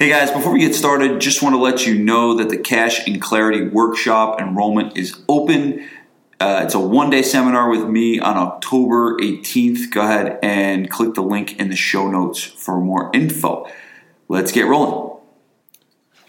Hey 0.00 0.08
guys, 0.08 0.30
before 0.30 0.54
we 0.54 0.60
get 0.60 0.74
started, 0.74 1.20
just 1.20 1.42
want 1.42 1.54
to 1.54 1.60
let 1.60 1.84
you 1.84 1.94
know 1.94 2.38
that 2.38 2.48
the 2.48 2.56
Cash 2.56 3.06
and 3.06 3.20
Clarity 3.20 3.68
Workshop 3.68 4.40
enrollment 4.40 4.96
is 4.96 5.20
open. 5.28 5.86
Uh, 6.40 6.62
it's 6.64 6.72
a 6.72 6.80
one 6.80 7.10
day 7.10 7.20
seminar 7.20 7.68
with 7.68 7.86
me 7.86 8.18
on 8.18 8.38
October 8.38 9.18
18th. 9.18 9.90
Go 9.90 10.00
ahead 10.00 10.38
and 10.42 10.88
click 10.88 11.12
the 11.12 11.20
link 11.20 11.60
in 11.60 11.68
the 11.68 11.76
show 11.76 12.10
notes 12.10 12.42
for 12.42 12.80
more 12.80 13.10
info. 13.12 13.70
Let's 14.28 14.52
get 14.52 14.64
rolling. 14.64 15.20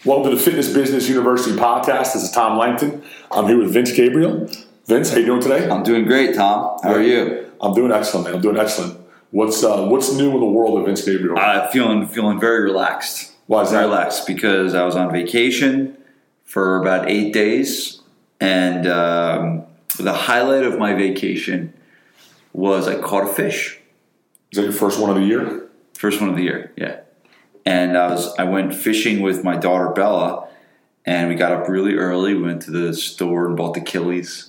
Welcome 0.04 0.32
to 0.32 0.36
the 0.36 0.42
Fitness 0.42 0.70
Business 0.70 1.08
University 1.08 1.56
podcast. 1.56 2.12
This 2.12 2.24
is 2.24 2.30
Tom 2.30 2.58
Langton. 2.58 3.02
I'm 3.30 3.46
here 3.46 3.56
with 3.56 3.72
Vince 3.72 3.96
Gabriele. 3.96 4.50
Vince, 4.84 5.10
how 5.10 5.16
you 5.16 5.24
doing 5.24 5.40
today? 5.40 5.70
I'm 5.70 5.82
doing 5.82 6.04
great, 6.04 6.34
Tom. 6.34 6.76
How 6.82 6.92
are 6.92 7.02
you? 7.02 7.50
I'm 7.62 7.72
doing 7.72 7.90
excellent, 7.90 8.26
man. 8.26 8.34
I'm 8.34 8.42
doing 8.42 8.58
excellent. 8.58 9.00
What's 9.30 9.64
uh, 9.64 9.86
what's 9.86 10.12
new 10.12 10.30
in 10.32 10.40
the 10.40 10.44
world 10.44 10.78
of 10.78 10.84
Vince 10.84 11.06
Gabriele? 11.06 11.38
Uh, 11.38 11.70
feeling 11.70 12.06
feeling 12.06 12.38
very 12.38 12.64
relaxed. 12.64 13.31
Why 13.46 13.62
is 13.62 13.70
that? 13.72 13.82
Relaxed 13.82 14.26
because 14.26 14.74
I 14.74 14.84
was 14.84 14.96
on 14.96 15.12
vacation 15.12 15.96
for 16.44 16.80
about 16.80 17.08
eight 17.10 17.32
days, 17.32 18.00
and 18.40 18.86
um, 18.86 19.64
the 19.98 20.12
highlight 20.12 20.64
of 20.64 20.78
my 20.78 20.94
vacation 20.94 21.72
was 22.52 22.86
I 22.88 23.00
caught 23.00 23.24
a 23.28 23.32
fish. 23.32 23.78
Is 24.50 24.56
that 24.56 24.62
your 24.64 24.72
first 24.72 25.00
one 25.00 25.10
of 25.10 25.16
the 25.16 25.24
year? 25.24 25.68
First 25.94 26.20
one 26.20 26.30
of 26.30 26.36
the 26.36 26.42
year, 26.42 26.72
yeah. 26.76 27.00
And 27.64 27.96
I 27.96 28.08
was 28.10 28.34
I 28.38 28.44
went 28.44 28.74
fishing 28.74 29.22
with 29.22 29.44
my 29.44 29.56
daughter 29.56 29.90
Bella, 29.90 30.48
and 31.04 31.28
we 31.28 31.34
got 31.34 31.52
up 31.52 31.68
really 31.68 31.94
early. 31.94 32.34
We 32.34 32.42
went 32.42 32.62
to 32.62 32.70
the 32.70 32.92
store 32.94 33.46
and 33.46 33.56
bought 33.56 33.74
the 33.74 33.80
killies. 33.80 34.48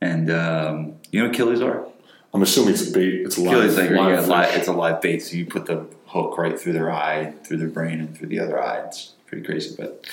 And 0.00 0.30
um, 0.30 0.94
you 1.10 1.20
know 1.22 1.28
what 1.28 1.36
killies 1.36 1.64
are? 1.64 1.86
I'm 2.32 2.42
assuming 2.42 2.74
it's 2.74 2.88
a 2.88 2.92
bait. 2.92 3.22
It's 3.26 3.36
a 3.36 3.42
live, 3.42 3.54
Killies 3.70 3.76
like 3.76 3.90
live 3.90 4.10
yeah, 4.10 4.20
fish. 4.20 4.28
li- 4.28 4.58
it's 4.58 4.68
a 4.68 4.72
live 4.72 5.00
bait. 5.00 5.20
So 5.20 5.36
you 5.36 5.46
put 5.46 5.66
the 5.66 5.86
hook 6.08 6.36
right 6.38 6.58
through 6.58 6.72
their 6.72 6.90
eye, 6.90 7.32
through 7.44 7.58
their 7.58 7.68
brain, 7.68 8.00
and 8.00 8.16
through 8.16 8.28
the 8.28 8.40
other 8.40 8.62
eye. 8.62 8.84
It's 8.86 9.14
pretty 9.26 9.44
crazy, 9.44 9.74
but 9.78 10.06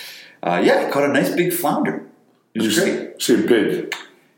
uh, 0.43 0.61
yeah, 0.63 0.85
I 0.87 0.91
caught 0.91 1.03
a 1.03 1.13
nice 1.13 1.33
big 1.33 1.53
flounder. 1.53 2.05
It 2.53 2.61
was 2.61 2.79
great. 2.79 3.21
see 3.21 3.33
it 3.33 3.47
big. 3.47 3.93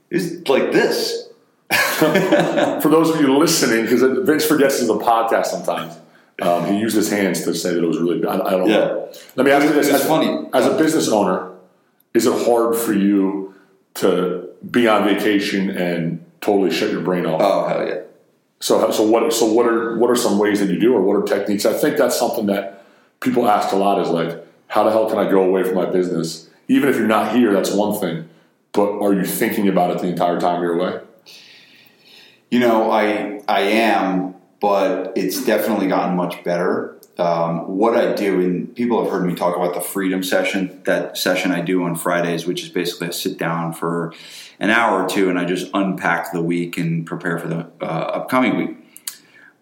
It's 0.09 0.47
like 0.47 0.72
this. 0.72 1.30
For 1.69 2.89
those 2.89 3.09
of 3.09 3.19
you 3.19 3.38
listening, 3.38 3.83
because 3.83 4.02
Vince 4.25 4.45
forgets 4.45 4.81
a 4.81 4.86
podcast 4.86 5.47
sometimes. 5.47 5.97
Um, 6.41 6.66
he 6.67 6.80
used 6.80 6.95
his 6.95 7.09
hands 7.09 7.44
to 7.45 7.53
say 7.53 7.73
that 7.73 7.83
it 7.83 7.88
was 7.88 7.99
really. 7.99 8.23
I, 8.25 8.36
I 8.36 8.52
don't 8.52 8.69
know. 8.69 9.11
Let 9.36 9.45
me 9.45 9.52
ask 9.52 9.66
you 9.66 9.73
this: 9.73 9.89
as, 9.89 10.05
funny. 10.05 10.47
as 10.53 10.66
a 10.66 10.77
business 10.77 11.09
owner, 11.09 11.52
is 12.14 12.25
it 12.25 12.45
hard 12.45 12.75
for 12.75 12.94
you 12.94 13.55
to 13.95 14.49
be 14.69 14.88
on 14.88 15.03
vacation 15.03 15.71
and 15.71 16.23
totally 16.39 16.71
shut 16.71 16.92
your 16.92 17.02
brain 17.02 17.25
off? 17.25 17.42
Oh 17.42 17.67
hell 17.67 17.88
yeah. 17.88 18.02
So, 18.59 18.91
so 18.91 19.03
what? 19.03 19.31
So 19.33 19.45
what 19.45 19.67
are 19.67 19.97
what 19.97 20.09
are 20.09 20.16
some 20.16 20.39
ways 20.39 20.59
that 20.59 20.69
you 20.69 20.80
do, 20.80 20.94
or 20.94 21.02
what 21.02 21.16
are 21.16 21.23
techniques? 21.23 21.66
I 21.66 21.73
think 21.73 21.97
that's 21.97 22.17
something 22.17 22.47
that 22.47 22.86
people 23.19 23.47
ask 23.47 23.72
a 23.72 23.75
lot. 23.75 24.02
Is 24.02 24.09
like, 24.09 24.45
how 24.67 24.83
the 24.83 24.91
hell 24.91 25.09
can 25.09 25.19
I 25.19 25.30
go 25.30 25.44
away 25.44 25.64
from 25.64 25.75
my 25.75 25.86
business? 25.86 26.49
Even 26.67 26.89
if 26.89 26.97
you're 26.97 27.08
not 27.08 27.36
here, 27.36 27.53
that's 27.53 27.72
one 27.72 27.99
thing. 27.99 28.27
But 28.73 28.99
are 28.99 29.14
you 29.14 29.25
thinking 29.25 29.67
about 29.67 29.91
it 29.91 30.02
the 30.02 30.08
entire 30.08 30.39
time 30.39 30.61
you're 30.61 30.80
away? 30.80 31.02
You 32.49 32.59
know, 32.59 32.91
I 32.91 33.41
I 33.47 33.61
am, 33.61 34.36
but 34.59 35.14
it's 35.16 35.45
definitely 35.45 35.88
gotten 35.88 36.16
much 36.16 36.44
better. 36.44 36.97
Um, 37.18 37.78
what 37.78 37.98
I 37.98 38.14
do, 38.14 38.40
and 38.40 38.76
people 38.76 39.02
have 39.02 39.12
heard 39.12 39.26
me 39.26 39.34
talk 39.34 39.56
about 39.56 39.73
the 39.73 39.82
freedom 39.82 40.22
session, 40.22 40.82
that 40.84 41.18
session 41.18 41.52
I 41.52 41.62
do 41.62 41.84
on 41.84 41.96
Fridays, 41.96 42.46
which 42.46 42.62
is 42.62 42.70
basically 42.70 43.08
I 43.08 43.12
sit 43.12 43.38
down 43.40 43.73
for 43.73 44.14
an 44.60 44.70
hour 44.70 45.04
or 45.04 45.10
two 45.10 45.30
and 45.30 45.40
I 45.40 45.45
just 45.45 45.72
unpack 45.73 46.32
the 46.32 46.44
week 46.44 46.78
and 46.78 47.06
prepare 47.06 47.40
for 47.40 47.48
the 47.48 47.70
uh, 47.82 47.86
upcoming 47.86 48.58
week. 48.58 48.78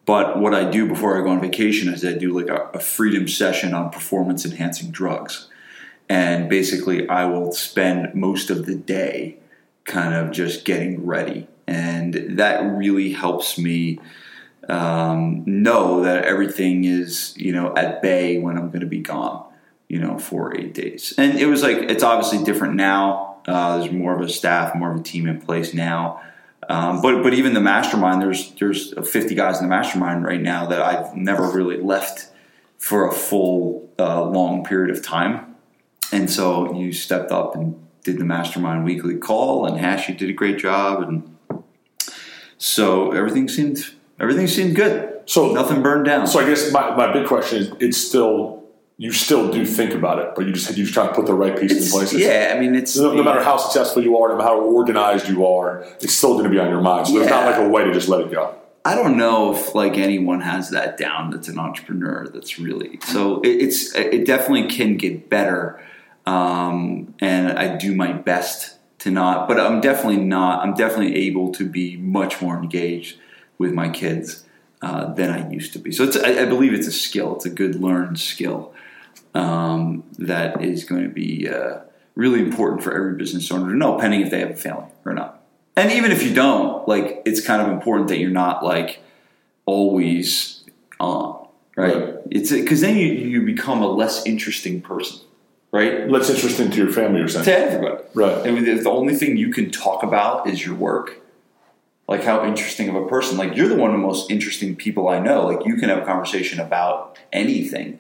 But 0.06 0.38
what 0.38 0.54
I 0.54 0.70
do 0.70 0.88
before 0.88 1.18
I 1.18 1.24
go 1.24 1.30
on 1.30 1.42
vacation 1.42 1.92
is 1.92 2.06
I 2.06 2.14
do 2.14 2.38
like 2.38 2.50
a, 2.50 2.70
a 2.78 2.80
freedom 2.80 3.28
session 3.28 3.74
on 3.74 3.90
performance 3.90 4.46
enhancing 4.46 4.92
drugs. 4.92 5.50
And 6.08 6.50
basically, 6.50 7.10
I 7.10 7.26
will 7.26 7.52
spend 7.52 8.14
most 8.14 8.50
of 8.50 8.66
the 8.66 8.76
day 8.76 9.38
kind 9.86 10.14
of 10.14 10.32
just 10.32 10.66
getting 10.66 11.06
ready. 11.06 11.48
And 11.68 12.38
that 12.38 12.62
really 12.62 13.14
helps 13.14 13.58
me 13.58 14.00
um, 14.70 15.44
know 15.46 16.02
that 16.02 16.26
everything 16.26 16.84
is, 16.84 17.36
you 17.38 17.52
know, 17.52 17.74
at 17.76 18.02
bay 18.02 18.40
when 18.40 18.58
I'm 18.58 18.68
going 18.68 18.82
to 18.82 18.88
be 18.88 19.00
gone, 19.00 19.46
you 19.88 20.00
know, 20.00 20.18
for 20.18 20.56
eight 20.58 20.74
days. 20.74 21.14
And 21.18 21.38
it 21.40 21.48
was 21.48 21.64
like, 21.64 21.78
it's 21.78 22.04
obviously 22.04 22.44
different 22.44 22.76
now. 22.76 23.42
Uh, 23.48 23.78
there's 23.78 23.92
more 23.92 24.16
of 24.16 24.22
a 24.22 24.30
staff, 24.30 24.76
more 24.76 24.92
of 24.92 25.00
a 25.00 25.04
team 25.04 25.28
in 25.28 25.40
place 25.40 25.74
now. 25.74 26.22
Um, 26.68 27.02
but 27.02 27.22
but 27.22 27.34
even 27.34 27.54
the 27.54 27.62
mastermind, 27.62 28.22
there's 28.22 28.52
there's 28.54 28.94
50 28.94 29.36
guys 29.36 29.60
in 29.60 29.66
the 29.66 29.70
mastermind 29.70 30.24
right 30.24 30.42
now 30.42 30.66
that 30.66 30.82
I've 30.82 31.16
never 31.16 31.50
really 31.50 31.78
left 31.78 32.28
for 32.78 33.08
a 33.08 33.12
full 33.12 33.90
uh, 34.00 34.24
long 34.24 34.64
period 34.64 34.96
of 34.96 35.04
time. 35.04 35.56
And 36.12 36.30
so 36.30 36.74
you 36.74 36.92
stepped 36.94 37.32
up 37.32 37.56
and 37.56 37.86
did 38.04 38.18
the 38.18 38.26
mastermind 38.26 38.86
weekly 38.86 39.18
call, 39.18 39.66
and 39.66 39.78
Hash, 39.80 40.08
you 40.08 40.16
did 40.16 40.30
a 40.30 40.34
great 40.34 40.58
job, 40.58 41.02
and 41.02 41.66
so 42.58 43.12
everything 43.12 43.48
seemed 43.48 43.95
everything 44.20 44.48
seemed 44.48 44.76
good. 44.76 45.22
So 45.26 45.54
Nothing 45.54 45.82
burned 45.82 46.06
down. 46.06 46.28
So 46.28 46.40
I 46.40 46.46
guess 46.46 46.72
my, 46.72 46.96
my 46.96 47.12
big 47.12 47.28
question 47.28 47.60
is, 47.60 47.72
it's 47.80 47.98
still 47.98 48.64
you 48.98 49.12
still 49.12 49.52
do 49.52 49.66
think 49.66 49.94
about 49.94 50.20
it, 50.20 50.30
but 50.36 50.46
you 50.46 50.54
just 50.54 50.70
you 50.78 50.84
just 50.84 50.94
try 50.94 51.06
to 51.08 51.14
put 51.14 51.26
the 51.26 51.34
right 51.34 51.60
pieces 51.60 51.78
It's- 51.78 51.92
in 51.94 52.00
places. 52.00 52.20
yeah, 52.22 52.54
I 52.56 52.60
mean 52.60 52.76
it's 52.76 52.96
No, 52.96 53.14
no 53.14 53.24
matter 53.24 53.44
how 53.44 53.58
successful 53.58 54.02
you 54.04 54.18
are, 54.18 54.30
no 54.30 54.38
matter 54.38 54.48
how 54.50 54.60
organized 54.62 55.28
you 55.28 55.46
are, 55.46 55.84
it's 56.00 56.14
still 56.14 56.34
going 56.34 56.46
to 56.46 56.50
be 56.50 56.60
on 56.60 56.70
your 56.70 56.82
mind. 56.82 57.08
So 57.08 57.14
there's 57.20 57.30
not 57.30 57.46
like 57.46 57.58
a 57.60 57.68
way 57.68 57.84
to 57.84 57.92
just 57.92 58.08
let 58.08 58.22
it 58.22 58.32
go. 58.32 58.56
I 58.86 58.94
don't 58.96 59.18
know 59.18 59.54
if 59.56 59.74
like 59.74 59.98
anyone 59.98 60.42
has 60.42 60.70
that 60.70 60.98
down. 60.98 61.32
That's 61.32 61.48
an 61.48 61.58
entrepreneur. 61.58 62.28
That's 62.28 62.60
really 62.60 63.00
so. 63.04 63.42
It, 63.42 63.50
it's 63.50 63.96
it 63.96 64.26
definitely 64.28 64.68
can 64.70 64.96
get 64.96 65.28
better, 65.28 65.82
um, 66.28 67.14
and 67.20 67.58
I 67.58 67.76
do 67.78 67.96
my 67.96 68.14
best 68.14 68.78
to 69.00 69.10
not. 69.12 69.48
But 69.48 69.60
I'm 69.60 69.82
definitely 69.82 70.24
not. 70.24 70.64
I'm 70.64 70.76
definitely 70.76 71.16
able 71.16 71.52
to 71.54 71.68
be 71.68 71.98
much 71.98 72.42
more 72.42 72.58
engaged 72.58 73.18
with 73.58 73.74
my 73.74 73.90
kids 73.90 74.44
uh, 74.82 75.14
than 75.14 75.30
I 75.32 75.50
used 75.50 75.74
to 75.74 75.80
be. 75.80 75.92
So 75.92 76.04
it's 76.04 76.18
I, 76.18 76.44
I 76.44 76.46
believe 76.46 76.74
it's 76.74 76.88
a 76.88 76.92
skill. 76.92 77.36
It's 77.36 77.46
a 77.46 77.50
good 77.50 77.76
learned 77.76 78.20
skill 78.20 78.74
um, 79.34 80.04
that 80.18 80.64
is 80.64 80.84
going 80.84 81.04
to 81.04 81.10
be 81.10 81.50
uh, 81.50 81.80
really 82.16 82.40
important 82.40 82.84
for 82.84 82.96
every 82.96 83.16
business 83.16 83.52
owner 83.52 83.72
to 83.72 83.78
know, 83.78 83.98
pending 83.98 84.22
if 84.22 84.32
they 84.32 84.40
have 84.40 84.52
a 84.52 84.56
family 84.56 84.90
or 85.06 85.14
not. 85.14 85.42
And 85.76 85.92
even 85.92 86.12
if 86.12 86.24
you 86.24 86.34
don't, 86.34 86.88
like, 86.88 87.22
it's 87.26 87.46
kind 87.46 87.62
of 87.62 87.68
important 87.68 88.08
that 88.08 88.20
you're 88.20 88.32
not 88.32 88.64
like 88.64 89.02
always 89.66 90.64
on, 91.00 91.48
right? 91.76 91.96
Right. 91.96 92.16
It's 92.32 92.52
because 92.52 92.82
then 92.82 92.96
you, 92.96 93.08
you 93.08 93.46
become 93.46 93.82
a 93.82 93.88
less 93.88 94.26
interesting 94.26 94.82
person, 94.82 95.20
right? 95.72 96.10
That's 96.10 96.30
interesting 96.30 96.72
to 96.72 96.78
your 96.78 96.92
family, 96.94 97.20
you're 97.20 97.28
saying. 97.28 97.46
To 97.46 97.58
everybody. 97.58 98.04
Right. 98.14 98.48
I 98.48 98.52
mean, 98.52 98.64
the 98.64 98.90
only 98.90 99.16
thing 99.16 99.36
you 99.36 99.52
can 99.52 99.70
talk 99.70 100.04
about 100.04 100.48
is 100.48 100.66
your 100.66 100.76
work, 100.76 101.20
like 102.08 102.24
how 102.24 102.46
interesting 102.46 102.90
of 102.90 102.96
a 102.96 103.08
person. 103.08 103.38
Like 103.38 103.56
you're 103.56 103.68
the 103.68 103.76
one 103.76 103.90
of 103.92 104.00
the 104.00 104.06
most 104.06 104.30
interesting 104.30 104.76
people 104.76 105.08
I 105.08 105.20
know. 105.20 105.46
Like 105.46 105.66
you 105.66 105.76
can 105.76 105.90
have 105.90 106.00
a 106.00 106.06
conversation 106.06 106.60
about 106.60 107.18
anything, 107.34 108.00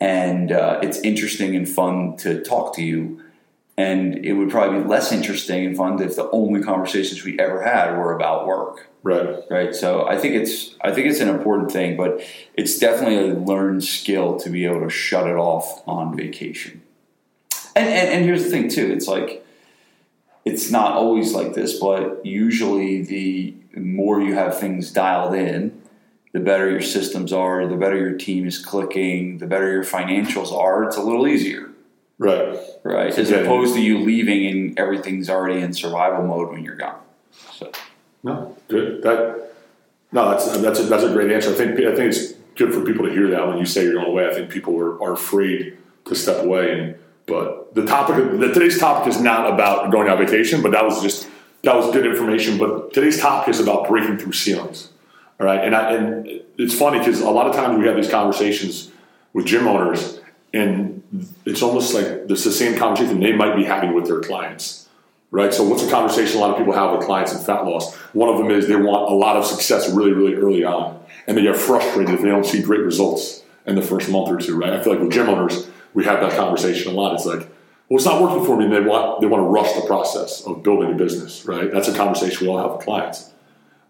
and 0.00 0.50
uh, 0.52 0.80
it's 0.82 0.98
interesting 1.00 1.54
and 1.54 1.68
fun 1.68 2.16
to 2.18 2.42
talk 2.42 2.74
to 2.76 2.82
you. 2.82 3.22
And 3.78 4.22
it 4.24 4.34
would 4.34 4.50
probably 4.50 4.80
be 4.82 4.88
less 4.88 5.12
interesting 5.12 5.64
and 5.64 5.74
fun 5.74 6.00
if 6.02 6.14
the 6.14 6.30
only 6.30 6.62
conversations 6.62 7.24
we 7.24 7.38
ever 7.38 7.62
had 7.62 7.96
were 7.96 8.14
about 8.14 8.46
work, 8.46 8.88
Right. 9.02 9.36
right? 9.50 9.74
So 9.74 10.06
I 10.06 10.18
think 10.18 10.34
it's 10.34 10.76
I 10.82 10.92
think 10.92 11.06
it's 11.08 11.20
an 11.20 11.28
important 11.28 11.72
thing, 11.72 11.96
but 11.96 12.22
it's 12.54 12.78
definitely 12.78 13.30
a 13.30 13.34
learned 13.34 13.82
skill 13.82 14.38
to 14.40 14.50
be 14.50 14.66
able 14.66 14.80
to 14.80 14.90
shut 14.90 15.26
it 15.26 15.36
off 15.36 15.82
on 15.88 16.14
vacation. 16.16 16.82
And 17.74 17.88
and, 17.88 18.08
and 18.10 18.24
here's 18.26 18.44
the 18.44 18.50
thing 18.50 18.68
too, 18.68 18.92
it's 18.92 19.08
like 19.08 19.41
it's 20.44 20.70
not 20.70 20.92
always 20.92 21.34
like 21.34 21.54
this, 21.54 21.78
but 21.78 22.24
usually 22.24 23.02
the 23.02 23.54
more 23.76 24.20
you 24.20 24.34
have 24.34 24.58
things 24.58 24.90
dialed 24.90 25.34
in, 25.34 25.80
the 26.32 26.40
better 26.40 26.70
your 26.70 26.80
systems 26.82 27.32
are, 27.32 27.66
the 27.66 27.76
better 27.76 27.96
your 27.96 28.16
team 28.16 28.46
is 28.46 28.58
clicking, 28.58 29.38
the 29.38 29.46
better 29.46 29.70
your 29.70 29.84
financials 29.84 30.52
are. 30.52 30.84
It's 30.84 30.96
a 30.96 31.02
little 31.02 31.26
easier, 31.26 31.70
Right. 32.18 32.58
right? 32.82 33.16
As 33.16 33.30
opposed 33.30 33.74
to 33.74 33.82
you 33.82 33.98
leaving 34.00 34.46
and 34.46 34.78
everything's 34.78 35.28
already 35.30 35.60
in 35.60 35.72
survival 35.74 36.24
mode 36.26 36.50
when 36.50 36.64
you're 36.64 36.76
gone. 36.76 37.00
So 37.52 37.70
No, 38.22 38.56
good. 38.68 39.02
That 39.02 39.52
no, 40.10 40.30
that's 40.30 40.58
that's 40.58 40.78
a, 40.80 40.82
that's 40.84 41.04
a 41.04 41.08
great 41.12 41.30
answer. 41.32 41.50
I 41.50 41.54
think 41.54 41.72
I 41.80 41.94
think 41.94 42.12
it's 42.14 42.32
good 42.56 42.72
for 42.74 42.82
people 42.84 43.06
to 43.06 43.12
hear 43.12 43.28
that 43.30 43.46
when 43.48 43.58
you 43.58 43.64
say 43.64 43.82
you're 43.84 43.94
going 43.94 44.06
away. 44.08 44.28
I 44.28 44.34
think 44.34 44.50
people 44.50 44.78
are, 44.78 45.02
are 45.02 45.12
afraid 45.14 45.78
to 46.06 46.14
step 46.14 46.44
away. 46.44 46.78
And 46.78 46.94
but 47.26 47.74
the 47.74 47.84
topic, 47.84 48.38
the, 48.38 48.52
today's 48.52 48.78
topic 48.78 49.08
is 49.08 49.20
not 49.20 49.52
about 49.52 49.90
going 49.90 50.08
on 50.08 50.18
vacation, 50.18 50.62
but 50.62 50.72
that 50.72 50.84
was 50.84 51.02
just 51.02 51.28
that 51.62 51.74
was 51.74 51.92
good 51.92 52.06
information. 52.06 52.58
But 52.58 52.92
today's 52.92 53.20
topic 53.20 53.50
is 53.50 53.60
about 53.60 53.88
breaking 53.88 54.18
through 54.18 54.32
ceilings. 54.32 54.90
All 55.40 55.46
right, 55.46 55.64
and 55.64 55.74
I, 55.74 55.92
and 55.92 56.42
it's 56.58 56.76
funny 56.76 56.98
because 56.98 57.20
a 57.20 57.30
lot 57.30 57.46
of 57.46 57.54
times 57.54 57.78
we 57.78 57.86
have 57.86 57.96
these 57.96 58.10
conversations 58.10 58.90
with 59.32 59.46
gym 59.46 59.66
owners, 59.66 60.20
and 60.52 61.02
it's 61.44 61.62
almost 61.62 61.94
like 61.94 62.04
it's 62.04 62.44
the 62.44 62.52
same 62.52 62.78
conversation 62.78 63.20
they 63.20 63.32
might 63.32 63.56
be 63.56 63.64
having 63.64 63.94
with 63.94 64.06
their 64.06 64.20
clients 64.20 64.82
right? 65.32 65.52
So 65.52 65.64
what's 65.64 65.82
a 65.82 65.90
conversation 65.90 66.36
a 66.36 66.40
lot 66.40 66.50
of 66.50 66.58
people 66.58 66.74
have 66.74 66.96
with 66.96 67.04
clients 67.06 67.32
in 67.32 67.40
fat 67.40 67.64
loss? 67.64 67.96
One 68.12 68.28
of 68.28 68.38
them 68.38 68.50
is 68.50 68.68
they 68.68 68.76
want 68.76 69.10
a 69.10 69.14
lot 69.14 69.36
of 69.36 69.44
success 69.44 69.90
really, 69.90 70.12
really 70.12 70.34
early 70.34 70.62
on, 70.62 71.02
and 71.26 71.36
they 71.36 71.42
get 71.42 71.56
frustrated 71.56 72.14
if 72.14 72.20
they 72.20 72.28
don't 72.28 72.46
see 72.46 72.62
great 72.62 72.82
results 72.82 73.42
in 73.66 73.74
the 73.74 73.82
first 73.82 74.08
month 74.08 74.28
or 74.28 74.36
two, 74.36 74.56
right? 74.56 74.72
I 74.72 74.82
feel 74.82 74.92
like 74.92 75.02
with 75.02 75.12
gym 75.12 75.28
owners, 75.28 75.68
we 75.94 76.04
have 76.04 76.20
that 76.20 76.32
conversation 76.36 76.92
a 76.92 76.94
lot. 76.94 77.14
It's 77.14 77.26
like, 77.26 77.40
well, 77.88 77.96
it's 77.96 78.04
not 78.04 78.22
working 78.22 78.44
for 78.44 78.56
me, 78.56 78.64
and 78.64 78.72
they 78.72 78.80
want 78.80 79.20
they 79.20 79.26
want 79.26 79.42
to 79.42 79.46
rush 79.46 79.72
the 79.74 79.86
process 79.86 80.42
of 80.46 80.62
building 80.62 80.92
a 80.92 80.94
business, 80.94 81.44
right? 81.44 81.70
That's 81.70 81.88
a 81.88 81.94
conversation 81.94 82.46
we 82.46 82.52
all 82.52 82.58
have 82.58 82.76
with 82.76 82.84
clients. 82.84 83.30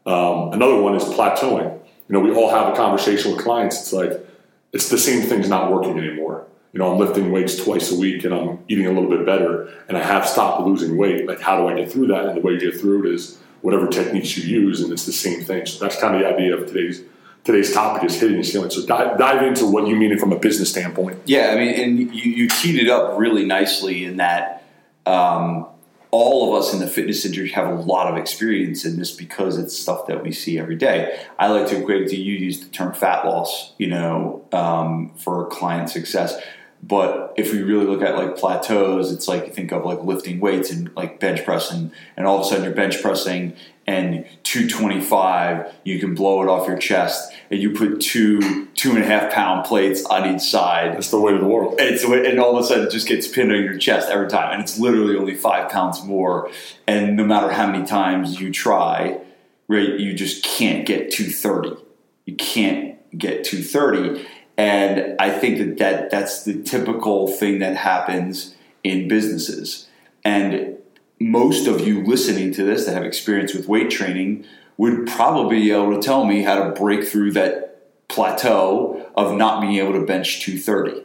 Um, 0.07 0.53
another 0.53 0.81
one 0.81 0.97
is 0.97 1.05
plateauing. 1.05 1.79
You 2.09 2.13
know, 2.13 2.21
we 2.21 2.35
all 2.35 2.51
have 2.51 2.73
a 2.73 2.77
conversation 2.77 3.33
with 3.33 3.45
clients. 3.45 3.81
It's 3.81 3.93
like 3.93 4.27
it's 4.73 4.89
the 4.89 4.99
same 4.99 5.29
thing's 5.29 5.49
not 5.49 5.71
working 5.71 5.99
anymore. 5.99 6.47
You 6.73 6.79
know, 6.79 6.91
I'm 6.91 6.99
lifting 6.99 7.31
weights 7.31 7.63
twice 7.63 7.93
a 7.93 7.97
week 7.97 8.25
and 8.25 8.35
I'm 8.35 8.59
eating 8.67 8.87
a 8.87 8.93
little 8.93 9.11
bit 9.11 9.27
better, 9.27 9.73
and 9.89 9.97
I 9.97 10.03
have 10.03 10.27
stopped 10.27 10.67
losing 10.67 10.97
weight. 10.97 11.29
Like, 11.29 11.41
how 11.41 11.59
do 11.59 11.69
I 11.69 11.75
get 11.75 11.93
through 11.93 12.09
that? 12.09 12.25
And 12.25 12.37
the 12.37 12.41
way 12.41 12.55
you 12.55 12.61
get 12.61 12.81
through 12.81 13.07
it 13.07 13.15
is 13.15 13.39
whatever 13.61 13.87
techniques 13.87 14.37
you 14.37 14.45
use, 14.45 14.81
and 14.81 14.93
it's 14.93 15.07
the 15.07 15.13
same 15.13 15.45
thing. 15.45 15.67
So 15.67 15.79
that's 15.79 16.01
kind 16.01 16.15
of 16.15 16.23
the 16.23 16.27
idea 16.27 16.57
of 16.57 16.67
today's 16.67 17.03
today's 17.44 17.73
topic 17.73 18.05
is 18.05 18.21
hitting 18.21 18.43
ceiling. 18.43 18.71
So 18.71 18.87
dive, 18.87 19.19
dive 19.19 19.43
into 19.43 19.67
what 19.67 19.87
you 19.87 19.97
mean 19.97 20.19
from 20.19 20.33
a 20.33 20.39
business 20.39 20.71
standpoint. 20.71 21.21
Yeah, 21.27 21.50
I 21.53 21.56
mean, 21.56 21.75
and 21.75 22.15
you, 22.15 22.31
you 22.31 22.49
teed 22.49 22.81
it 22.81 22.89
up 22.89 23.19
really 23.19 23.44
nicely 23.44 24.05
in 24.05 24.19
that 24.19 24.65
um, 25.06 25.67
all 26.12 26.55
of 26.55 26.62
us 26.62 26.73
in 26.73 26.79
the 26.79 26.87
fitness 26.87 27.25
industry 27.25 27.49
have 27.50 27.67
a 27.67 27.83
lot 27.83 28.06
of 28.06 28.19
experience 28.19 28.85
in 28.85 28.99
this 28.99 29.11
because 29.11 29.59
it's 29.59 29.77
stuff 29.77 30.06
that 30.06 30.23
we 30.23 30.31
see 30.31 30.59
every 30.59 30.77
day. 30.77 31.19
I 31.39 31.49
like 31.49 31.67
to 31.69 31.81
equate 31.81 32.03
it 32.03 32.09
to 32.11 32.17
you 32.17 32.35
use 32.35 32.61
the 32.61 32.69
term 32.69 32.93
fat 32.93 33.25
loss, 33.25 33.73
you 33.79 33.89
know, 33.89 34.44
um, 34.53 35.12
for 35.17 35.47
client 35.47 35.89
success. 35.91 36.41
But 36.82 37.34
if 37.37 37.52
we 37.52 37.62
really 37.62 37.87
look 37.87 38.02
at 38.02 38.17
like 38.17 38.37
plateaus, 38.37 39.12
it's 39.12 39.29
like 39.29 39.46
you 39.46 39.52
think 39.52 39.73
of 39.73 39.84
like 39.84 40.02
lifting 40.02 40.40
weights 40.40 40.70
and 40.70 40.94
like 40.96 41.20
bench 41.20 41.44
pressing, 41.44 41.93
and 42.17 42.26
all 42.26 42.40
of 42.40 42.46
a 42.46 42.49
sudden 42.49 42.64
you're 42.64 42.75
bench 42.75 43.00
pressing 43.00 43.56
and 43.87 44.25
225, 44.44 45.75
you 45.84 45.99
can 45.99 46.14
blow 46.14 46.43
it 46.43 46.49
off 46.49 46.69
your 46.69 46.79
chest, 46.79 47.32
and 47.50 47.61
you 47.61 47.73
put 47.73 48.00
two 48.00 48.67
two 48.75 48.93
and 48.93 49.02
a 49.02 49.06
half 49.06 49.32
pound 49.32 49.64
plates 49.64 50.05
on 50.06 50.34
each 50.34 50.43
side. 50.43 50.94
That's 50.94 51.11
the 51.11 51.20
way 51.20 51.34
of 51.34 51.40
the 51.40 51.46
world. 51.46 51.81
And, 51.81 51.94
it's, 51.94 52.05
and 52.05 52.38
all 52.38 52.56
of 52.56 52.64
a 52.64 52.67
sudden 52.67 52.87
it 52.87 52.90
just 52.90 53.08
gets 53.08 53.26
pinned 53.26 53.52
on 53.52 53.62
your 53.62 53.79
chest 53.79 54.08
every 54.08 54.29
time, 54.29 54.52
and 54.52 54.62
it's 54.62 54.79
literally 54.79 55.17
only 55.17 55.34
five 55.34 55.70
pounds 55.70 56.02
more. 56.05 56.50
And 56.87 57.17
no 57.17 57.25
matter 57.25 57.50
how 57.50 57.67
many 57.67 57.84
times 57.84 58.40
you 58.40 58.52
try, 58.52 59.19
right, 59.67 59.99
you 59.99 60.14
just 60.14 60.44
can't 60.44 60.87
get 60.87 61.11
230. 61.11 61.82
You 62.26 62.37
can't 62.37 63.19
get 63.19 63.44
230 63.44 64.26
and 64.57 65.17
I 65.19 65.31
think 65.31 65.59
that, 65.59 65.79
that 65.79 66.11
that's 66.11 66.45
the 66.45 66.63
typical 66.63 67.29
thing 67.29 67.61
that 67.61 67.77
happens 67.77 68.55
in 68.85 69.09
businesses. 69.09 69.89
And 70.25 70.79
most 71.19 71.67
of 71.67 71.87
you 71.87 72.05
listening 72.05 72.53
to 72.55 72.65
this 72.65 72.87
that 72.87 72.95
have 72.95 73.05
experience 73.05 73.55
with 73.55 73.69
weight 73.69 73.91
training 73.91 74.45
would 74.77 75.07
probably 75.07 75.61
be 75.61 75.71
able 75.71 75.95
to 75.95 76.03
tell 76.03 76.25
me 76.25 76.43
how 76.43 76.65
to 76.65 76.71
break 76.71 77.05
through 77.05 77.33
that 77.33 78.09
plateau 78.09 79.11
of 79.17 79.35
not 79.37 79.61
being 79.61 79.77
able 79.77 79.93
to 79.93 80.05
bench 80.05 80.41
230. 80.41 81.05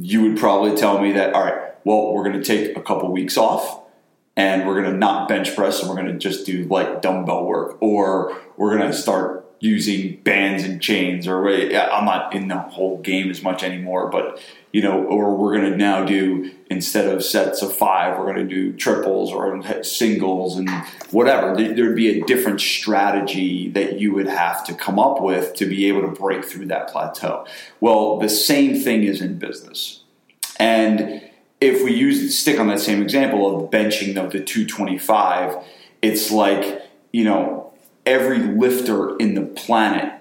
You 0.00 0.22
would 0.22 0.38
probably 0.38 0.76
tell 0.76 1.00
me 1.00 1.12
that, 1.12 1.34
all 1.34 1.44
right, 1.44 1.74
well, 1.84 2.12
we're 2.12 2.24
going 2.24 2.40
to 2.40 2.44
take 2.44 2.76
a 2.76 2.82
couple 2.82 3.10
weeks 3.12 3.36
off 3.36 3.82
and 4.36 4.66
we're 4.66 4.80
going 4.80 4.92
to 4.92 4.98
not 4.98 5.28
bench 5.28 5.54
press 5.54 5.80
and 5.80 5.88
we're 5.88 5.96
going 5.96 6.12
to 6.12 6.18
just 6.18 6.44
do 6.44 6.64
like 6.64 7.02
dumbbell 7.02 7.44
work 7.44 7.76
or 7.80 8.36
we're 8.56 8.76
going 8.76 8.90
to 8.90 8.96
start 8.96 9.43
using 9.60 10.16
bands 10.22 10.64
and 10.64 10.80
chains 10.80 11.26
or 11.26 11.48
I'm 11.48 12.04
not 12.04 12.34
in 12.34 12.48
the 12.48 12.58
whole 12.58 12.98
game 12.98 13.30
as 13.30 13.42
much 13.42 13.62
anymore, 13.62 14.10
but 14.10 14.40
you 14.72 14.82
know, 14.82 15.04
or 15.04 15.36
we're 15.36 15.56
going 15.56 15.70
to 15.70 15.76
now 15.76 16.04
do 16.04 16.50
instead 16.68 17.06
of 17.06 17.24
sets 17.24 17.62
of 17.62 17.74
five, 17.74 18.18
we're 18.18 18.24
going 18.24 18.48
to 18.48 18.54
do 18.54 18.72
triples 18.72 19.32
or 19.32 19.84
singles 19.84 20.58
and 20.58 20.68
whatever. 21.12 21.54
There'd 21.56 21.94
be 21.94 22.20
a 22.20 22.24
different 22.24 22.60
strategy 22.60 23.68
that 23.70 24.00
you 24.00 24.12
would 24.14 24.26
have 24.26 24.64
to 24.66 24.74
come 24.74 24.98
up 24.98 25.20
with 25.20 25.54
to 25.54 25.66
be 25.66 25.86
able 25.86 26.00
to 26.02 26.08
break 26.08 26.44
through 26.44 26.66
that 26.66 26.88
plateau. 26.88 27.46
Well, 27.78 28.18
the 28.18 28.28
same 28.28 28.74
thing 28.74 29.04
is 29.04 29.20
in 29.20 29.38
business. 29.38 30.02
And 30.58 31.22
if 31.60 31.84
we 31.84 31.94
use 31.94 32.36
stick 32.36 32.58
on 32.58 32.66
that 32.66 32.80
same 32.80 33.00
example 33.00 33.64
of 33.64 33.70
benching 33.70 34.16
of 34.16 34.32
the 34.32 34.40
225, 34.40 35.56
it's 36.02 36.32
like, 36.32 36.82
you 37.12 37.22
know, 37.22 37.63
every 38.06 38.38
lifter 38.38 39.16
in 39.16 39.34
the 39.34 39.42
planet, 39.42 40.12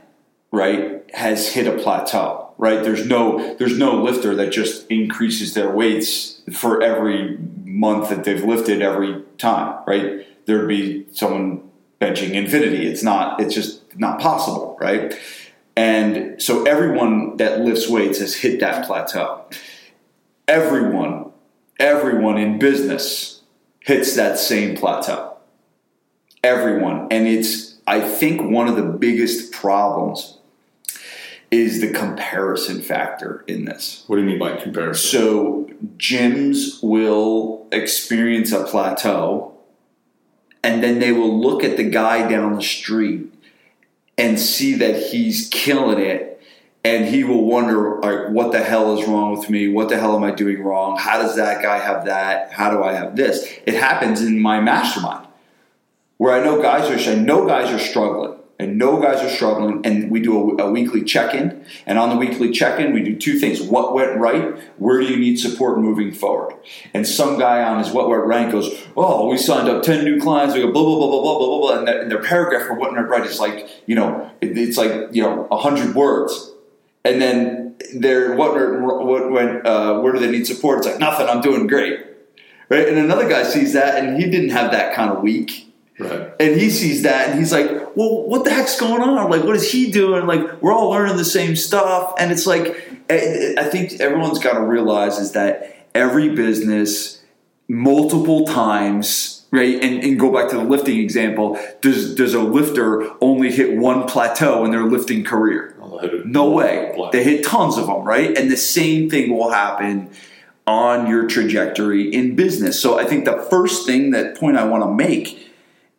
right, 0.51 1.03
has 1.13 1.53
hit 1.53 1.67
a 1.67 1.81
plateau, 1.81 2.53
right? 2.57 2.83
There's 2.83 3.05
no 3.05 3.55
there's 3.55 3.77
no 3.77 4.01
lifter 4.01 4.35
that 4.35 4.51
just 4.51 4.87
increases 4.87 5.53
their 5.53 5.69
weights 5.69 6.41
for 6.53 6.81
every 6.81 7.37
month 7.65 8.09
that 8.09 8.23
they've 8.23 8.43
lifted 8.43 8.81
every 8.81 9.23
time, 9.37 9.83
right? 9.85 10.25
There'd 10.45 10.67
be 10.67 11.05
someone 11.11 11.69
benching 11.99 12.31
infinity. 12.31 12.87
It's 12.87 13.03
not 13.03 13.39
it's 13.39 13.53
just 13.53 13.97
not 13.97 14.19
possible, 14.19 14.77
right? 14.79 15.13
And 15.75 16.41
so 16.41 16.63
everyone 16.63 17.37
that 17.37 17.61
lifts 17.61 17.89
weights 17.89 18.19
has 18.19 18.35
hit 18.35 18.59
that 18.59 18.85
plateau. 18.85 19.45
Everyone, 20.47 21.31
everyone 21.79 22.37
in 22.37 22.59
business 22.59 23.41
hits 23.79 24.15
that 24.15 24.37
same 24.37 24.77
plateau. 24.77 25.37
Everyone. 26.43 27.07
And 27.09 27.27
it's 27.27 27.72
I 27.85 27.99
think 28.01 28.41
one 28.41 28.67
of 28.67 28.75
the 28.75 28.83
biggest 28.83 29.51
problems 29.51 30.37
is 31.51 31.81
the 31.81 31.91
comparison 31.91 32.81
factor 32.81 33.43
in 33.47 33.65
this. 33.65 34.03
What 34.07 34.15
do 34.15 34.23
you 34.23 34.27
mean 34.27 34.39
by 34.39 34.55
comparison? 34.55 35.09
So 35.09 35.69
gyms 35.97 36.81
will 36.81 37.67
experience 37.71 38.51
a 38.51 38.63
plateau 38.63 39.55
and 40.63 40.81
then 40.81 40.99
they 40.99 41.11
will 41.11 41.39
look 41.39 41.63
at 41.63 41.77
the 41.77 41.83
guy 41.83 42.27
down 42.27 42.55
the 42.55 42.63
street 42.63 43.31
and 44.17 44.39
see 44.39 44.73
that 44.75 45.11
he's 45.11 45.49
killing 45.49 45.99
it 45.99 46.41
and 46.83 47.05
he 47.05 47.23
will 47.23 47.45
wonder 47.45 47.99
like 47.99 48.29
what 48.29 48.51
the 48.51 48.63
hell 48.63 48.97
is 48.97 49.07
wrong 49.07 49.37
with 49.37 49.49
me? 49.49 49.67
What 49.67 49.89
the 49.89 49.99
hell 49.99 50.15
am 50.15 50.23
i 50.23 50.31
doing 50.31 50.63
wrong? 50.63 50.97
How 50.97 51.21
does 51.21 51.35
that 51.35 51.61
guy 51.61 51.77
have 51.77 52.05
that? 52.05 52.51
How 52.51 52.71
do 52.71 52.83
i 52.83 52.93
have 52.93 53.15
this? 53.15 53.47
It 53.65 53.75
happens 53.75 54.21
in 54.21 54.39
my 54.39 54.59
mastermind 54.59 55.27
where 56.23 56.39
I 56.39 56.41
know 56.41 56.61
guys 56.61 56.89
are, 56.89 57.11
I 57.11 57.15
know 57.15 57.45
guys 57.45 57.69
are 57.69 57.77
struggling. 57.77 58.39
I 58.57 58.65
know 58.65 59.01
guys 59.01 59.21
are 59.21 59.29
struggling, 59.29 59.85
and 59.85 60.09
we 60.09 60.21
do 60.21 60.57
a, 60.57 60.63
a 60.63 60.71
weekly 60.71 61.03
check-in. 61.03 61.65
And 61.85 61.99
on 61.99 62.11
the 62.11 62.15
weekly 62.15 62.49
check-in, 62.49 62.93
we 62.93 63.03
do 63.03 63.17
two 63.17 63.37
things: 63.39 63.61
what 63.61 63.93
went 63.93 64.17
right, 64.17 64.57
where 64.79 65.01
do 65.01 65.07
you 65.07 65.17
need 65.17 65.37
support 65.37 65.79
moving 65.79 66.13
forward. 66.13 66.55
And 66.93 67.05
some 67.05 67.37
guy 67.37 67.61
on 67.61 67.83
his 67.83 67.91
what 67.91 68.07
went 68.07 68.23
right 68.23 68.49
goes, 68.49 68.73
"Oh, 68.95 69.27
we 69.27 69.37
signed 69.37 69.67
up 69.67 69.83
ten 69.83 70.05
new 70.05 70.17
clients." 70.17 70.55
We 70.55 70.61
go 70.61 70.71
blah 70.71 70.85
blah 70.85 70.97
blah 70.97 71.09
blah 71.09 71.21
blah 71.21 71.37
blah 71.39 71.59
blah, 71.59 71.79
and, 71.79 71.89
and 71.89 72.09
their 72.09 72.23
paragraph 72.23 72.67
for 72.67 72.75
what 72.75 72.93
went 72.93 73.09
right 73.09 73.25
is 73.25 73.41
like 73.41 73.67
you 73.85 73.95
know 73.95 74.31
it, 74.39 74.57
it's 74.57 74.77
like 74.77 75.09
you 75.11 75.23
know 75.23 75.45
hundred 75.51 75.93
words, 75.93 76.53
and 77.03 77.21
then 77.21 77.75
their 77.93 78.33
what 78.33 78.53
what 78.53 79.29
went 79.29 79.67
uh, 79.67 79.99
where 79.99 80.13
do 80.13 80.19
they 80.19 80.31
need 80.31 80.47
support? 80.47 80.77
It's 80.77 80.87
like 80.87 80.99
nothing. 80.99 81.27
I'm 81.27 81.41
doing 81.41 81.67
great, 81.67 81.99
right? 82.69 82.87
And 82.87 82.97
another 82.97 83.27
guy 83.27 83.43
sees 83.43 83.73
that, 83.73 84.01
and 84.01 84.15
he 84.23 84.29
didn't 84.29 84.51
have 84.51 84.71
that 84.71 84.95
kind 84.95 85.11
of 85.11 85.21
week 85.21 85.72
Right. 86.03 86.33
And 86.39 86.59
he 86.59 86.69
sees 86.69 87.03
that 87.03 87.29
and 87.29 87.39
he's 87.39 87.51
like, 87.51 87.69
well, 87.95 88.27
what 88.27 88.43
the 88.43 88.51
heck's 88.51 88.79
going 88.79 89.01
on? 89.01 89.29
Like, 89.29 89.43
what 89.43 89.55
is 89.55 89.71
he 89.71 89.91
doing? 89.91 90.25
Like, 90.25 90.61
we're 90.61 90.73
all 90.73 90.89
learning 90.89 91.17
the 91.17 91.25
same 91.25 91.55
stuff. 91.55 92.13
And 92.17 92.31
it's 92.31 92.45
like, 92.45 92.67
eh, 93.09 93.15
eh, 93.15 93.55
I 93.57 93.65
think 93.65 93.99
everyone's 93.99 94.39
got 94.39 94.53
to 94.53 94.63
realize 94.63 95.19
is 95.19 95.33
that 95.33 95.87
every 95.93 96.29
business, 96.29 97.21
multiple 97.67 98.45
times, 98.45 99.45
right? 99.51 99.81
And, 99.81 100.03
and, 100.03 100.19
go 100.19 100.31
back 100.31 100.49
to 100.49 100.57
the 100.57 100.63
lifting 100.63 100.99
example. 100.99 101.59
Does 101.81 102.15
does 102.15 102.33
a 102.33 102.41
lifter 102.41 103.09
only 103.21 103.51
hit 103.51 103.77
one 103.77 104.07
plateau 104.07 104.65
in 104.65 104.71
their 104.71 104.83
lifting 104.83 105.23
career? 105.23 105.75
No 106.25 106.49
way. 106.49 106.93
They 107.11 107.23
hit 107.23 107.45
tons 107.45 107.77
of 107.77 107.87
them, 107.87 108.03
right? 108.03 108.37
And 108.37 108.51
the 108.51 108.57
same 108.57 109.09
thing 109.09 109.35
will 109.35 109.51
happen 109.51 110.09
on 110.65 111.07
your 111.07 111.27
trajectory 111.27 112.13
in 112.13 112.35
business. 112.35 112.81
So 112.81 112.97
I 112.97 113.05
think 113.05 113.25
the 113.25 113.37
first 113.49 113.85
thing 113.85 114.11
that 114.11 114.37
point 114.37 114.57
I 114.57 114.65
want 114.65 114.83
to 114.83 114.91
make 114.91 115.52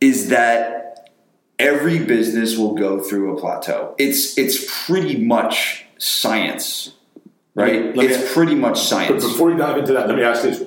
is 0.04 0.28
that 0.28 1.10
every 1.58 1.98
business 2.04 2.58
will 2.58 2.74
go 2.74 3.00
through 3.00 3.36
a 3.36 3.40
plateau. 3.40 3.94
It's 3.98 4.36
it's 4.36 4.86
pretty 4.86 5.16
much 5.16 5.86
science, 5.98 6.92
right? 7.54 7.96
It's 7.96 8.34
pretty 8.34 8.54
much 8.54 8.80
science. 8.82 9.24
But 9.24 9.32
before 9.32 9.50
you 9.50 9.56
dive 9.56 9.78
into 9.78 9.94
that, 9.94 10.06
let 10.06 10.16
me 10.16 10.22
ask 10.22 10.42
this: 10.42 10.62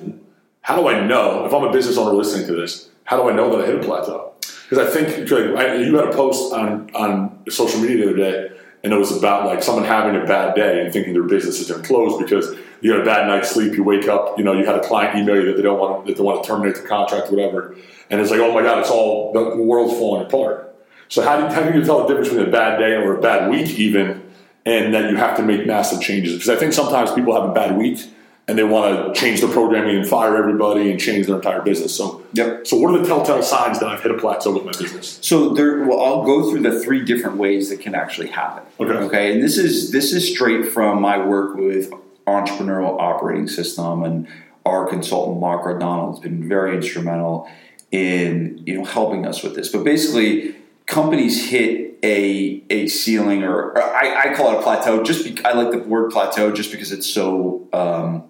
How 0.62 0.76
do 0.76 0.88
I 0.88 1.06
know 1.06 1.46
if 1.46 1.54
I'm 1.54 1.62
a 1.62 1.72
business 1.72 1.96
owner 1.96 2.12
listening 2.12 2.46
to 2.48 2.54
this? 2.54 2.90
How 3.04 3.16
do 3.16 3.28
I 3.30 3.32
know 3.32 3.48
that 3.56 3.64
I 3.64 3.66
hit 3.66 3.76
a 3.76 3.86
plateau? 3.86 4.32
Because 4.68 4.86
I 4.86 4.90
think 4.90 5.30
you 5.30 5.96
had 5.96 6.08
a 6.08 6.12
post 6.12 6.52
on 6.52 6.90
on 6.94 7.38
social 7.48 7.80
media 7.80 7.96
the 7.98 8.10
other 8.10 8.16
day, 8.16 8.56
and 8.82 8.92
it 8.92 8.96
was 8.96 9.16
about 9.16 9.46
like 9.46 9.62
someone 9.62 9.84
having 9.84 10.20
a 10.20 10.26
bad 10.26 10.56
day 10.56 10.82
and 10.82 10.92
thinking 10.92 11.12
their 11.12 11.22
business 11.22 11.60
is 11.60 11.68
going 11.70 11.80
to 11.80 11.86
close 11.86 12.20
because 12.20 12.56
you 12.80 12.92
had 12.92 13.00
a 13.00 13.04
bad 13.04 13.26
night's 13.26 13.50
sleep. 13.50 13.74
You 13.74 13.84
wake 13.84 14.08
up, 14.08 14.38
you 14.38 14.44
know, 14.44 14.52
you 14.52 14.64
had 14.64 14.76
a 14.76 14.82
client 14.86 15.18
email 15.18 15.36
you 15.36 15.46
that 15.46 15.56
they 15.56 15.62
don't 15.62 15.78
want 15.78 16.06
that 16.06 16.16
they 16.16 16.22
want 16.22 16.42
to 16.42 16.48
terminate 16.48 16.76
the 16.76 16.82
contract, 16.82 17.30
whatever 17.30 17.76
and 18.10 18.20
it's 18.20 18.30
like, 18.30 18.40
oh 18.40 18.52
my 18.52 18.62
God, 18.62 18.78
it's 18.78 18.90
all 18.90 19.32
the 19.32 19.56
world's 19.62 19.94
falling 19.94 20.26
apart. 20.26 20.74
So 21.08 21.22
how 21.22 21.40
do, 21.40 21.54
how 21.54 21.68
do 21.68 21.78
you 21.78 21.84
tell 21.84 22.00
the 22.02 22.08
difference 22.08 22.28
between 22.28 22.48
a 22.48 22.50
bad 22.50 22.78
day 22.78 22.94
or 22.94 23.16
a 23.16 23.20
bad 23.20 23.50
week 23.50 23.78
even, 23.78 24.22
and 24.66 24.94
that 24.94 25.10
you 25.10 25.16
have 25.16 25.36
to 25.36 25.42
make 25.42 25.66
massive 25.66 26.00
changes? 26.00 26.34
Because 26.34 26.50
I 26.50 26.56
think 26.56 26.72
sometimes 26.72 27.12
people 27.12 27.34
have 27.34 27.48
a 27.48 27.52
bad 27.52 27.76
week 27.76 28.00
and 28.46 28.58
they 28.58 28.64
want 28.64 29.14
to 29.14 29.20
change 29.20 29.42
the 29.42 29.48
programming 29.48 29.96
and 29.96 30.08
fire 30.08 30.36
everybody 30.36 30.90
and 30.90 30.98
change 30.98 31.26
their 31.26 31.36
entire 31.36 31.60
business. 31.60 31.94
So, 31.94 32.22
Yep. 32.32 32.66
so 32.66 32.78
what 32.78 32.94
are 32.94 32.98
the 32.98 33.06
telltale 33.06 33.42
signs 33.42 33.78
that 33.80 33.88
I've 33.88 34.02
hit 34.02 34.10
a 34.10 34.16
plateau 34.16 34.52
with 34.52 34.64
my 34.64 34.72
business? 34.72 35.18
So 35.20 35.50
there, 35.50 35.84
well, 35.84 36.00
I'll 36.00 36.24
go 36.24 36.50
through 36.50 36.60
the 36.60 36.80
three 36.80 37.04
different 37.04 37.36
ways 37.36 37.68
that 37.68 37.80
can 37.80 37.94
actually 37.94 38.28
happen. 38.28 38.64
Okay. 38.80 38.92
Okay, 38.92 39.32
and 39.34 39.42
this 39.42 39.58
is 39.58 39.92
this 39.92 40.12
is 40.14 40.30
straight 40.30 40.72
from 40.72 41.00
my 41.02 41.22
work 41.22 41.56
with 41.56 41.92
entrepreneurial 42.28 42.98
operating 43.00 43.48
system, 43.48 44.02
and 44.04 44.28
our 44.66 44.86
consultant 44.86 45.40
Mark 45.40 45.66
O'Donnell 45.66 46.12
has 46.12 46.20
been 46.20 46.48
very 46.48 46.76
instrumental 46.76 47.48
in 47.90 48.62
you 48.66 48.76
know 48.76 48.84
helping 48.84 49.26
us 49.26 49.42
with 49.42 49.54
this. 49.54 49.70
But 49.70 49.84
basically, 49.84 50.54
companies 50.86 51.48
hit 51.48 51.98
a 52.02 52.62
a 52.70 52.86
ceiling, 52.88 53.42
or, 53.42 53.72
or 53.72 53.82
I, 53.82 54.30
I 54.30 54.34
call 54.34 54.52
it 54.52 54.58
a 54.58 54.62
plateau. 54.62 55.02
Just 55.02 55.24
be, 55.24 55.42
I 55.44 55.52
like 55.52 55.70
the 55.70 55.78
word 55.78 56.10
plateau 56.10 56.52
just 56.52 56.70
because 56.70 56.92
it's 56.92 57.06
so 57.06 57.66
um, 57.72 58.24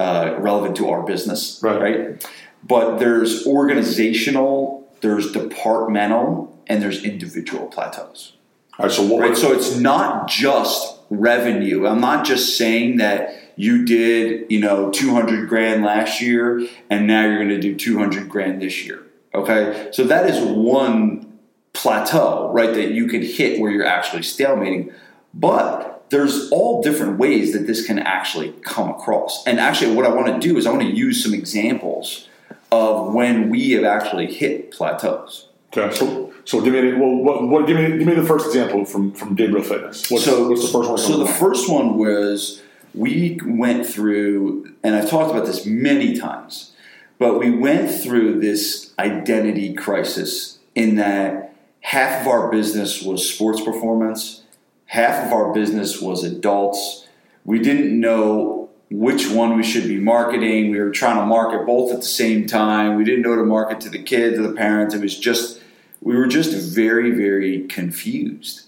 uh, 0.00 0.36
relevant 0.38 0.76
to 0.76 0.88
our 0.90 1.02
business, 1.02 1.60
Right. 1.62 1.80
right? 1.80 2.28
But 2.64 2.98
there's 2.98 3.46
organizational, 3.46 4.90
there's 5.00 5.30
departmental, 5.32 6.60
and 6.66 6.82
there's 6.82 7.04
individual 7.04 7.66
plateaus. 7.68 8.32
All 8.78 8.86
right, 8.86 8.94
so 8.94 9.04
what? 9.06 9.20
Right. 9.20 9.36
So 9.36 9.52
it's 9.52 9.76
not 9.76 10.28
just 10.28 10.97
revenue. 11.10 11.86
I'm 11.86 12.00
not 12.00 12.24
just 12.24 12.56
saying 12.56 12.98
that 12.98 13.52
you 13.56 13.84
did, 13.84 14.50
you 14.50 14.60
know, 14.60 14.90
200 14.90 15.48
grand 15.48 15.84
last 15.84 16.20
year 16.20 16.66
and 16.90 17.06
now 17.06 17.26
you're 17.26 17.38
going 17.38 17.48
to 17.48 17.60
do 17.60 17.74
200 17.74 18.28
grand 18.28 18.62
this 18.62 18.84
year. 18.84 19.02
Okay. 19.34 19.88
So 19.92 20.04
that 20.04 20.28
is 20.30 20.40
one 20.44 21.38
plateau, 21.72 22.50
right, 22.52 22.72
that 22.72 22.90
you 22.90 23.06
can 23.06 23.22
hit 23.22 23.60
where 23.60 23.70
you're 23.70 23.86
actually 23.86 24.22
stalemating. 24.22 24.92
But 25.34 26.06
there's 26.10 26.50
all 26.50 26.82
different 26.82 27.18
ways 27.18 27.52
that 27.52 27.66
this 27.66 27.86
can 27.86 27.98
actually 27.98 28.52
come 28.62 28.90
across. 28.90 29.46
And 29.46 29.60
actually, 29.60 29.94
what 29.94 30.06
I 30.06 30.08
want 30.08 30.26
to 30.26 30.38
do 30.38 30.56
is 30.56 30.66
I 30.66 30.70
want 30.70 30.82
to 30.82 30.88
use 30.88 31.22
some 31.22 31.34
examples 31.34 32.28
of 32.72 33.12
when 33.12 33.50
we 33.50 33.70
have 33.72 33.84
actually 33.84 34.32
hit 34.32 34.70
plateaus. 34.70 35.47
Okay, 35.72 35.94
so 35.94 36.32
so 36.44 36.60
give 36.60 36.72
me 36.72 36.94
well, 36.94 37.16
what, 37.16 37.42
what 37.46 37.66
give 37.66 37.76
me 37.76 37.98
give 37.98 38.06
me 38.06 38.14
the 38.14 38.24
first 38.24 38.46
example 38.46 38.84
from 38.84 39.12
from 39.12 39.34
Gabriele 39.34 39.62
Fitness. 39.62 40.10
What's, 40.10 40.24
so, 40.24 40.48
what's 40.48 40.62
the 40.62 40.72
first 40.72 40.88
one? 40.88 40.98
So 40.98 41.18
the 41.18 41.26
first 41.26 41.70
one 41.70 41.98
was 41.98 42.62
we 42.94 43.38
went 43.44 43.86
through, 43.86 44.72
and 44.82 44.96
I've 44.96 45.10
talked 45.10 45.30
about 45.30 45.46
this 45.46 45.66
many 45.66 46.18
times, 46.18 46.72
but 47.18 47.38
we 47.38 47.50
went 47.50 47.90
through 47.90 48.40
this 48.40 48.92
identity 48.98 49.74
crisis 49.74 50.58
in 50.74 50.96
that 50.96 51.54
half 51.80 52.22
of 52.22 52.28
our 52.28 52.50
business 52.50 53.02
was 53.02 53.28
sports 53.28 53.60
performance, 53.60 54.42
half 54.86 55.26
of 55.26 55.32
our 55.32 55.52
business 55.52 56.00
was 56.00 56.24
adults. 56.24 57.06
We 57.44 57.58
didn't 57.58 57.98
know 57.98 58.70
which 58.90 59.30
one 59.30 59.56
we 59.56 59.62
should 59.62 59.84
be 59.84 59.98
marketing. 59.98 60.70
We 60.70 60.78
were 60.80 60.90
trying 60.90 61.18
to 61.18 61.26
market 61.26 61.66
both 61.66 61.92
at 61.92 62.00
the 62.00 62.06
same 62.06 62.46
time. 62.46 62.96
We 62.96 63.04
didn't 63.04 63.22
know 63.22 63.36
to 63.36 63.44
market 63.44 63.80
to 63.82 63.90
the 63.90 64.02
kids 64.02 64.38
or 64.38 64.42
the 64.42 64.54
parents. 64.54 64.94
It 64.94 65.02
was 65.02 65.18
just, 65.18 65.57
we 66.00 66.16
were 66.16 66.26
just 66.26 66.52
very, 66.74 67.10
very 67.10 67.66
confused. 67.66 68.62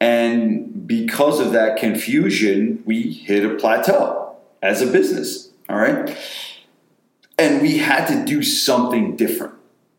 And 0.00 0.86
because 0.86 1.38
of 1.38 1.52
that 1.52 1.76
confusion, 1.76 2.82
we 2.84 3.12
hit 3.12 3.44
a 3.44 3.54
plateau 3.54 4.36
as 4.60 4.82
a 4.82 4.86
business. 4.86 5.50
All 5.68 5.78
right. 5.78 6.16
And 7.38 7.62
we 7.62 7.78
had 7.78 8.06
to 8.06 8.24
do 8.24 8.42
something 8.42 9.16
different, 9.16 9.54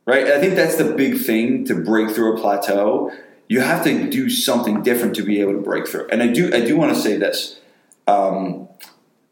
right? 0.05 0.27
I 0.27 0.39
think 0.39 0.55
that's 0.55 0.75
the 0.75 0.93
big 0.93 1.19
thing 1.19 1.65
to 1.65 1.75
break 1.75 2.11
through 2.11 2.37
a 2.37 2.39
plateau. 2.39 3.11
You 3.47 3.61
have 3.61 3.83
to 3.85 4.09
do 4.09 4.29
something 4.29 4.83
different 4.83 5.15
to 5.15 5.23
be 5.23 5.39
able 5.39 5.53
to 5.53 5.61
break 5.61 5.87
through. 5.87 6.07
And 6.09 6.21
I 6.21 6.27
do, 6.27 6.53
I 6.53 6.61
do 6.61 6.77
want 6.77 6.93
to 6.95 7.01
say 7.01 7.17
this. 7.17 7.59
Um, 8.07 8.67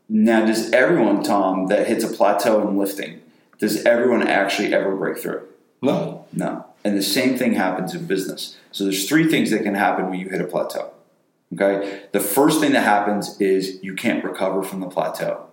now, 0.07 0.45
does 0.45 0.71
everyone, 0.71 1.23
Tom, 1.23 1.67
that 1.67 1.87
hits 1.87 2.03
a 2.03 2.07
plateau 2.07 2.67
in 2.67 2.77
lifting, 2.77 3.21
does 3.59 3.85
everyone 3.85 4.27
actually 4.27 4.73
ever 4.73 4.95
break 4.95 5.17
through? 5.17 5.47
No. 5.81 6.25
No. 6.33 6.65
And 6.83 6.97
the 6.97 7.03
same 7.03 7.37
thing 7.37 7.53
happens 7.53 7.93
in 7.93 8.05
business. 8.05 8.57
So 8.71 8.83
there's 8.85 9.07
three 9.07 9.27
things 9.29 9.51
that 9.51 9.63
can 9.63 9.75
happen 9.75 10.09
when 10.09 10.19
you 10.19 10.29
hit 10.29 10.41
a 10.41 10.45
plateau. 10.45 10.91
Okay? 11.53 12.03
The 12.11 12.19
first 12.19 12.59
thing 12.59 12.71
that 12.73 12.83
happens 12.83 13.39
is 13.39 13.79
you 13.83 13.93
can't 13.93 14.23
recover 14.23 14.63
from 14.63 14.79
the 14.79 14.87
plateau 14.87 15.45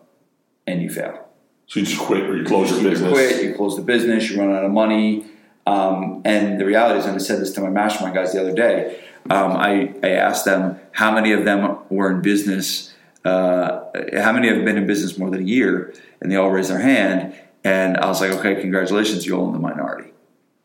and 0.67 0.81
you 0.81 0.89
fail. 0.91 1.27
So 1.67 1.81
you 1.81 1.87
just 1.87 2.01
quit 2.01 2.23
or 2.23 2.37
you 2.37 2.45
close 2.45 2.71
your 2.71 2.81
You 2.81 2.91
business. 2.91 3.13
quit, 3.13 3.45
you 3.45 3.55
close 3.55 3.77
the 3.77 3.83
business, 3.83 4.31
you 4.31 4.41
run 4.41 4.55
out 4.55 4.65
of 4.65 4.71
money. 4.71 5.27
Um, 5.67 6.23
and 6.25 6.59
the 6.59 6.65
reality 6.65 7.01
is, 7.01 7.05
and 7.07 7.15
I 7.15 7.19
said 7.19 7.41
this 7.41 7.53
to 7.55 7.61
my 7.61 7.69
mastermind 7.69 8.15
guys 8.15 8.33
the 8.33 8.41
other 8.41 8.55
day, 8.55 9.01
um, 9.29 9.53
I, 9.53 9.95
I 10.03 10.11
asked 10.11 10.47
them 10.47 10.81
how 10.93 11.11
many 11.11 11.33
of 11.33 11.45
them 11.45 11.77
were 11.91 12.11
in 12.11 12.23
business, 12.23 12.95
uh, 13.27 13.81
how 14.15 14.33
many 14.33 14.49
have 14.49 14.65
been 14.65 14.79
in 14.79 14.87
business 14.87 15.19
more 15.19 15.29
than 15.29 15.41
a 15.41 15.45
year, 15.45 15.93
and 16.23 16.33
they 16.33 16.37
all 16.37 16.49
raised 16.51 16.71
their 16.71 16.79
hand. 16.79 17.35
And 17.65 17.99
I 17.99 18.07
was 18.07 18.23
like, 18.23 18.31
okay, 18.31 18.59
congratulations, 18.59 19.27
you're 19.27 19.39
all 19.39 19.47
in 19.49 19.53
the 19.53 19.59
minority. 19.59 20.13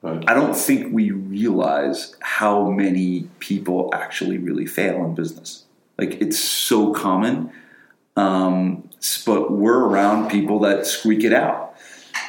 Right. 0.04 0.22
I 0.28 0.34
don't 0.34 0.54
think 0.54 0.94
we 0.94 1.12
realize 1.12 2.14
how 2.20 2.70
many 2.70 3.30
people 3.40 3.90
actually 3.94 4.38
really 4.38 4.66
fail 4.66 5.04
in 5.06 5.16
business. 5.16 5.64
Like 5.98 6.22
it's 6.22 6.38
so 6.38 6.94
common, 6.94 7.52
um, 8.18 8.90
but 9.26 9.54
we're 9.54 9.80
around 9.80 10.30
people 10.30 10.60
that 10.60 10.86
squeak 10.86 11.24
it 11.24 11.32
out. 11.32 11.76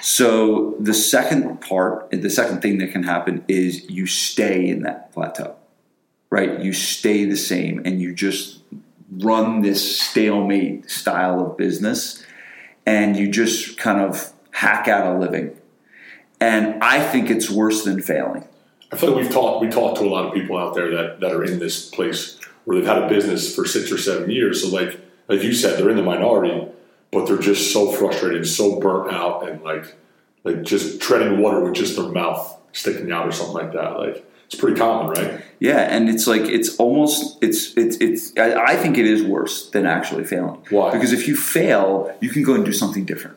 So 0.02 0.76
the 0.78 0.94
second 0.94 1.62
part, 1.62 2.10
the 2.12 2.30
second 2.30 2.62
thing 2.62 2.78
that 2.78 2.92
can 2.92 3.02
happen 3.02 3.44
is 3.48 3.90
you 3.90 4.06
stay 4.06 4.68
in 4.68 4.82
that 4.82 5.12
plateau, 5.12 5.56
right? 6.30 6.60
You 6.60 6.72
stay 6.72 7.24
the 7.24 7.36
same, 7.36 7.82
and 7.84 8.00
you 8.00 8.14
just 8.14 8.60
run 9.10 9.62
this 9.62 10.00
stalemate 10.00 10.88
style 10.88 11.44
of 11.44 11.56
business, 11.56 12.24
and 12.86 13.16
you 13.16 13.30
just 13.32 13.78
kind 13.78 14.00
of 14.00 14.32
hack 14.52 14.86
out 14.86 15.16
a 15.16 15.18
living. 15.18 15.56
And 16.40 16.82
I 16.82 17.06
think 17.06 17.30
it's 17.30 17.50
worse 17.50 17.84
than 17.84 18.02
failing. 18.02 18.46
I 18.92 18.96
feel 18.96 19.10
like 19.10 19.22
we've 19.22 19.32
talked 19.32 19.62
we 19.62 19.68
talked 19.68 19.98
to 19.98 20.04
a 20.04 20.08
lot 20.08 20.26
of 20.26 20.34
people 20.34 20.56
out 20.56 20.74
there 20.74 20.90
that, 20.90 21.20
that 21.20 21.32
are 21.32 21.44
in 21.44 21.58
this 21.58 21.88
place 21.88 22.38
where 22.64 22.78
they've 22.78 22.86
had 22.86 23.02
a 23.02 23.08
business 23.08 23.54
for 23.54 23.64
six 23.64 23.90
or 23.90 23.98
seven 23.98 24.30
years. 24.30 24.62
So 24.62 24.68
like 24.68 25.00
like 25.28 25.42
you 25.42 25.52
said, 25.52 25.78
they're 25.78 25.90
in 25.90 25.96
the 25.96 26.02
minority, 26.02 26.68
but 27.10 27.26
they're 27.26 27.38
just 27.38 27.72
so 27.72 27.90
frustrated, 27.90 28.38
and 28.38 28.46
so 28.46 28.78
burnt 28.78 29.12
out, 29.12 29.48
and 29.48 29.62
like 29.62 29.96
like 30.44 30.62
just 30.62 31.00
treading 31.00 31.40
water 31.40 31.60
with 31.60 31.74
just 31.74 31.96
their 31.96 32.08
mouth 32.08 32.60
sticking 32.72 33.10
out 33.10 33.26
or 33.26 33.32
something 33.32 33.54
like 33.54 33.72
that. 33.72 33.98
Like 33.98 34.24
it's 34.46 34.54
pretty 34.54 34.78
common, 34.78 35.10
right? 35.10 35.42
Yeah, 35.58 35.80
and 35.80 36.08
it's 36.08 36.26
like 36.26 36.42
it's 36.42 36.76
almost 36.76 37.42
it's 37.42 37.76
it's 37.76 37.96
it's. 37.96 38.36
I, 38.36 38.54
I 38.54 38.76
think 38.76 38.98
it 38.98 39.06
is 39.06 39.22
worse 39.22 39.70
than 39.70 39.86
actually 39.86 40.24
failing. 40.24 40.62
Why? 40.70 40.92
Because 40.92 41.12
if 41.12 41.26
you 41.26 41.36
fail, 41.36 42.14
you 42.20 42.28
can 42.28 42.42
go 42.42 42.54
and 42.54 42.64
do 42.64 42.72
something 42.72 43.04
different. 43.04 43.36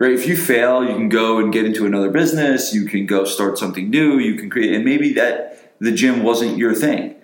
Right? 0.00 0.14
If 0.14 0.26
you 0.26 0.34
fail, 0.34 0.82
you 0.82 0.94
can 0.94 1.10
go 1.10 1.38
and 1.38 1.52
get 1.52 1.66
into 1.66 1.84
another 1.84 2.10
business. 2.10 2.72
You 2.72 2.86
can 2.86 3.04
go 3.04 3.26
start 3.26 3.58
something 3.58 3.90
new. 3.90 4.18
You 4.18 4.34
can 4.34 4.48
create, 4.48 4.72
and 4.72 4.82
maybe 4.82 5.12
that 5.12 5.76
the 5.78 5.92
gym 5.92 6.22
wasn't 6.22 6.56
your 6.56 6.74
thing. 6.74 7.16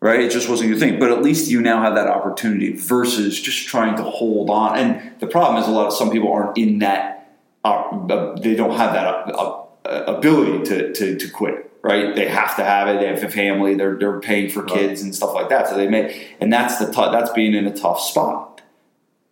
Right? 0.00 0.20
It 0.20 0.32
just 0.32 0.48
wasn't 0.48 0.70
your 0.70 0.78
thing. 0.78 0.98
But 0.98 1.12
at 1.12 1.22
least 1.22 1.48
you 1.48 1.62
now 1.62 1.80
have 1.82 1.94
that 1.94 2.08
opportunity 2.08 2.72
versus 2.72 3.40
just 3.40 3.68
trying 3.68 3.96
to 3.96 4.02
hold 4.02 4.50
on. 4.50 4.76
And 4.76 5.20
the 5.20 5.28
problem 5.28 5.62
is 5.62 5.68
a 5.68 5.70
lot 5.70 5.86
of 5.86 5.92
some 5.92 6.10
people 6.10 6.32
aren't 6.32 6.58
in 6.58 6.80
that. 6.80 7.32
Uh, 7.64 8.34
they 8.34 8.56
don't 8.56 8.76
have 8.76 8.92
that 8.92 9.06
uh, 9.32 9.62
uh, 9.84 10.04
ability 10.08 10.64
to, 10.64 10.92
to 10.94 11.16
to 11.16 11.30
quit. 11.30 11.70
Right? 11.82 12.16
They 12.16 12.26
have 12.26 12.56
to 12.56 12.64
have 12.64 12.88
it. 12.88 12.98
They 12.98 13.06
have 13.06 13.22
a 13.22 13.28
family. 13.28 13.76
They're 13.76 13.96
they're 13.96 14.18
paying 14.18 14.50
for 14.50 14.64
kids 14.64 15.00
and 15.00 15.14
stuff 15.14 15.32
like 15.32 15.48
that. 15.50 15.68
So 15.68 15.76
they 15.76 15.86
may, 15.86 16.26
and 16.40 16.52
that's 16.52 16.78
the 16.78 16.86
tou- 16.86 17.12
that's 17.12 17.30
being 17.30 17.54
in 17.54 17.68
a 17.68 17.76
tough 17.76 18.00
spot 18.00 18.55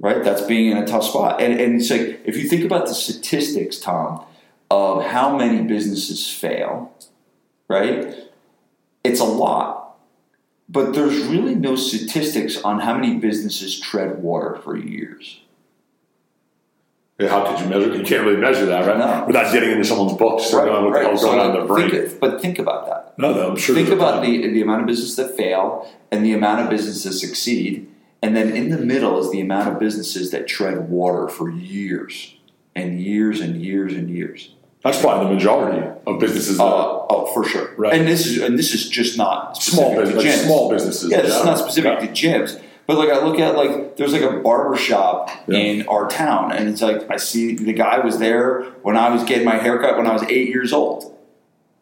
right? 0.04 0.22
That's 0.22 0.42
being 0.42 0.70
in 0.70 0.76
a 0.76 0.86
tough 0.86 1.04
spot. 1.04 1.40
And, 1.40 1.58
and 1.58 1.80
it's 1.80 1.90
like, 1.90 2.20
if 2.26 2.36
you 2.36 2.46
think 2.46 2.62
about 2.62 2.86
the 2.86 2.94
statistics, 2.94 3.78
Tom, 3.78 4.22
of 4.70 5.02
how 5.02 5.34
many 5.34 5.62
businesses 5.62 6.28
fail, 6.28 6.92
right? 7.68 8.14
It's 9.02 9.20
a 9.20 9.24
lot. 9.24 9.96
But 10.68 10.92
there's 10.92 11.24
really 11.24 11.54
no 11.54 11.74
statistics 11.74 12.60
on 12.62 12.80
how 12.80 12.94
many 12.94 13.16
businesses 13.16 13.80
tread 13.80 14.22
water 14.22 14.60
for 14.62 14.76
years. 14.76 15.40
How 17.18 17.46
could 17.46 17.60
you 17.60 17.70
measure? 17.70 17.96
You 17.96 18.04
can't 18.04 18.24
really 18.24 18.40
measure 18.40 18.66
that, 18.66 18.86
right? 18.86 18.98
No. 18.98 19.24
Without 19.26 19.52
getting 19.52 19.70
into 19.70 19.84
someone's 19.84 20.18
books, 20.18 20.52
right, 20.52 20.66
knowing 20.66 20.84
what 20.84 20.94
the 20.94 21.00
hell's 21.00 21.22
going 21.22 21.38
on 21.38 21.50
in 21.50 21.52
their 21.52 21.66
brain. 21.66 21.90
Think, 21.90 22.20
but 22.20 22.42
think 22.42 22.58
about 22.58 22.86
that. 22.86 23.18
no, 23.18 23.32
no, 23.32 23.50
I'm 23.50 23.56
sure. 23.56 23.74
Think 23.74 23.88
about 23.88 24.22
the, 24.22 24.48
the 24.48 24.60
amount 24.60 24.82
of 24.82 24.86
businesses 24.86 25.16
that 25.16 25.34
fail 25.34 25.90
and 26.10 26.24
the 26.24 26.32
amount 26.32 26.60
of 26.60 26.68
businesses 26.68 27.04
that 27.04 27.12
succeed. 27.12 27.88
And 28.24 28.34
then 28.34 28.56
in 28.56 28.70
the 28.70 28.78
middle 28.78 29.18
is 29.18 29.30
the 29.30 29.42
amount 29.42 29.68
of 29.70 29.78
businesses 29.78 30.30
that 30.30 30.48
tread 30.48 30.88
water 30.88 31.28
for 31.28 31.50
years 31.50 32.34
and 32.74 32.98
years 32.98 33.38
and 33.42 33.60
years 33.62 33.92
and 33.92 34.08
years. 34.08 34.54
That's 34.82 34.98
probably 34.98 35.28
the 35.28 35.34
majority 35.34 35.86
of 36.06 36.18
businesses. 36.20 36.58
Uh, 36.58 36.64
oh, 36.64 37.30
for 37.34 37.44
sure. 37.44 37.74
Right. 37.76 37.92
And 37.92 38.08
this 38.08 38.24
is 38.26 38.40
and 38.42 38.58
this 38.58 38.72
is 38.72 38.88
just 38.88 39.18
not 39.18 39.58
small 39.62 39.94
business, 39.94 40.22
to 40.22 40.28
like 40.30 40.38
small 40.38 40.70
businesses. 40.70 41.10
Yeah, 41.10 41.20
this 41.20 41.36
is 41.36 41.44
not 41.44 41.58
specific 41.58 41.92
Yeah. 42.00 42.06
to 42.06 42.06
gyms. 42.08 42.62
But 42.86 42.96
like 42.96 43.10
I 43.10 43.22
look 43.22 43.38
at 43.38 43.56
like 43.56 43.96
there's 43.98 44.14
like 44.14 44.22
a 44.22 44.40
barber 44.40 44.74
shop 44.76 45.28
Yeah. 45.46 45.58
in 45.58 45.86
our 45.88 46.08
town, 46.08 46.50
and 46.52 46.66
it's 46.70 46.80
like 46.80 47.10
I 47.10 47.18
see 47.18 47.54
the 47.54 47.74
guy 47.74 47.98
was 47.98 48.18
there 48.18 48.62
when 48.82 48.96
I 48.96 49.10
was 49.10 49.22
getting 49.24 49.44
my 49.44 49.56
haircut 49.56 49.98
when 49.98 50.06
I 50.06 50.14
was 50.14 50.22
eight 50.24 50.48
years 50.48 50.72
old, 50.72 51.14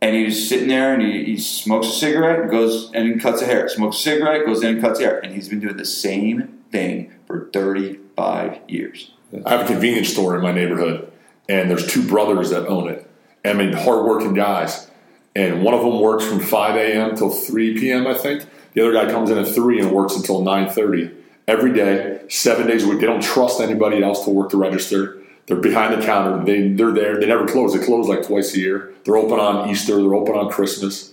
and 0.03 0.17
he's 0.17 0.49
sitting 0.49 0.69
there 0.69 0.93
and 0.93 1.01
he, 1.01 1.25
he 1.25 1.39
smokes 1.39 1.87
a 1.87 1.93
cigarette 1.93 2.41
and 2.41 2.51
goes 2.51 2.91
and 2.93 3.21
cuts 3.21 3.41
a 3.41 3.47
hair, 3.47 3.69
smokes 3.69 3.97
a 3.99 4.01
cigarette, 4.01 4.45
goes 4.45 4.63
in 4.63 4.75
and 4.75 4.81
cuts 4.83 4.99
hair, 4.99 5.21
and 5.21 5.33
he's 5.33 5.49
been 5.49 5.61
doing 5.61 5.77
the 5.77 5.85
same 5.85 6.59
thing 6.73 7.13
for 7.27 7.49
35 7.53 8.59
years. 8.67 9.13
I 9.47 9.51
have 9.51 9.61
a 9.63 9.67
convenience 9.67 10.09
store 10.09 10.35
in 10.37 10.43
my 10.43 10.51
neighborhood, 10.51 11.11
and 11.49 11.71
there's 11.71 11.87
two 11.87 12.07
brothers 12.07 12.51
that 12.51 12.67
own 12.67 12.91
it. 12.91 13.09
I 13.45 13.53
mean, 13.53 13.73
hardworking 13.73 14.35
guys, 14.35 14.91
and 15.37 15.63
one 15.63 15.73
of 15.73 15.81
them 15.81 16.01
works 16.01 16.27
from 16.27 16.41
5 16.41 16.77
a.m. 16.77 17.17
till 17.17 17.31
3 17.31 17.79
p.m. 17.79 18.07
I 18.07 18.15
think. 18.15 18.45
The 18.75 18.81
other 18.81 18.93
guy 18.93 19.11
comes 19.11 19.31
in 19.31 19.39
at 19.39 19.49
three 19.49 19.81
and 19.81 19.93
works 19.93 20.17
until 20.17 20.43
9:30 20.43 21.15
every 21.47 21.73
day, 21.73 22.23
seven 22.29 22.67
days 22.67 22.85
a 22.85 22.89
week. 22.89 23.01
They 23.01 23.07
don't 23.07 23.23
trust 23.23 23.61
anybody 23.61 24.03
else 24.03 24.25
to 24.25 24.31
work 24.31 24.51
the 24.51 24.57
register. 24.57 25.22
They're 25.47 25.57
behind 25.57 26.01
the 26.01 26.05
counter. 26.05 26.45
They 26.45 26.69
they're 26.69 26.93
there. 26.93 27.21
They 27.21 27.27
never 27.27 27.47
close. 27.47 27.75
They 27.75 27.85
close 27.85 28.09
like 28.09 28.27
twice 28.27 28.55
a 28.55 28.61
year. 28.61 28.95
They're 29.05 29.17
open 29.17 29.41
on 29.41 29.69
Easter. 29.71 29.97
They're 29.97 30.15
open 30.15 30.35
on 30.35 30.51
Christmas. 30.51 31.13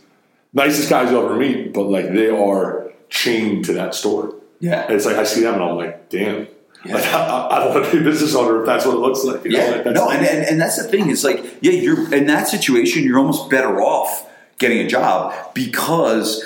Nicest 0.53 0.89
guys 0.89 1.11
you'll 1.11 1.25
ever 1.25 1.35
meet, 1.35 1.73
but 1.73 1.83
like 1.83 2.13
they 2.13 2.29
are 2.29 2.91
chained 3.09 3.65
to 3.65 3.73
that 3.73 3.95
store. 3.95 4.35
Yeah. 4.59 4.85
And 4.85 4.95
it's 4.95 5.05
like 5.05 5.15
I 5.15 5.23
see 5.23 5.41
them 5.41 5.55
and 5.55 5.63
I'm 5.63 5.75
like, 5.75 6.09
damn. 6.09 6.47
Like, 6.85 7.03
I, 7.13 7.47
I 7.51 7.59
don't 7.59 7.73
want 7.73 7.85
to 7.85 7.91
be 7.91 7.97
a 7.99 8.03
business 8.03 8.35
owner 8.35 8.61
if 8.61 8.65
that's 8.65 8.85
what 8.85 8.95
it 8.95 8.99
looks 8.99 9.23
like. 9.23 9.43
You 9.43 9.51
know? 9.51 9.57
Yeah, 9.57 9.81
Like, 9.81 9.95
no, 9.95 10.09
and, 10.09 10.25
and 10.25 10.45
and 10.45 10.61
that's 10.61 10.81
the 10.81 10.87
thing. 10.87 11.09
It's 11.09 11.23
like, 11.23 11.43
yeah, 11.61 11.73
you're 11.73 12.13
in 12.13 12.27
that 12.27 12.47
situation. 12.47 13.03
You're 13.03 13.19
almost 13.19 13.49
better 13.49 13.81
off 13.81 14.27
getting 14.59 14.79
a 14.79 14.87
job 14.87 15.33
because 15.53 16.45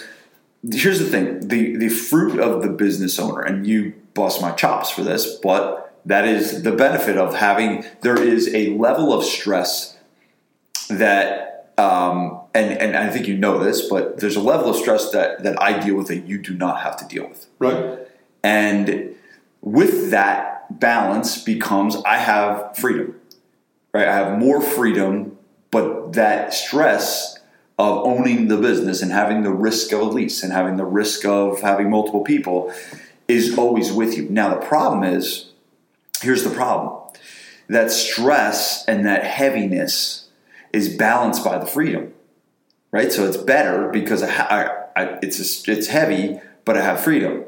here's 0.72 1.00
the 1.00 1.06
thing: 1.06 1.48
the 1.48 1.76
the 1.76 1.90
fruit 1.90 2.40
of 2.40 2.62
the 2.62 2.70
business 2.70 3.20
owner, 3.20 3.42
and 3.42 3.68
you 3.68 3.94
bust 4.14 4.42
my 4.42 4.52
chops 4.52 4.90
for 4.90 5.04
this, 5.04 5.36
but 5.36 5.83
that 6.06 6.28
is 6.28 6.64
the 6.64 6.72
benefit 6.72 7.18
of 7.18 7.36
having. 7.36 7.86
There 8.02 8.22
is 8.22 8.54
a 8.54 8.72
level 8.72 9.14
of 9.14 9.24
stress 9.24 9.98
that, 10.90 11.74
um, 11.78 12.42
and 12.54 12.78
and 12.78 12.96
I 12.96 13.10
think 13.10 13.28
you 13.28 13.38
know 13.38 13.64
this, 13.64 13.88
but 13.88 14.20
there's 14.20 14.36
a 14.36 14.42
level 14.42 14.70
of 14.70 14.76
stress 14.76 15.12
that 15.12 15.44
that 15.44 15.62
I 15.62 15.80
deal 15.80 15.96
with 15.96 16.08
that 16.08 16.26
you 16.28 16.38
do 16.38 16.54
not 16.54 16.82
have 16.82 16.98
to 16.98 17.06
deal 17.06 17.28
with. 17.28 17.48
right. 17.60 18.00
And 18.44 19.16
with 19.62 20.12
that 20.12 20.80
balance 20.80 21.42
becomes 21.42 21.96
I 22.06 22.18
have 22.18 22.76
freedom, 22.78 23.20
right? 23.94 24.08
I 24.08 24.14
have 24.14 24.38
more 24.38 24.62
freedom, 24.62 25.38
but 25.72 26.14
that 26.14 26.54
stress 26.54 27.40
of 27.80 28.06
owning 28.06 28.50
the 28.50 28.58
business 28.58 29.02
and 29.02 29.12
having 29.12 29.44
the 29.44 29.52
risk 29.52 29.92
of 29.94 30.02
a 30.02 30.04
lease 30.04 30.44
and 30.44 30.54
having 30.54 30.76
the 30.78 30.86
risk 30.86 31.26
of 31.26 31.62
having 31.62 31.90
multiple 31.90 32.22
people 32.22 32.74
is 33.28 33.58
always 33.58 33.92
with 33.92 34.16
you. 34.16 34.28
Now, 34.30 34.54
the 34.54 34.66
problem 34.66 35.04
is 35.04 35.53
here's 36.24 36.44
the 36.44 36.50
problem 36.50 37.00
that 37.68 37.92
stress 37.92 38.84
and 38.88 39.06
that 39.06 39.24
heaviness 39.24 40.28
is 40.74 40.96
balanced 40.98 41.44
by 41.46 41.58
the 41.58 41.66
freedom, 41.66 42.14
right? 42.92 43.12
So 43.12 43.26
it's 43.26 43.38
better 43.38 43.90
because 43.90 44.22
I, 44.24 44.30
ha- 44.30 44.88
I, 44.96 45.02
I, 45.02 45.20
it's, 45.22 45.68
it's 45.68 45.88
heavy, 45.88 46.40
but 46.66 46.78
I 46.78 46.82
have 46.82 47.00
freedom. 47.02 47.46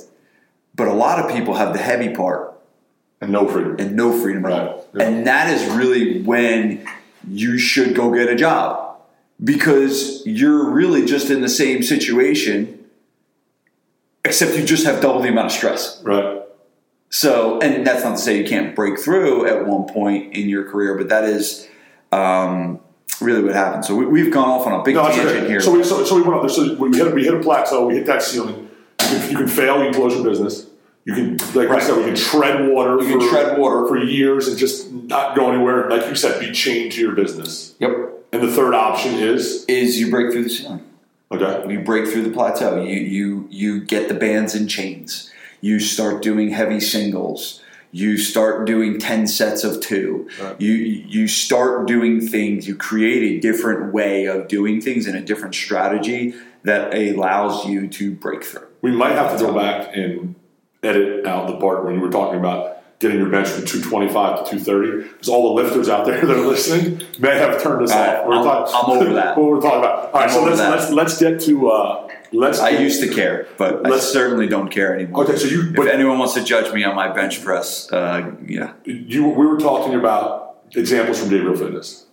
But 0.76 0.88
a 0.88 0.94
lot 0.94 1.20
of 1.24 1.32
people 1.32 1.56
have 1.56 1.74
the 1.74 1.80
heavy 1.80 2.14
part 2.16 2.54
And 3.22 3.32
no 3.32 3.48
freedom. 3.48 3.76
and 3.80 3.96
no 3.96 4.12
freedom 4.20 4.46
Right. 4.46 4.76
Yeah. 4.94 5.04
And 5.04 5.28
that 5.28 5.50
is 5.54 5.66
really 5.76 6.22
when 6.22 6.86
you 7.28 7.58
should 7.58 7.96
go 7.96 8.14
get 8.14 8.30
a 8.30 8.36
job 8.36 8.98
because 9.44 10.26
you're 10.26 10.70
really 10.70 11.06
just 11.06 11.30
in 11.30 11.42
the 11.42 11.50
same 11.50 11.84
situation, 11.84 12.86
except 14.24 14.56
you 14.58 14.64
just 14.64 14.86
have 14.86 15.02
double 15.02 15.22
the 15.22 15.30
amount 15.30 15.48
of 15.48 15.52
stress. 15.52 16.02
Right. 16.04 16.42
So, 17.16 17.60
and 17.62 17.88
that's 17.88 18.04
not 18.04 18.18
to 18.18 18.22
say 18.22 18.38
you 18.38 18.44
can't 18.46 18.76
break 18.76 19.00
through 19.00 19.48
at 19.48 19.66
one 19.66 19.88
point 19.88 20.36
in 20.36 20.50
your 20.50 20.70
career, 20.70 20.98
but 20.98 21.08
that 21.08 21.24
is 21.24 21.66
um, 22.12 22.82
really 23.22 23.42
what 23.42 23.54
happens. 23.54 23.88
So 23.88 23.96
we, 23.96 24.06
we've 24.06 24.34
gone 24.34 24.50
off 24.50 24.68
on 24.68 24.78
a 24.78 24.84
big 24.84 24.96
No, 24.96 25.08
tangent 25.08 25.28
okay. 25.30 25.48
here. 25.48 25.62
So 25.62 25.72
we, 25.72 25.82
so, 25.86 26.04
so 26.04 26.16
we 26.16 26.24
went 26.24 26.34
up 26.36 26.42
there. 26.42 26.50
So 26.50 26.76
we 26.76 26.96
hit, 26.98 27.14
we 27.16 27.24
hit 27.24 27.34
a 27.34 27.40
plateau. 27.40 27.88
We 27.88 27.96
hit 27.96 28.06
that 28.08 28.22
ceiling. 28.22 28.70
You 29.02 29.08
can, 29.08 29.32
you 29.32 29.38
can 29.38 29.48
fail. 29.48 29.78
You 29.78 29.92
can 29.92 29.94
close 29.94 30.14
your 30.14 30.26
business. 30.26 30.66
You 31.06 31.14
can, 31.14 31.38
like 31.54 31.70
Right. 31.70 31.82
I 31.82 31.86
said, 31.86 31.96
we 31.96 32.04
can 32.04 32.16
tread 32.16 32.68
water. 32.70 33.02
You 33.02 33.18
can 33.18 33.30
tread 33.30 33.58
water. 33.58 33.88
for 33.88 33.98
years 33.98 34.50
and 34.50 34.58
just 34.58 34.92
not 34.92 35.38
go 35.38 35.50
anywhere. 35.50 35.90
Like 35.90 36.10
you 36.10 36.16
said, 36.16 36.38
be 36.42 36.52
chained 36.52 36.92
to 36.94 37.00
your 37.02 37.14
business. 37.14 37.76
yep, 37.80 37.92
And 38.34 38.42
the 38.44 38.52
third 38.52 38.74
option 38.74 39.14
is 39.14 39.64
is 39.70 39.98
you 39.98 40.10
break 40.12 40.34
through 40.34 40.44
the 40.44 40.50
ceiling. 40.50 40.84
okay. 41.32 41.72
you 41.72 41.80
break 41.80 42.08
through 42.08 42.24
the 42.24 42.32
plateau. 42.32 42.84
You 42.84 43.00
you 43.00 43.48
you 43.50 43.86
get 43.86 44.10
the 44.10 44.16
bands 44.16 44.54
and 44.54 44.70
chains. 44.70 45.32
You 45.66 45.80
start 45.80 46.22
doing 46.22 46.50
heavy 46.50 46.80
singles. 46.80 47.60
You 47.92 48.18
start 48.20 48.68
doing 48.68 49.00
ten 49.00 49.26
sets 49.26 49.64
of 49.64 49.80
two. 49.82 50.30
Right. 50.40 50.62
You 50.62 50.74
you 50.74 51.28
start 51.28 51.88
doing 51.88 52.22
things. 52.28 52.68
You 52.68 52.76
create 52.76 53.24
a 53.38 53.40
different 53.40 53.92
way 53.92 54.26
of 54.26 54.48
doing 54.48 54.80
things 54.80 55.08
and 55.08 55.16
a 55.18 55.22
different 55.22 55.56
strategy 55.56 56.36
that 56.66 56.94
allows 56.94 57.66
you 57.66 57.88
to 57.88 58.12
break 58.12 58.44
through. 58.44 58.68
We 58.84 58.92
might 58.92 59.14
have 59.14 59.36
to 59.40 59.44
go 59.44 59.56
back 59.56 59.90
and 59.98 60.36
edit 60.84 61.26
out 61.26 61.48
the 61.48 61.58
part 61.58 61.84
when 61.84 61.96
you 61.96 62.02
were 62.02 62.12
talking 62.12 62.38
about 62.40 63.00
getting 63.00 63.18
your 63.18 63.30
bench 63.30 63.48
from 63.48 63.66
225 63.66 64.46
to 64.46 64.58
230 64.58 65.10
because 65.10 65.28
all 65.30 65.56
the 65.56 65.64
lifters 65.64 65.90
out 65.90 66.06
there 66.06 66.22
that 66.26 66.38
are 66.38 66.46
listening 66.46 67.02
may 67.20 67.36
have 67.40 67.62
turned 67.62 67.82
us 67.84 67.92
Uh, 67.92 67.96
off. 67.98 68.28
We're 68.28 68.36
I'm- 68.36 68.44
talking- 68.44 68.76
I'm 68.76 69.02
over 69.02 69.14
that. 69.16 69.36
what 69.38 69.50
we're 69.50 69.62
talking 69.62 69.80
about. 69.80 70.14
All 70.14 70.20
right, 70.22 70.30
I'm 70.30 70.30
so 70.30 70.44
let's, 70.44 70.60
let's 70.60 70.92
let's 70.92 71.18
get 71.20 71.40
to 71.42 71.70
uh, 71.72 72.05
let's. 72.40 72.60
I 72.60 72.70
used 72.70 73.02
to 73.02 73.08
care, 73.08 73.48
but 73.58 73.86
I 73.86 73.90
Let's- 73.90 74.12
certainly 74.12 74.48
don't 74.48 74.70
care 74.70 74.94
anymore. 74.96 75.24
Okay, 75.24 75.38
so 75.38 75.48
you 75.48 75.70
if 75.70 75.76
but 75.76 75.88
anyone 75.88 76.20
wants 76.20 76.34
to 76.36 76.44
judge 76.44 76.74
me 76.74 76.84
on 76.84 76.96
my 76.96 77.08
bench 77.12 77.44
press, 77.44 77.92
uh, 77.92 78.32
yeah, 78.46 78.74
you 78.84 79.24
we 79.28 79.46
were 79.46 79.58
talking 79.60 79.96
about 79.96 80.58
examples 80.76 81.20
from 81.20 81.30
Gabriele 81.30 81.56
Fitness. 81.58 82.06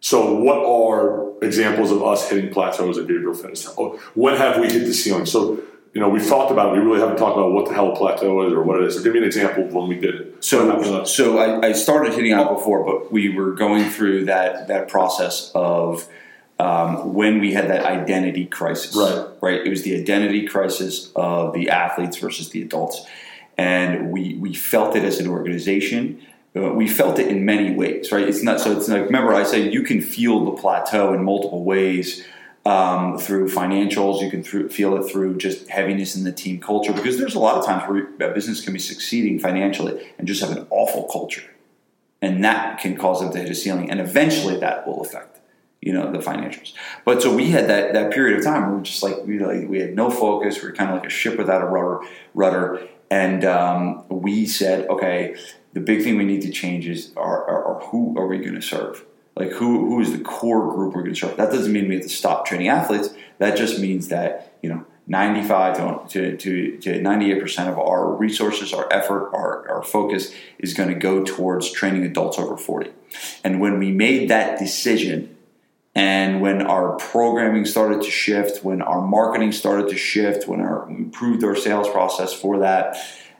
So 0.00 0.34
what 0.34 0.58
are 0.58 1.32
examples 1.42 1.90
of 1.90 2.02
us 2.02 2.28
hitting 2.28 2.52
plateaus 2.52 2.98
at 2.98 3.06
Gabriele 3.06 3.34
Fitness? 3.34 3.72
Oh, 3.78 3.98
When 4.14 4.36
have 4.36 4.60
we 4.60 4.70
hit 4.70 4.84
the 4.84 4.92
ceiling? 4.92 5.26
So 5.26 5.60
you 5.94 6.00
know 6.00 6.08
we've 6.08 6.26
talked 6.26 6.50
about 6.52 6.74
it. 6.74 6.78
We 6.80 6.84
really 6.84 7.00
haven't 7.00 7.16
talked 7.16 7.36
about 7.38 7.52
what 7.52 7.66
the 7.68 7.74
hell 7.74 7.92
a 7.92 7.96
plateau 7.96 8.46
is 8.46 8.52
or 8.52 8.62
what 8.62 8.80
it 8.80 8.86
is. 8.86 8.96
So 8.96 9.02
give 9.02 9.12
me 9.12 9.20
an 9.20 9.24
example 9.24 9.64
of 9.64 9.72
when 9.72 9.88
we 9.88 9.94
did 9.98 10.14
it. 10.16 10.44
So, 10.44 10.66
happened 10.66 10.84
to 10.86 11.00
us? 11.02 11.14
so 11.16 11.38
I, 11.38 11.68
I 11.68 11.72
started 11.72 12.12
hitting 12.12 12.34
on 12.34 12.46
it 12.48 12.54
before, 12.54 12.84
but 12.84 13.10
we 13.12 13.30
were 13.34 13.52
going 13.52 13.88
through 13.88 14.26
that 14.26 14.68
that 14.68 14.88
process 14.88 15.50
of 15.54 16.06
um, 16.58 17.14
when 17.14 17.40
we 17.40 17.52
had 17.52 17.68
that 17.68 17.84
identity 17.84 18.46
crisis. 18.46 18.94
Right. 18.94 19.26
Right. 19.40 19.66
It 19.66 19.70
was 19.70 19.82
the 19.82 19.96
identity 20.00 20.46
crisis 20.46 21.12
of 21.16 21.52
the 21.52 21.70
athletes 21.70 22.16
versus 22.16 22.50
the 22.50 22.62
adults, 22.62 23.04
and 23.58 24.10
we 24.10 24.34
we 24.34 24.54
felt 24.54 24.96
it 24.96 25.04
as 25.04 25.18
an 25.18 25.26
organization. 25.26 26.22
Uh, 26.56 26.70
we 26.72 26.86
felt 26.86 27.18
it 27.18 27.26
in 27.28 27.44
many 27.44 27.74
ways, 27.74 28.12
right? 28.12 28.28
It's 28.28 28.42
not 28.42 28.60
so. 28.60 28.76
It's 28.76 28.88
like 28.88 29.02
remember 29.02 29.34
I 29.34 29.42
said 29.42 29.72
you 29.72 29.82
can 29.82 30.00
feel 30.00 30.44
the 30.44 30.52
plateau 30.52 31.12
in 31.12 31.24
multiple 31.24 31.64
ways 31.64 32.24
um, 32.64 33.18
through 33.18 33.50
financials. 33.50 34.22
You 34.22 34.30
can 34.30 34.44
through, 34.44 34.68
feel 34.68 34.96
it 34.96 35.10
through 35.10 35.36
just 35.38 35.68
heaviness 35.68 36.14
in 36.14 36.22
the 36.22 36.32
team 36.32 36.60
culture 36.60 36.92
because 36.92 37.18
there's 37.18 37.34
a 37.34 37.40
lot 37.40 37.56
of 37.56 37.66
times 37.66 37.82
where 37.90 38.30
a 38.30 38.32
business 38.32 38.60
can 38.60 38.72
be 38.72 38.78
succeeding 38.78 39.40
financially 39.40 40.00
and 40.16 40.28
just 40.28 40.40
have 40.40 40.56
an 40.56 40.66
awful 40.70 41.08
culture, 41.12 41.50
and 42.22 42.44
that 42.44 42.78
can 42.78 42.96
cause 42.96 43.20
them 43.20 43.32
to 43.32 43.38
hit 43.40 43.50
a 43.50 43.54
ceiling, 43.54 43.90
and 43.90 44.00
eventually 44.00 44.56
that 44.60 44.86
will 44.86 45.02
affect 45.02 45.33
you 45.84 45.92
know 45.92 46.10
the 46.10 46.18
financials. 46.18 46.72
But 47.04 47.20
so 47.20 47.34
we 47.34 47.50
had 47.50 47.68
that 47.68 47.92
that 47.92 48.10
period 48.10 48.38
of 48.38 48.44
time 48.44 48.70
we 48.70 48.76
were 48.76 48.82
just 48.82 49.02
like 49.02 49.24
we 49.26 49.38
like 49.38 49.68
we 49.68 49.80
had 49.80 49.94
no 49.94 50.10
focus. 50.10 50.62
We 50.62 50.68
were 50.68 50.74
kind 50.74 50.90
of 50.90 50.96
like 50.96 51.06
a 51.06 51.10
ship 51.10 51.36
without 51.36 51.60
a 51.60 51.66
rudder, 51.66 52.00
rudder, 52.32 52.88
and 53.10 53.44
um, 53.44 54.04
we 54.08 54.46
said, 54.46 54.88
okay, 54.88 55.36
the 55.74 55.80
big 55.80 56.02
thing 56.02 56.16
we 56.16 56.24
need 56.24 56.40
to 56.42 56.50
change 56.50 56.88
is 56.88 57.12
are, 57.16 57.44
are 57.44 57.80
who 57.86 58.18
are 58.18 58.26
we 58.26 58.38
going 58.38 58.54
to 58.54 58.62
serve? 58.62 59.04
Like 59.36 59.50
who 59.52 59.86
who 59.86 60.00
is 60.00 60.12
the 60.12 60.24
core 60.24 60.72
group 60.72 60.94
we're 60.94 61.02
going 61.02 61.14
to 61.14 61.20
serve? 61.20 61.36
That 61.36 61.50
doesn't 61.50 61.72
mean 61.72 61.88
we 61.88 61.96
have 61.96 62.04
to 62.04 62.08
stop 62.08 62.46
training 62.46 62.68
athletes. 62.68 63.10
That 63.38 63.56
just 63.56 63.78
means 63.78 64.08
that 64.08 64.56
you 64.62 64.70
know. 64.70 64.86
95 65.06 66.08
to, 66.08 66.34
to, 66.38 66.78
to 66.78 66.90
98% 66.98 67.68
of 67.68 67.78
our 67.78 68.10
resources, 68.14 68.72
our 68.72 68.90
effort, 68.90 69.30
our, 69.34 69.68
our 69.68 69.82
focus 69.82 70.32
is 70.58 70.72
going 70.72 70.88
to 70.88 70.94
go 70.94 71.22
towards 71.22 71.70
training 71.70 72.04
adults 72.04 72.38
over 72.38 72.56
40. 72.56 72.90
And 73.44 73.60
when 73.60 73.78
we 73.78 73.92
made 73.92 74.30
that 74.30 74.58
decision, 74.58 75.33
and 75.94 76.40
when 76.40 76.62
our 76.62 76.96
programming 76.96 77.64
started 77.64 78.02
to 78.02 78.10
shift, 78.10 78.64
when 78.64 78.82
our 78.82 79.00
marketing 79.00 79.52
started 79.52 79.88
to 79.90 79.96
shift, 79.96 80.48
when 80.48 80.60
our, 80.60 80.86
we 80.86 80.96
improved 80.96 81.44
our 81.44 81.54
sales 81.54 81.88
process 81.88 82.32
for 82.32 82.58
that, 82.58 82.96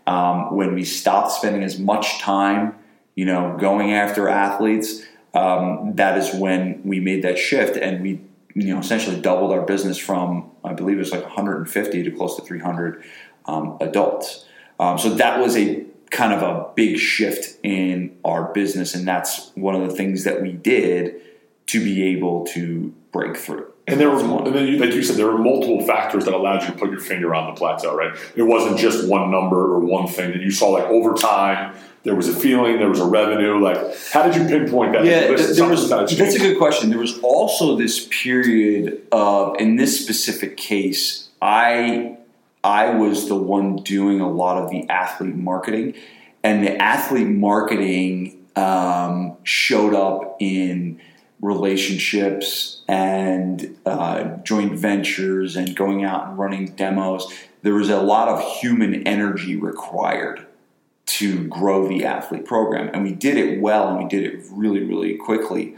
um, 0.06 0.54
when 0.54 0.74
we 0.74 0.84
stopped 0.84 1.32
spending 1.32 1.64
as 1.64 1.78
much 1.78 2.20
time, 2.20 2.76
you 3.16 3.24
know, 3.24 3.56
going 3.58 3.92
after 3.92 4.28
athletes, 4.28 5.02
um, 5.34 5.96
that 5.96 6.16
is 6.16 6.32
when 6.34 6.80
we 6.84 7.00
made 7.00 7.22
that 7.22 7.38
shift, 7.38 7.76
and 7.76 8.02
we, 8.02 8.20
you 8.54 8.72
know, 8.72 8.78
essentially 8.78 9.20
doubled 9.20 9.50
our 9.50 9.62
business 9.62 9.98
from 9.98 10.50
I 10.64 10.72
believe 10.72 10.96
it 10.96 11.00
was 11.00 11.12
like 11.12 11.22
150 11.22 12.02
to 12.02 12.10
close 12.10 12.36
to 12.36 12.42
300 12.42 13.04
um, 13.44 13.76
adults. 13.80 14.46
Um, 14.80 14.98
so 14.98 15.10
that 15.10 15.38
was 15.38 15.56
a 15.56 15.84
kind 16.10 16.32
of 16.32 16.42
a 16.42 16.72
big 16.74 16.98
shift 16.98 17.58
in 17.62 18.16
our 18.24 18.52
business, 18.52 18.94
and 18.94 19.06
that's 19.06 19.50
one 19.54 19.74
of 19.74 19.88
the 19.88 19.94
things 19.94 20.24
that 20.24 20.40
we 20.40 20.52
did 20.52 21.20
to 21.66 21.82
be 21.82 22.04
able 22.16 22.46
to 22.46 22.92
break 23.12 23.36
through. 23.36 23.66
And 23.86 24.00
there 24.00 24.08
were, 24.10 24.16
That's 24.16 24.28
one. 24.28 24.46
and 24.46 24.56
then 24.56 24.66
you, 24.66 24.78
like 24.78 24.94
you 24.94 25.02
said, 25.02 25.16
there 25.16 25.26
were 25.26 25.38
multiple 25.38 25.84
factors 25.86 26.24
that 26.24 26.32
allowed 26.34 26.62
you 26.62 26.68
to 26.68 26.72
put 26.72 26.90
your 26.90 27.00
finger 27.00 27.34
on 27.34 27.52
the 27.52 27.58
plateau, 27.58 27.94
right? 27.94 28.16
It 28.34 28.42
wasn't 28.42 28.78
just 28.78 29.08
one 29.08 29.30
number 29.30 29.74
or 29.74 29.80
one 29.80 30.06
thing 30.06 30.32
that 30.32 30.40
you 30.40 30.50
saw. 30.50 30.70
Like 30.70 30.84
over 30.84 31.12
time, 31.14 31.74
there 32.02 32.14
was 32.14 32.28
a 32.28 32.34
feeling, 32.34 32.78
there 32.78 32.88
was 32.88 33.00
a 33.00 33.04
revenue. 33.06 33.58
Like, 33.62 33.78
how 34.10 34.22
did 34.22 34.36
you 34.36 34.46
pinpoint 34.46 34.92
that? 34.92 35.04
Yeah, 35.04 35.28
This 35.28 35.56
there 35.56 35.68
was, 35.68 35.88
that's 35.88 36.16
that's 36.16 36.34
a 36.34 36.38
good 36.38 36.56
question. 36.58 36.90
There 36.90 36.98
was 36.98 37.18
also 37.20 37.76
this 37.76 38.08
period 38.10 39.06
of, 39.12 39.56
in 39.58 39.76
this 39.76 40.02
specific 40.02 40.56
case, 40.56 41.28
I 41.42 42.16
I 42.62 42.94
was 42.94 43.28
the 43.28 43.36
one 43.36 43.76
doing 43.76 44.20
a 44.20 44.30
lot 44.30 44.56
of 44.62 44.70
the 44.70 44.88
athlete 44.88 45.34
marketing, 45.34 45.94
and 46.42 46.64
the 46.66 46.74
athlete 46.80 47.26
marketing 47.28 48.46
um, 48.56 49.36
showed 49.42 49.94
up 49.94 50.36
in 50.40 51.00
relationships 51.44 52.80
and 52.88 53.76
uh, 53.84 54.24
joint 54.44 54.72
ventures 54.78 55.56
and 55.56 55.76
going 55.76 56.02
out 56.02 56.26
and 56.26 56.38
running 56.38 56.66
demos. 56.74 57.30
There 57.62 57.74
was 57.74 57.90
a 57.90 58.00
lot 58.00 58.28
of 58.28 58.42
human 58.60 59.06
energy 59.06 59.54
required 59.54 60.46
to 61.06 61.46
grow 61.48 61.86
the 61.86 62.04
athlete 62.06 62.46
program, 62.46 62.90
and 62.94 63.04
we 63.04 63.12
did 63.12 63.36
it 63.36 63.60
well, 63.60 63.88
and 63.88 63.98
we 63.98 64.08
did 64.08 64.24
it 64.24 64.42
really, 64.50 64.82
really 64.84 65.16
quickly. 65.16 65.76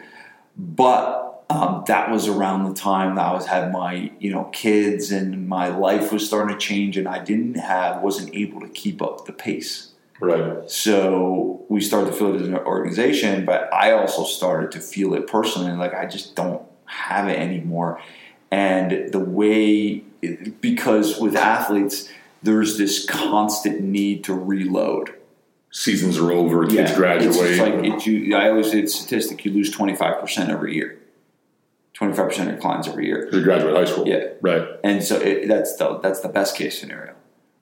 But 0.57 1.45
um, 1.51 1.83
that 1.89 2.11
was 2.11 2.29
around 2.29 2.65
the 2.65 2.75
time 2.75 3.17
that 3.17 3.27
I 3.27 3.33
was 3.33 3.47
had 3.47 3.73
my 3.73 4.13
you 4.21 4.31
know 4.31 4.45
kids, 4.53 5.11
and 5.11 5.49
my 5.49 5.69
life 5.69 6.13
was 6.13 6.25
starting 6.25 6.57
to 6.57 6.61
change, 6.61 6.97
and 6.97 7.09
I 7.09 7.19
didn't 7.19 7.55
have 7.55 8.03
wasn't 8.03 8.35
able 8.35 8.61
to 8.61 8.69
keep 8.69 9.03
up 9.03 9.27
the 9.27 9.33
pace. 9.33 9.86
Right. 10.21 10.71
So 10.71 11.65
we 11.69 11.81
started 11.81 12.11
to 12.11 12.17
feel 12.17 12.35
it 12.35 12.41
as 12.41 12.49
an 12.49 12.57
organization, 12.57 13.45
but 13.45 13.73
I 13.73 13.93
also 13.93 14.25
started 14.25 14.73
to 14.73 14.81
feel 14.81 15.15
it 15.15 15.27
personally. 15.27 15.73
Like 15.73 15.95
I 15.95 16.07
just 16.07 16.35
don't 16.35 16.63
have 16.87 17.29
it 17.29 17.39
anymore. 17.39 18.01
And 18.51 19.13
the 19.13 19.21
way, 19.21 19.99
because 20.61 21.19
with 21.21 21.37
athletes, 21.37 22.09
there's 22.43 22.79
this 22.79 23.05
constant 23.05 23.81
need 23.81 24.25
to 24.25 24.35
reload. 24.35 25.15
Seasons 25.71 26.17
are 26.17 26.33
over, 26.33 26.67
kids 26.67 26.95
graduate. 26.95 27.37
It's 27.37 27.59
like 27.61 27.75
it, 27.75 28.07
you, 28.07 28.35
I 28.35 28.49
always 28.49 28.71
say 28.71 28.87
statistic, 28.87 29.45
you 29.45 29.53
lose 29.53 29.75
25% 29.75 30.49
every 30.49 30.75
year. 30.75 30.99
25% 31.99 32.39
of 32.41 32.47
your 32.47 32.57
clients 32.57 32.89
every 32.89 33.07
year. 33.07 33.29
You 33.33 33.43
graduate 33.43 33.75
high 33.75 33.85
school. 33.85 34.07
Yeah. 34.07 34.29
Right. 34.41 34.69
And 34.85 35.03
so 35.03 35.19
it, 35.19 35.49
that's 35.49 35.77
the 35.77 35.99
that's 35.99 36.21
the 36.21 36.29
best 36.29 36.57
case 36.57 36.79
scenario, 36.79 37.15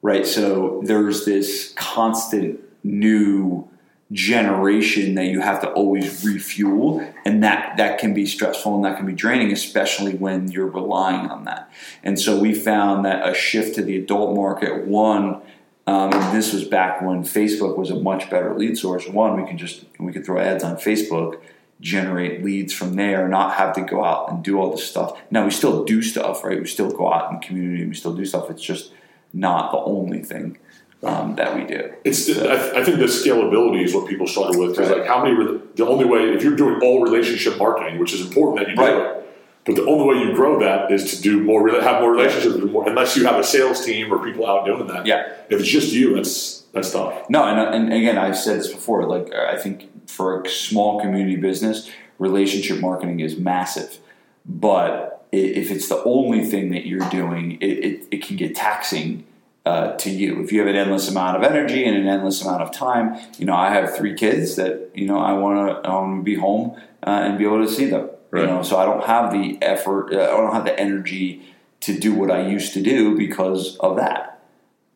right? 0.05 0.27
So 0.27 0.83
there's 0.85 1.25
this 1.25 1.73
constant 1.77 2.61
new 2.85 3.67
generation 4.13 5.15
that 5.15 5.25
you 5.25 5.41
have 5.41 5.63
to 5.63 5.71
always 5.71 6.23
refuel, 6.23 7.01
and 7.25 7.43
that 7.43 7.79
that 7.79 7.99
can 7.99 8.13
be 8.13 8.27
stressful 8.27 8.77
and 8.77 8.85
that 8.85 8.99
can 8.99 9.07
be 9.07 9.15
draining, 9.15 9.51
especially 9.51 10.15
when 10.15 10.53
you're 10.53 10.69
relying 10.69 11.31
on 11.31 11.45
that. 11.45 11.71
And 12.03 12.21
so 12.21 12.39
we 12.39 12.53
found 12.55 13.07
that 13.07 13.27
a 13.27 13.33
shift 13.33 13.77
to 13.77 13.83
the 13.83 13.97
adult 13.97 14.37
market, 14.37 14.87
one. 14.87 15.41
Um, 15.87 16.11
this 16.35 16.53
was 16.53 16.65
back 16.65 17.03
when 17.03 17.25
Facebook 17.25 17.77
was 17.77 17.91
a 17.91 17.95
much 17.97 18.31
better 18.31 18.55
lead 18.55 18.77
source. 18.77 19.09
One, 19.09 19.41
we 19.41 19.49
can 19.49 19.57
just 19.57 19.85
we 19.99 20.13
could 20.13 20.25
throw 20.25 20.39
ads 20.39 20.63
on 20.63 20.77
Facebook, 20.77 21.41
generate 21.81 22.45
leads 22.45 22.75
from 22.75 22.95
there, 22.95 23.27
not 23.27 23.55
have 23.55 23.75
to 23.77 23.83
go 23.83 24.05
out 24.05 24.31
and 24.31 24.45
do 24.45 24.59
all 24.59 24.71
this 24.71 24.87
stuff. 24.87 25.19
Now 25.31 25.45
we 25.45 25.51
still 25.51 25.85
do 25.85 26.03
stuff, 26.03 26.45
right? 26.45 26.61
We 26.61 26.67
still 26.67 26.91
go 26.91 27.11
out 27.11 27.33
in 27.33 27.41
community, 27.41 27.87
we 27.87 27.95
still 27.95 28.15
do 28.15 28.27
stuff. 28.27 28.51
It's 28.51 28.63
just 28.63 28.93
not 29.35 29.73
the 29.73 29.79
only 29.79 30.23
thing 30.23 30.57
um, 31.03 31.35
that 31.37 31.55
we 31.55 31.65
do. 31.65 31.93
It's. 32.05 32.31
I, 32.31 32.81
I 32.81 32.85
think 32.85 32.99
the 32.99 33.05
scalability 33.07 33.85
is 33.85 33.95
what 33.95 34.09
people 34.09 34.27
struggle 34.27 34.59
with 34.59 34.71
because 34.71 34.91
like 34.91 35.07
how 35.07 35.23
many? 35.23 35.61
The 35.75 35.87
only 35.87 36.07
way 36.07 36.33
if 36.33 36.43
you're 36.43 36.57
doing 36.57 36.81
all 36.83 37.03
relationship 37.03 37.59
marketing, 37.59 37.99
which 37.99 38.15
is 38.15 38.21
important 38.23 38.61
that 38.61 38.71
you 38.71 38.77
do 38.77 38.83
Right. 38.83 39.17
it, 39.19 39.27
but 39.67 39.77
the 39.77 39.87
only 39.87 40.15
way 40.15 40.25
you 40.25 40.35
grow 40.35 40.59
that 40.61 40.91
is 40.91 41.17
to 41.17 41.23
do 41.23 41.43
more, 41.43 41.69
have 41.81 42.01
more 42.01 42.13
relationships, 42.13 42.55
with 42.57 42.71
more, 42.71 42.89
unless 42.89 43.17
you 43.17 43.25
have 43.27 43.39
a 43.39 43.45
sales 43.45 43.85
team 43.85 44.13
or 44.13 44.23
people 44.23 44.47
out 44.47 44.67
doing 44.67 44.87
that. 44.89 45.07
Yeah. 45.07 45.27
If 45.49 45.61
it's 45.61 45.69
just 45.69 45.93
you, 45.93 46.15
that's 46.15 46.61
that's 46.73 46.93
tough. 46.93 47.29
No, 47.31 47.45
and, 47.45 47.75
and 47.75 47.93
again, 47.93 48.19
I've 48.19 48.37
said 48.37 48.59
this 48.59 48.73
before. 48.73 49.07
Like, 49.07 49.33
I 49.35 49.57
think 49.57 50.09
for 50.09 50.43
a 50.43 50.49
small 50.49 51.01
community 51.01 51.37
business, 51.37 51.91
relationship 52.19 52.81
marketing 52.81 53.21
is 53.21 53.39
massive. 53.39 53.99
But 54.47 55.24
if 55.37 55.71
it's 55.71 55.89
the 55.89 56.03
only 56.05 56.45
thing 56.45 56.71
that 56.71 56.87
you're 56.87 57.09
doing, 57.11 57.59
it, 57.61 57.67
it, 57.67 58.09
it 58.11 58.23
can 58.23 58.37
get 58.37 58.55
taxing 58.55 59.25
uh, 59.67 59.97
to 59.97 60.11
you. 60.11 60.43
If 60.43 60.53
you 60.53 60.61
have 60.61 60.69
an 60.69 60.77
endless 60.77 61.09
amount 61.09 61.37
of 61.37 61.43
energy 61.43 61.85
and 61.85 61.97
an 61.97 62.07
endless 62.07 62.43
amount 62.43 62.63
of 62.63 62.73
time, 62.73 63.19
you 63.39 63.47
know, 63.47 63.55
I 63.55 63.71
have 63.71 63.97
three 63.97 64.15
kids 64.15 64.57
that 64.57 64.91
you 64.95 65.07
know 65.07 65.19
I 65.19 65.33
want 65.33 65.85
to 65.85 65.91
to 65.91 66.23
be 66.23 66.35
home 66.35 66.81
uh, 67.03 67.11
and 67.11 67.39
be 67.39 67.45
able 67.45 67.65
to 67.65 67.71
see 67.71 67.87
them. 67.87 68.11
Right. 68.31 68.43
You 68.43 68.47
know, 68.49 68.63
so 68.63 68.77
I 68.77 68.85
don't 68.85 69.05
have 69.05 69.33
the 69.33 69.59
effort. 69.63 70.13
Uh, 70.13 70.23
I 70.23 70.37
don't 70.37 70.53
have 70.53 70.65
the 70.65 70.79
energy 70.79 71.43
to 71.81 71.99
do 71.99 72.15
what 72.15 72.31
I 72.31 72.47
used 72.47 72.73
to 72.75 72.83
do 72.83 73.17
because 73.17 73.77
of 73.79 73.97
that. 73.97 74.43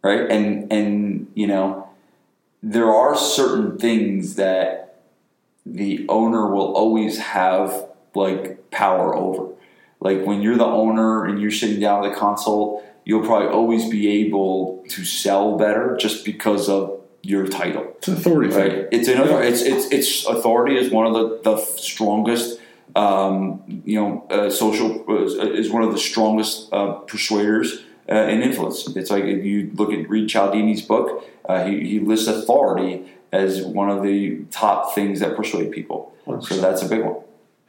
Right, 0.02 0.30
and 0.30 0.72
and 0.72 1.30
you 1.34 1.46
know 1.46 1.88
there 2.62 2.92
are 2.92 3.16
certain 3.16 3.78
things 3.78 4.34
that 4.34 5.00
the 5.64 6.06
owner 6.08 6.52
will 6.52 6.74
always 6.74 7.18
have 7.18 7.86
like 8.14 8.70
power 8.70 9.14
over. 9.14 9.54
Like 10.00 10.24
when 10.24 10.42
you're 10.42 10.56
the 10.56 10.64
owner 10.64 11.24
and 11.24 11.40
you're 11.40 11.50
sitting 11.50 11.80
down 11.80 12.04
at 12.04 12.10
the 12.10 12.16
console, 12.16 12.84
you'll 13.04 13.24
probably 13.24 13.48
always 13.48 13.88
be 13.88 14.08
able 14.24 14.84
to 14.88 15.04
sell 15.04 15.56
better 15.56 15.96
just 15.98 16.24
because 16.24 16.68
of 16.68 17.00
your 17.22 17.46
title. 17.46 17.94
It's 17.98 18.08
authority 18.08 18.54
Right? 18.54 18.88
It's 18.92 19.08
an 19.08 19.18
it's 19.42 19.62
it's 19.62 19.90
it's 19.90 20.26
authority 20.26 20.76
is 20.76 20.90
one 20.90 21.06
of 21.06 21.14
the 21.14 21.40
the 21.42 21.56
strongest. 21.58 22.60
Um, 22.96 23.82
you 23.84 24.00
know, 24.00 24.26
uh, 24.30 24.50
social 24.50 25.04
uh, 25.08 25.24
is 25.24 25.70
one 25.70 25.82
of 25.82 25.92
the 25.92 25.98
strongest 25.98 26.72
uh, 26.72 26.92
persuaders 26.92 27.84
uh, 28.08 28.12
and 28.12 28.42
influence. 28.42 28.88
It's 28.96 29.10
like 29.10 29.24
if 29.24 29.44
you 29.44 29.70
look 29.74 29.92
at 29.92 30.08
read 30.08 30.28
Cialdini's 30.28 30.82
book, 30.82 31.28
uh, 31.48 31.66
he, 31.66 31.86
he 31.86 32.00
lists 32.00 32.26
authority 32.26 33.06
as 33.30 33.62
one 33.62 33.90
of 33.90 34.02
the 34.02 34.44
top 34.50 34.94
things 34.94 35.20
that 35.20 35.36
persuade 35.36 35.70
people. 35.70 36.14
So 36.40 36.60
that's 36.60 36.82
a 36.82 36.88
big 36.88 37.04
one. 37.04 37.16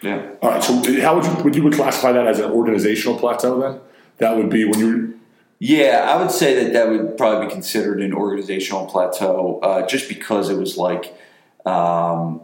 Yeah. 0.01 0.31
All 0.41 0.49
right. 0.49 0.63
So 0.63 1.01
how 1.01 1.15
would 1.15 1.25
you 1.25 1.43
would 1.43 1.55
you 1.55 1.63
would 1.63 1.73
classify 1.73 2.11
that 2.11 2.27
as 2.27 2.39
an 2.39 2.51
organizational 2.51 3.19
plateau 3.19 3.59
then? 3.59 3.81
That 4.17 4.35
would 4.37 4.49
be 4.49 4.65
when 4.65 4.79
you 4.79 5.19
Yeah, 5.59 6.05
I 6.07 6.21
would 6.21 6.31
say 6.31 6.63
that 6.63 6.73
that 6.73 6.89
would 6.89 7.17
probably 7.17 7.47
be 7.47 7.51
considered 7.51 8.01
an 8.01 8.13
organizational 8.13 8.85
plateau, 8.85 9.59
uh, 9.61 9.85
just 9.85 10.07
because 10.07 10.49
it 10.49 10.57
was 10.57 10.77
like 10.77 11.13
um, 11.65 12.41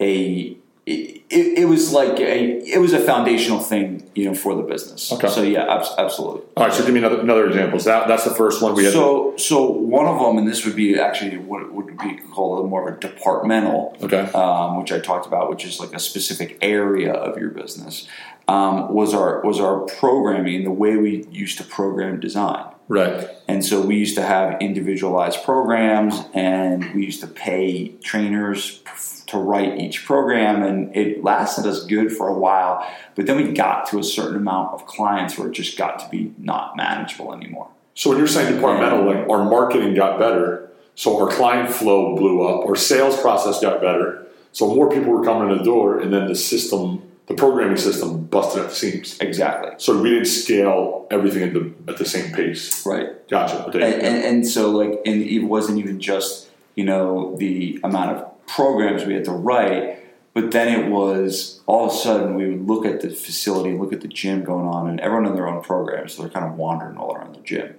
a. 0.00 0.56
It, 0.86 1.24
it, 1.28 1.58
it 1.58 1.64
was 1.64 1.92
like 1.92 2.20
a 2.20 2.58
it 2.58 2.80
was 2.80 2.92
a 2.92 3.00
foundational 3.00 3.58
thing, 3.58 4.08
you 4.14 4.26
know, 4.26 4.34
for 4.34 4.54
the 4.54 4.62
business. 4.62 5.10
Okay. 5.10 5.28
So 5.28 5.42
yeah, 5.42 5.74
abs- 5.74 5.90
absolutely. 5.98 6.42
All 6.56 6.64
right. 6.64 6.72
So 6.72 6.84
give 6.84 6.94
me 6.94 7.00
another 7.00 7.20
another 7.20 7.48
example. 7.48 7.80
So 7.80 7.90
that 7.90 8.06
that's 8.06 8.22
the 8.22 8.34
first 8.34 8.62
one 8.62 8.74
we 8.74 8.84
had. 8.84 8.92
So 8.92 9.36
so 9.36 9.68
one 9.68 10.06
of 10.06 10.20
them, 10.20 10.38
and 10.38 10.46
this 10.46 10.64
would 10.64 10.76
be 10.76 10.96
actually 10.96 11.38
what 11.38 11.72
would 11.72 11.98
be 11.98 12.18
called 12.32 12.70
more 12.70 12.88
of 12.88 12.96
a 12.96 13.00
departmental, 13.00 13.96
okay. 14.00 14.30
um, 14.32 14.78
which 14.78 14.92
I 14.92 15.00
talked 15.00 15.26
about, 15.26 15.50
which 15.50 15.64
is 15.64 15.80
like 15.80 15.92
a 15.92 15.98
specific 15.98 16.56
area 16.62 17.12
of 17.12 17.36
your 17.36 17.50
business, 17.50 18.06
um, 18.46 18.94
was 18.94 19.12
our 19.12 19.42
was 19.42 19.58
our 19.58 19.80
programming, 19.80 20.62
the 20.62 20.70
way 20.70 20.96
we 20.96 21.26
used 21.32 21.58
to 21.58 21.64
program 21.64 22.20
design. 22.20 22.66
Right. 22.88 23.28
And 23.48 23.64
so 23.64 23.80
we 23.80 23.96
used 23.96 24.14
to 24.14 24.22
have 24.22 24.60
individualized 24.60 25.42
programs, 25.42 26.14
and 26.34 26.94
we 26.94 27.04
used 27.04 27.20
to 27.20 27.26
pay 27.26 27.88
trainers 28.02 28.82
to 29.26 29.38
write 29.38 29.80
each 29.80 30.04
program, 30.04 30.62
and 30.62 30.94
it 30.96 31.24
lasted 31.24 31.66
us 31.66 31.84
good 31.84 32.12
for 32.12 32.28
a 32.28 32.38
while. 32.38 32.88
But 33.16 33.26
then 33.26 33.36
we 33.36 33.52
got 33.52 33.88
to 33.90 33.98
a 33.98 34.04
certain 34.04 34.36
amount 34.36 34.74
of 34.74 34.86
clients 34.86 35.36
where 35.36 35.48
it 35.48 35.52
just 35.52 35.76
got 35.76 35.98
to 36.00 36.08
be 36.10 36.32
not 36.38 36.76
manageable 36.76 37.34
anymore. 37.34 37.68
So 37.94 38.10
when 38.10 38.18
you're 38.18 38.28
saying 38.28 38.54
departmental, 38.54 39.04
like 39.04 39.28
our 39.28 39.44
marketing 39.44 39.94
got 39.94 40.18
better, 40.18 40.70
so 40.94 41.20
our 41.20 41.30
client 41.34 41.72
flow 41.72 42.14
blew 42.14 42.46
up, 42.46 42.66
our 42.66 42.76
sales 42.76 43.20
process 43.20 43.60
got 43.60 43.80
better, 43.80 44.26
so 44.52 44.74
more 44.74 44.88
people 44.90 45.12
were 45.12 45.24
coming 45.24 45.50
in 45.50 45.58
the 45.58 45.64
door, 45.64 45.98
and 45.98 46.12
then 46.12 46.28
the 46.28 46.34
system, 46.34 47.02
the 47.26 47.34
programming 47.34 47.76
system, 47.76 48.24
busted 48.24 48.62
at 48.62 48.68
the 48.70 48.74
seams. 48.74 49.18
Exactly. 49.20 49.72
So 49.78 50.00
we 50.00 50.10
didn't 50.10 50.26
scale 50.26 51.06
everything 51.10 51.42
at 51.42 51.52
the 51.52 51.72
at 51.88 51.98
the 51.98 52.04
same 52.04 52.32
pace. 52.32 52.86
Right. 52.86 53.28
Gotcha. 53.28 53.66
Okay. 53.66 53.82
And, 53.82 54.02
and, 54.02 54.24
and 54.24 54.48
so, 54.48 54.70
like, 54.70 55.00
and 55.04 55.22
it 55.22 55.40
wasn't 55.40 55.78
even 55.78 56.00
just 56.00 56.48
you 56.74 56.84
know 56.84 57.36
the 57.36 57.80
amount 57.82 58.16
of 58.16 58.46
programs 58.46 59.04
we 59.04 59.14
had 59.14 59.24
to 59.24 59.32
write, 59.32 59.98
but 60.34 60.52
then 60.52 60.68
it 60.68 60.90
was 60.90 61.60
all 61.66 61.86
of 61.86 61.92
a 61.92 61.96
sudden 61.96 62.36
we 62.36 62.48
would 62.48 62.66
look 62.66 62.86
at 62.86 63.00
the 63.00 63.10
facility, 63.10 63.76
look 63.76 63.92
at 63.92 64.02
the 64.02 64.08
gym 64.08 64.44
going 64.44 64.66
on, 64.66 64.88
and 64.88 65.00
everyone 65.00 65.26
in 65.26 65.34
their 65.34 65.48
own 65.48 65.62
program, 65.62 66.08
so 66.08 66.22
they're 66.22 66.30
kind 66.30 66.46
of 66.46 66.56
wandering 66.56 66.96
all 66.96 67.14
around 67.14 67.34
the 67.34 67.40
gym, 67.40 67.74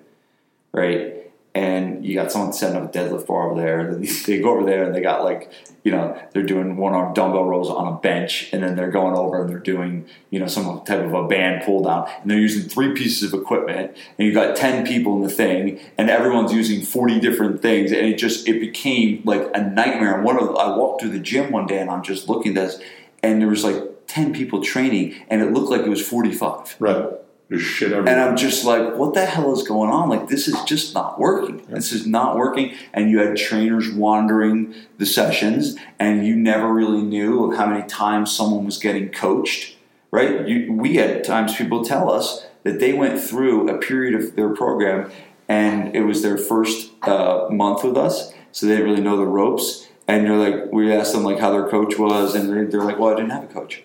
right? 0.74 1.17
And 1.58 2.06
you 2.06 2.14
got 2.14 2.32
someone 2.32 2.54
setting 2.54 2.80
up 2.80 2.94
a 2.94 2.96
deadlift 2.96 3.26
bar 3.26 3.50
over 3.50 3.60
there. 3.60 4.00
They 4.28 4.40
go 4.40 4.52
over 4.52 4.64
there 4.64 4.84
and 4.84 4.94
they 4.94 5.02
got 5.02 5.24
like, 5.24 5.52
you 5.84 5.92
know, 5.92 6.16
they're 6.32 6.44
doing 6.44 6.78
one 6.78 6.94
arm 6.94 7.16
dumbbell 7.16 7.46
rows 7.46 7.68
on 7.68 7.94
a 7.94 7.98
bench, 7.98 8.50
and 8.54 8.62
then 8.62 8.76
they're 8.76 8.92
going 8.92 9.16
over 9.16 9.42
and 9.42 9.50
they're 9.50 9.58
doing, 9.58 10.06
you 10.30 10.40
know, 10.40 10.46
some 10.46 10.84
type 10.86 11.04
of 11.04 11.14
a 11.16 11.28
band 11.28 11.64
pull 11.66 11.82
down, 11.82 12.08
and 12.22 12.30
they're 12.30 12.38
using 12.38 12.70
three 12.70 12.94
pieces 12.94 13.34
of 13.34 13.40
equipment, 13.40 13.98
and 14.20 14.28
you 14.28 14.34
got 14.36 14.56
ten 14.56 14.86
people 14.86 15.16
in 15.16 15.24
the 15.24 15.34
thing, 15.34 15.80
and 15.98 16.12
everyone's 16.12 16.54
using 16.54 16.84
forty 16.84 17.20
different 17.20 17.62
things, 17.64 17.92
and 17.92 18.02
it 18.06 18.20
just 18.20 18.48
it 18.48 18.60
became 18.60 19.24
like 19.26 19.50
a 19.56 19.62
nightmare. 19.62 20.14
And 20.16 20.24
one 20.24 20.38
of 20.38 20.56
I 20.56 20.78
walked 20.78 21.02
through 21.02 21.12
the 21.12 21.20
gym 21.20 21.52
one 21.52 21.66
day, 21.66 21.80
and 21.80 21.90
I'm 21.90 22.04
just 22.04 22.30
looking 22.30 22.56
at 22.56 22.68
this, 22.68 22.82
and 23.24 23.42
there 23.42 23.50
was 23.50 23.64
like 23.64 23.82
ten 24.06 24.32
people 24.32 24.62
training, 24.62 25.16
and 25.30 25.42
it 25.42 25.54
looked 25.54 25.72
like 25.72 25.82
it 25.82 25.90
was 25.90 26.06
forty 26.06 26.34
five. 26.34 26.76
right. 26.80 27.14
There's 27.50 27.62
shit 27.62 27.94
everywhere. 27.94 28.12
And 28.14 28.22
I'm 28.30 28.36
just 28.36 28.66
like, 28.66 28.96
what 28.96 29.14
the 29.14 29.26
hell 29.26 29.54
is 29.54 29.66
going 29.66 29.90
on? 29.90 30.10
Like, 30.10 30.28
this 30.28 30.48
is 30.50 30.62
just 30.64 30.94
not 30.94 31.18
working. 31.20 31.66
This 31.70 31.94
is 31.94 32.06
not 32.06 32.36
working. 32.36 32.74
And 32.94 33.10
you 33.10 33.20
had 33.20 33.38
trainers 33.38 33.90
wandering 33.90 34.74
the 34.98 35.06
sessions, 35.06 35.78
and 35.98 36.28
you 36.28 36.36
never 36.36 36.74
really 36.74 37.02
knew 37.02 37.50
of 37.50 37.58
how 37.58 37.66
many 37.68 37.88
times 37.88 38.32
someone 38.36 38.66
was 38.66 38.78
getting 38.78 39.10
coached, 39.10 39.78
right? 40.12 40.46
You, 40.48 40.74
we 40.74 40.96
had 40.98 41.24
times 41.24 41.56
people 41.56 41.86
tell 41.86 42.12
us 42.12 42.46
that 42.64 42.80
they 42.82 42.92
went 42.92 43.18
through 43.22 43.70
a 43.70 43.78
period 43.80 44.14
of 44.22 44.36
their 44.36 44.50
program 44.50 45.10
and 45.48 45.96
it 45.96 46.02
was 46.04 46.22
their 46.24 46.38
first 46.38 46.92
uh, 47.04 47.48
month 47.50 47.82
with 47.86 47.96
us, 47.96 48.34
so 48.52 48.66
they 48.66 48.74
didn't 48.74 48.90
really 48.90 49.02
know 49.02 49.16
the 49.16 49.26
ropes. 49.26 49.88
And 50.06 50.28
you're 50.28 50.36
like, 50.38 50.74
we 50.74 50.92
asked 50.94 51.14
them 51.14 51.24
like 51.24 51.40
how 51.40 51.52
their 51.52 51.70
coach 51.70 51.98
was, 51.98 52.36
and 52.36 52.50
they- 52.50 52.70
they're 52.70 52.84
like, 52.84 53.00
well, 53.00 53.14
I 53.14 53.16
didn't 53.16 53.32
have 53.32 53.44
a 53.46 53.48
coach. 53.48 53.84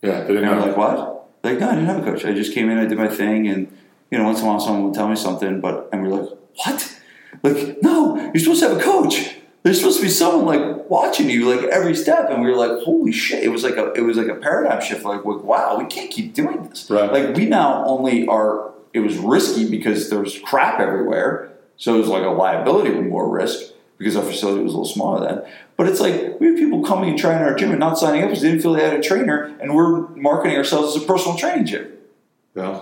Yeah, 0.00 0.20
they 0.22 0.28
didn't 0.28 0.44
And 0.44 0.54
have 0.60 0.66
like, 0.68 0.76
what? 0.78 1.17
Like, 1.42 1.58
no, 1.58 1.70
I 1.70 1.74
didn't 1.74 1.86
have 1.86 1.98
a 1.98 2.10
coach. 2.10 2.24
I 2.24 2.32
just 2.32 2.52
came 2.52 2.68
in, 2.68 2.78
I 2.78 2.86
did 2.86 2.98
my 2.98 3.08
thing, 3.08 3.48
and 3.48 3.76
you 4.10 4.18
know, 4.18 4.24
once 4.24 4.40
in 4.40 4.44
a 4.44 4.48
while 4.48 4.60
someone 4.60 4.84
would 4.84 4.94
tell 4.94 5.08
me 5.08 5.16
something, 5.16 5.60
but 5.60 5.88
and 5.92 6.02
we're 6.02 6.08
like, 6.08 6.30
what? 6.64 7.00
Like, 7.42 7.82
no, 7.82 8.16
you're 8.16 8.38
supposed 8.38 8.62
to 8.62 8.68
have 8.68 8.78
a 8.78 8.82
coach. 8.82 9.36
There's 9.62 9.78
supposed 9.78 9.98
to 9.98 10.04
be 10.04 10.10
someone 10.10 10.46
like 10.46 10.88
watching 10.88 11.28
you 11.28 11.54
like 11.54 11.68
every 11.68 11.94
step, 11.94 12.30
and 12.30 12.42
we 12.42 12.50
were 12.50 12.56
like, 12.56 12.82
holy 12.84 13.12
shit! 13.12 13.42
It 13.42 13.48
was 13.48 13.64
like 13.64 13.76
a 13.76 13.92
it 13.92 14.00
was 14.00 14.16
like 14.16 14.28
a 14.28 14.36
paradigm 14.36 14.80
shift. 14.80 15.04
Like, 15.04 15.24
like 15.24 15.42
wow, 15.42 15.78
we 15.78 15.84
can't 15.86 16.10
keep 16.10 16.32
doing 16.32 16.68
this. 16.68 16.90
Right. 16.90 17.12
Like, 17.12 17.36
we 17.36 17.46
now 17.46 17.84
only 17.84 18.26
are. 18.26 18.72
It 18.94 19.00
was 19.00 19.16
risky 19.18 19.68
because 19.68 20.08
there 20.08 20.20
was 20.20 20.38
crap 20.38 20.80
everywhere, 20.80 21.52
so 21.76 21.96
it 21.96 21.98
was 21.98 22.08
like 22.08 22.24
a 22.24 22.30
liability 22.30 22.90
with 22.90 23.04
more 23.04 23.28
risk 23.28 23.72
because 23.98 24.16
our 24.16 24.22
facility 24.22 24.62
was 24.62 24.72
a 24.72 24.76
little 24.76 24.92
smaller 24.92 25.28
then. 25.28 25.52
But 25.76 25.88
it's 25.88 26.00
like 26.00 26.40
we 26.40 26.46
have 26.46 26.56
people 26.56 26.82
coming 26.84 27.10
and 27.10 27.18
trying 27.18 27.42
our 27.42 27.54
gym 27.54 27.70
and 27.70 27.80
not 27.80 27.98
signing 27.98 28.22
up 28.22 28.28
because 28.28 28.42
they 28.42 28.50
didn't 28.50 28.62
feel 28.62 28.72
they 28.72 28.84
had 28.84 28.94
a 28.94 29.02
trainer, 29.02 29.54
and 29.60 29.74
we're 29.74 30.08
marketing 30.14 30.56
ourselves 30.56 30.96
as 30.96 31.02
a 31.02 31.06
personal 31.06 31.36
training 31.36 31.66
gym. 31.66 31.92
yeah. 32.54 32.80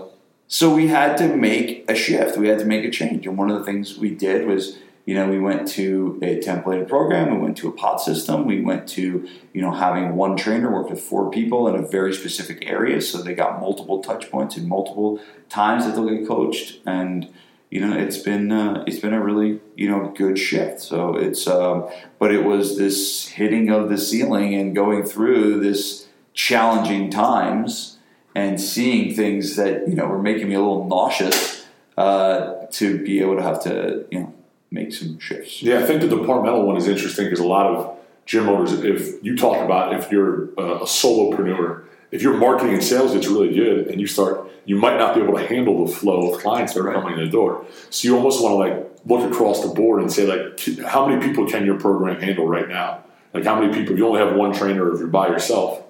So 0.48 0.72
we 0.72 0.86
had 0.86 1.16
to 1.16 1.34
make 1.34 1.90
a 1.90 1.94
shift. 1.96 2.36
We 2.36 2.46
had 2.46 2.60
to 2.60 2.64
make 2.64 2.84
a 2.84 2.90
change. 2.90 3.26
And 3.26 3.36
one 3.36 3.50
of 3.50 3.58
the 3.58 3.64
things 3.64 3.98
we 3.98 4.14
did 4.14 4.46
was, 4.46 4.78
you 5.04 5.14
know, 5.16 5.28
we 5.28 5.40
went 5.40 5.66
to 5.70 6.20
a 6.22 6.38
templated 6.38 6.88
program. 6.88 7.34
We 7.34 7.40
went 7.40 7.56
to 7.58 7.68
a 7.68 7.72
pod 7.72 8.00
system. 8.00 8.46
We 8.46 8.60
went 8.60 8.86
to, 8.90 9.28
you 9.52 9.60
know, 9.60 9.72
having 9.72 10.14
one 10.14 10.36
trainer 10.36 10.70
work 10.72 10.88
with 10.88 11.00
four 11.00 11.32
people 11.32 11.66
in 11.66 11.74
a 11.74 11.82
very 11.82 12.14
specific 12.14 12.64
area. 12.64 13.00
So 13.00 13.22
they 13.22 13.34
got 13.34 13.60
multiple 13.60 14.00
touch 14.00 14.30
points 14.30 14.56
and 14.56 14.68
multiple 14.68 15.20
times 15.48 15.84
that 15.84 15.96
they'll 15.96 16.08
get 16.08 16.28
coached. 16.28 16.80
And, 16.86 17.28
you 17.76 17.86
know, 17.86 17.94
it's 17.94 18.16
been, 18.16 18.50
uh, 18.50 18.84
it's 18.86 19.00
been 19.00 19.12
a 19.12 19.22
really, 19.22 19.60
you 19.76 19.90
know, 19.90 20.10
good 20.16 20.38
shift. 20.38 20.80
So 20.80 21.14
it's, 21.14 21.46
um, 21.46 21.90
but 22.18 22.32
it 22.32 22.42
was 22.42 22.78
this 22.78 23.28
hitting 23.28 23.68
of 23.68 23.90
the 23.90 23.98
ceiling 23.98 24.54
and 24.54 24.74
going 24.74 25.04
through 25.04 25.60
this 25.60 26.06
challenging 26.32 27.10
times 27.10 27.98
and 28.34 28.58
seeing 28.58 29.14
things 29.14 29.56
that 29.56 29.86
you 29.88 29.94
know 29.94 30.06
were 30.06 30.22
making 30.22 30.48
me 30.48 30.54
a 30.54 30.58
little 30.58 30.86
nauseous 30.86 31.66
uh, 31.98 32.66
to 32.70 33.02
be 33.04 33.20
able 33.20 33.36
to 33.36 33.42
have 33.42 33.62
to 33.64 34.06
you 34.10 34.20
know 34.20 34.34
make 34.70 34.94
some 34.94 35.18
shifts. 35.18 35.62
Yeah, 35.62 35.80
I 35.80 35.82
think 35.84 36.00
the 36.00 36.08
departmental 36.08 36.66
one 36.66 36.78
is 36.78 36.88
interesting 36.88 37.26
because 37.26 37.40
a 37.40 37.46
lot 37.46 37.66
of 37.66 37.98
gym 38.24 38.48
owners, 38.48 38.72
if 38.72 39.22
you 39.22 39.36
talk 39.36 39.62
about 39.62 39.94
if 39.94 40.10
you're 40.10 40.44
a 40.54 40.86
solopreneur, 40.86 41.84
if 42.10 42.22
your 42.22 42.34
marketing 42.34 42.74
and 42.74 42.82
sales 42.84 43.12
gets 43.12 43.26
really 43.26 43.54
good 43.54 43.88
and 43.88 44.00
you 44.00 44.06
start, 44.06 44.48
you 44.64 44.76
might 44.76 44.98
not 44.98 45.14
be 45.14 45.20
able 45.20 45.36
to 45.38 45.46
handle 45.46 45.86
the 45.86 45.92
flow 45.92 46.32
of 46.32 46.40
clients 46.40 46.74
that 46.74 46.80
are 46.80 46.84
Right. 46.84 46.94
coming 46.94 47.18
in 47.18 47.24
the 47.24 47.30
door. 47.30 47.64
So 47.90 48.08
you 48.08 48.16
almost 48.16 48.42
want 48.42 48.52
to 48.52 48.56
like 48.56 48.90
look 49.06 49.30
across 49.30 49.62
the 49.62 49.68
board 49.74 50.00
and 50.00 50.12
say 50.12 50.26
like, 50.26 50.58
how 50.84 51.06
many 51.06 51.26
people 51.26 51.46
can 51.48 51.64
your 51.64 51.78
program 51.78 52.20
handle 52.20 52.46
right 52.46 52.68
now? 52.68 53.04
Like 53.32 53.44
how 53.44 53.60
many 53.60 53.72
people? 53.72 53.96
You 53.96 54.06
only 54.06 54.20
have 54.20 54.34
one 54.34 54.52
trainer, 54.52 54.92
if 54.92 54.98
you're 54.98 55.08
by 55.08 55.28
yourself, 55.28 55.82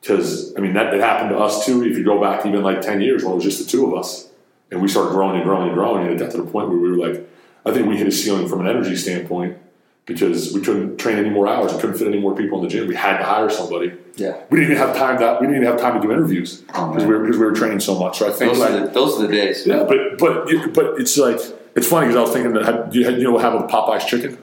because 0.00 0.54
I 0.56 0.60
mean 0.60 0.72
that 0.74 0.94
it 0.94 1.00
happened 1.00 1.30
to 1.30 1.38
us 1.38 1.66
too. 1.66 1.84
If 1.84 1.96
you 1.98 2.04
go 2.04 2.20
back 2.20 2.46
even 2.46 2.62
like 2.62 2.80
ten 2.80 3.00
years 3.00 3.22
when 3.22 3.32
it 3.32 3.36
was 3.36 3.44
just 3.44 3.62
the 3.64 3.70
two 3.70 3.86
of 3.86 3.98
us, 3.98 4.28
and 4.70 4.80
we 4.80 4.88
started 4.88 5.10
growing 5.10 5.36
and 5.36 5.44
growing 5.44 5.66
and 5.68 5.74
growing, 5.74 6.06
and 6.06 6.14
it 6.14 6.18
got 6.18 6.30
to 6.32 6.38
the 6.38 6.50
point 6.50 6.68
where 6.70 6.78
we 6.78 6.90
were 6.90 6.96
like, 6.96 7.28
I 7.66 7.72
think 7.72 7.86
we 7.86 7.96
hit 7.96 8.06
a 8.06 8.12
ceiling 8.12 8.48
from 8.48 8.60
an 8.60 8.66
energy 8.68 8.96
standpoint 8.96 9.58
because 10.06 10.54
we 10.54 10.60
couldn't 10.60 10.96
train 10.98 11.18
any 11.18 11.28
more 11.30 11.48
hours, 11.48 11.74
we 11.74 11.80
couldn't 11.80 11.98
fit 11.98 12.06
any 12.06 12.18
more 12.18 12.34
people 12.34 12.58
in 12.58 12.64
the 12.64 12.70
gym. 12.70 12.86
We 12.88 12.94
had 12.94 13.18
to 13.18 13.24
hire 13.24 13.50
somebody. 13.50 13.92
Yeah, 14.16 14.40
We 14.50 14.58
didn't 14.60 14.72
even 14.72 14.86
have 14.86 14.96
time 14.96 15.18
that 15.18 15.40
we 15.40 15.46
didn't 15.46 15.62
even 15.62 15.70
have 15.72 15.80
time 15.80 16.00
to 16.00 16.06
do 16.06 16.10
interviews 16.12 16.62
Oh, 16.74 16.88
because 16.90 17.04
we 17.06 17.12
were 17.14 17.20
because 17.24 17.38
we 17.38 17.44
were 17.44 17.52
training 17.52 17.80
so 17.80 17.98
much. 17.98 18.18
So 18.18 18.28
I 18.28 18.32
think 18.32 18.52
those 18.52 18.60
like, 18.60 18.70
are 18.70 18.80
the, 18.86 18.92
those 18.92 19.18
are 19.20 19.26
the 19.26 19.32
days. 19.32 19.66
yeah, 19.66 19.84
but 19.84 20.16
but 20.18 20.46
but 20.72 20.98
it's 21.00 21.18
like 21.18 21.38
it's 21.74 21.86
funny 21.86 22.06
because 22.06 22.16
I 22.16 22.20
was 22.22 22.30
thinking 22.32 22.52
that 22.54 22.94
you, 22.94 23.04
had, 23.04 23.18
you 23.18 23.24
know 23.24 23.32
what 23.32 23.42
happened 23.42 23.62
with 23.64 23.70
Popeye's 23.70 24.06
chicken? 24.06 24.38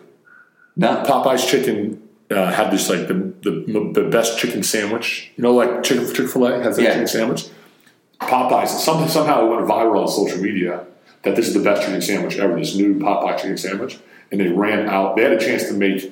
No, 0.76 1.04
Popeye's 1.08 1.43
chicken 1.49 2.08
uh, 2.30 2.52
had 2.52 2.71
this 2.71 2.88
like 2.89 3.08
the, 3.08 3.13
the 3.41 3.91
the 3.93 4.08
best 4.10 4.38
chicken 4.38 4.62
sandwich. 4.62 5.32
You 5.38 5.43
know, 5.43 5.54
like 5.54 5.82
chicken 5.82 6.06
Chick 6.13 6.28
Fil 6.30 6.45
A 6.45 6.62
has 6.62 6.76
that 6.76 6.84
Yeah. 6.84 6.91
chicken 6.91 7.08
sandwich. 7.08 7.45
Popeyes 8.21 8.67
some, 8.67 9.08
somehow 9.10 9.45
it 9.45 9.49
went 9.56 9.67
viral 9.67 10.02
on 10.02 10.08
social 10.08 10.39
media 10.41 10.86
that 11.23 11.36
this 11.36 11.47
is 11.47 11.54
the 11.56 11.60
best 11.62 11.82
chicken 11.82 12.02
sandwich 12.02 12.38
ever. 12.38 12.58
This 12.60 12.76
new 12.76 12.95
Popeye 12.99 13.38
chicken 13.38 13.58
sandwich, 13.58 13.97
and 14.34 14.41
they 14.41 14.48
ran 14.50 14.89
out. 14.89 15.15
They 15.15 15.22
had 15.22 15.34
a 15.34 15.39
chance 15.39 15.65
to 15.67 15.74
make 15.74 16.12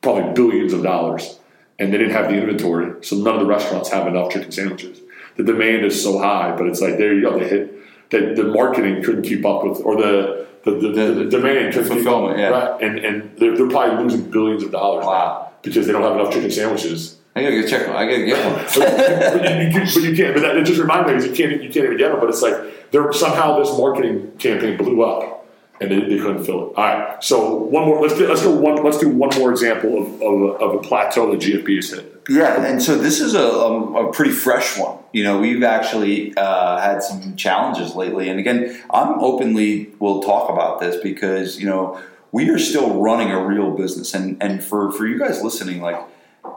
probably 0.00 0.32
billions 0.32 0.72
of 0.72 0.82
dollars, 0.84 1.38
and 1.78 1.92
they 1.92 1.98
didn't 1.98 2.12
have 2.12 2.30
the 2.30 2.36
inventory, 2.36 3.04
so 3.04 3.16
none 3.16 3.34
of 3.34 3.40
the 3.40 3.46
restaurants 3.46 3.90
have 3.90 4.06
enough 4.06 4.30
chicken 4.32 4.52
sandwiches. 4.52 5.00
The 5.36 5.42
demand 5.42 5.84
is 5.84 6.00
so 6.00 6.18
high, 6.20 6.54
but 6.56 6.66
it's 6.68 6.80
like 6.80 6.98
there 6.98 7.12
you 7.12 7.22
go. 7.22 7.36
They 7.36 7.48
hit 7.48 8.10
that 8.10 8.36
the 8.36 8.44
marketing 8.44 9.02
couldn't 9.02 9.22
keep 9.24 9.44
up 9.44 9.64
with, 9.64 9.80
or 9.80 9.96
the 9.96 10.46
the, 10.64 10.70
the, 10.72 10.88
the, 10.88 11.14
the 11.14 11.24
demand 11.24 11.74
couldn't 11.74 11.98
keep 11.98 12.06
up, 12.06 12.36
yeah. 12.38 12.48
right? 12.48 12.80
And 12.80 12.98
and 13.00 13.36
they're, 13.38 13.56
they're 13.56 13.68
probably 13.68 14.04
losing 14.04 14.30
billions 14.30 14.62
of 14.62 14.70
dollars 14.70 15.04
Wow. 15.04 15.52
because 15.62 15.86
they 15.86 15.92
don't 15.92 16.02
have 16.02 16.14
enough 16.14 16.32
chicken 16.32 16.50
sandwiches. 16.52 17.16
I 17.34 17.42
gotta 17.42 17.60
go 17.60 17.66
check. 17.68 17.86
them. 17.86 17.96
I 17.96 18.04
gotta 18.06 18.24
get 18.24 18.44
one. 18.44 18.54
but, 18.64 19.50
you, 19.50 19.80
you, 19.80 19.84
but 19.94 20.02
you 20.02 20.16
can't. 20.16 20.34
But 20.34 20.42
that, 20.42 20.56
it 20.56 20.64
just 20.64 20.80
reminds 20.80 21.06
me 21.08 21.14
because 21.14 21.26
you 21.26 21.34
can't 21.34 21.62
you 21.62 21.70
can't 21.70 21.84
even 21.86 21.96
get 21.98 22.10
them. 22.10 22.20
But 22.20 22.30
it's 22.30 22.42
like 22.42 22.90
there 22.90 23.12
somehow 23.12 23.58
this 23.58 23.70
marketing 23.78 24.32
campaign 24.38 24.76
blew 24.76 25.02
up, 25.02 25.37
and 25.80 25.90
they, 25.90 26.00
they 26.00 26.18
couldn't 26.18 26.44
fill 26.44 26.70
it. 26.70 26.76
All 26.76 26.84
right. 26.84 27.22
So 27.22 27.54
one 27.54 27.86
more. 27.86 28.00
Let's 28.00 28.18
get, 28.18 28.28
let's 28.28 28.44
one. 28.44 28.82
Let's 28.82 28.98
do 28.98 29.08
one 29.08 29.30
more 29.38 29.50
example 29.50 30.02
of, 30.02 30.22
of, 30.22 30.22
a, 30.22 30.64
of 30.64 30.74
a 30.74 30.78
plateau 30.78 31.30
that 31.30 31.40
GFP 31.40 31.76
has 31.76 31.90
hit. 31.90 32.18
Yeah, 32.28 32.62
and 32.62 32.82
so 32.82 32.96
this 32.96 33.20
is 33.20 33.34
a, 33.34 33.40
a, 33.40 34.08
a 34.08 34.12
pretty 34.12 34.32
fresh 34.32 34.78
one. 34.78 34.98
You 35.12 35.24
know, 35.24 35.38
we've 35.40 35.62
actually 35.62 36.36
uh, 36.36 36.78
had 36.78 37.02
some 37.02 37.36
challenges 37.36 37.94
lately, 37.94 38.28
and 38.28 38.38
again, 38.38 38.78
I'm 38.90 39.20
openly 39.20 39.90
will 39.98 40.22
talk 40.22 40.50
about 40.50 40.80
this 40.80 41.00
because 41.02 41.58
you 41.58 41.66
know 41.66 42.00
we 42.30 42.50
are 42.50 42.58
still 42.58 43.00
running 43.00 43.30
a 43.30 43.44
real 43.44 43.70
business, 43.70 44.14
and 44.14 44.36
and 44.42 44.62
for 44.62 44.92
for 44.92 45.06
you 45.06 45.18
guys 45.18 45.42
listening, 45.42 45.80
like 45.80 45.98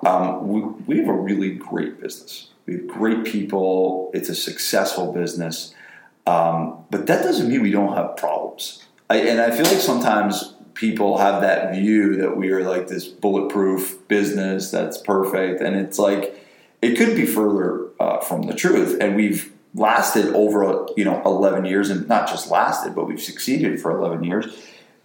um, 0.05 0.47
we 0.47 0.62
we 0.88 0.97
have 0.97 1.07
a 1.07 1.13
really 1.13 1.51
great 1.51 2.01
business. 2.01 2.49
We 2.65 2.73
have 2.73 2.88
great 2.88 3.23
people. 3.23 4.12
It's 4.13 4.29
a 4.29 4.36
successful 4.36 5.13
business, 5.13 5.73
um, 6.27 6.84
but 6.89 7.07
that 7.07 7.23
doesn't 7.23 7.47
mean 7.47 7.62
we 7.62 7.71
don't 7.71 7.95
have 7.95 8.17
problems. 8.17 8.81
I, 9.12 9.17
and 9.17 9.41
I 9.41 9.52
feel 9.52 9.65
like 9.65 9.82
sometimes 9.82 10.54
people 10.74 11.17
have 11.17 11.41
that 11.41 11.76
view 11.76 12.15
that 12.15 12.38
we 12.38 12.50
are 12.52 12.63
like 12.63 12.88
this 12.88 13.06
bulletproof 13.06 14.08
business 14.08 14.71
that's 14.71 14.97
perfect, 14.97 15.60
and 15.60 15.76
it's 15.76 16.00
like 16.00 16.41
it 16.82 16.95
could 16.97 17.17
be 17.17 17.26
further 17.26 17.88
uh, 18.00 18.21
from 18.21 18.43
the 18.43 18.54
truth. 18.54 18.97
And 19.02 19.17
we've 19.17 19.52
lasted 19.76 20.34
over 20.34 20.88
you 20.95 21.04
know 21.04 21.21
11 21.26 21.65
years, 21.65 21.89
and 21.89 22.08
not 22.08 22.30
just 22.30 22.50
lasted, 22.50 22.95
but 22.95 23.06
we've 23.06 23.21
succeeded 23.21 23.82
for 23.82 23.91
11 23.91 24.24
years 24.24 24.45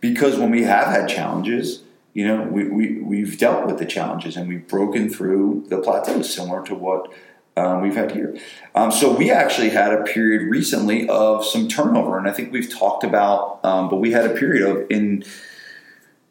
because 0.00 0.38
when 0.38 0.52
we 0.52 0.62
have 0.62 0.86
had 0.86 1.08
challenges, 1.08 1.82
you 2.14 2.28
know, 2.28 2.44
we, 2.44 2.68
we, 2.68 3.00
we've 3.00 3.36
dealt 3.38 3.66
with 3.66 3.78
the 3.78 3.86
challenges 3.86 4.36
and 4.36 4.46
we've 4.46 4.68
broken 4.68 5.10
through 5.10 5.64
the 5.68 5.78
plateaus 5.78 6.32
similar 6.32 6.64
to 6.66 6.76
what 6.76 7.12
um, 7.56 7.82
we've 7.82 7.94
had 7.94 8.12
here. 8.12 8.36
Um, 8.74 8.92
so 8.92 9.14
we 9.14 9.30
actually 9.30 9.70
had 9.70 9.92
a 9.92 10.02
period 10.04 10.42
recently 10.50 11.08
of 11.08 11.44
some 11.44 11.68
turnover, 11.68 12.18
and 12.18 12.28
I 12.28 12.32
think 12.32 12.52
we've 12.52 12.72
talked 12.72 13.04
about, 13.04 13.60
um, 13.64 13.88
but 13.88 13.96
we 13.96 14.12
had 14.12 14.26
a 14.26 14.34
period 14.34 14.68
of 14.68 14.90
in 14.90 15.24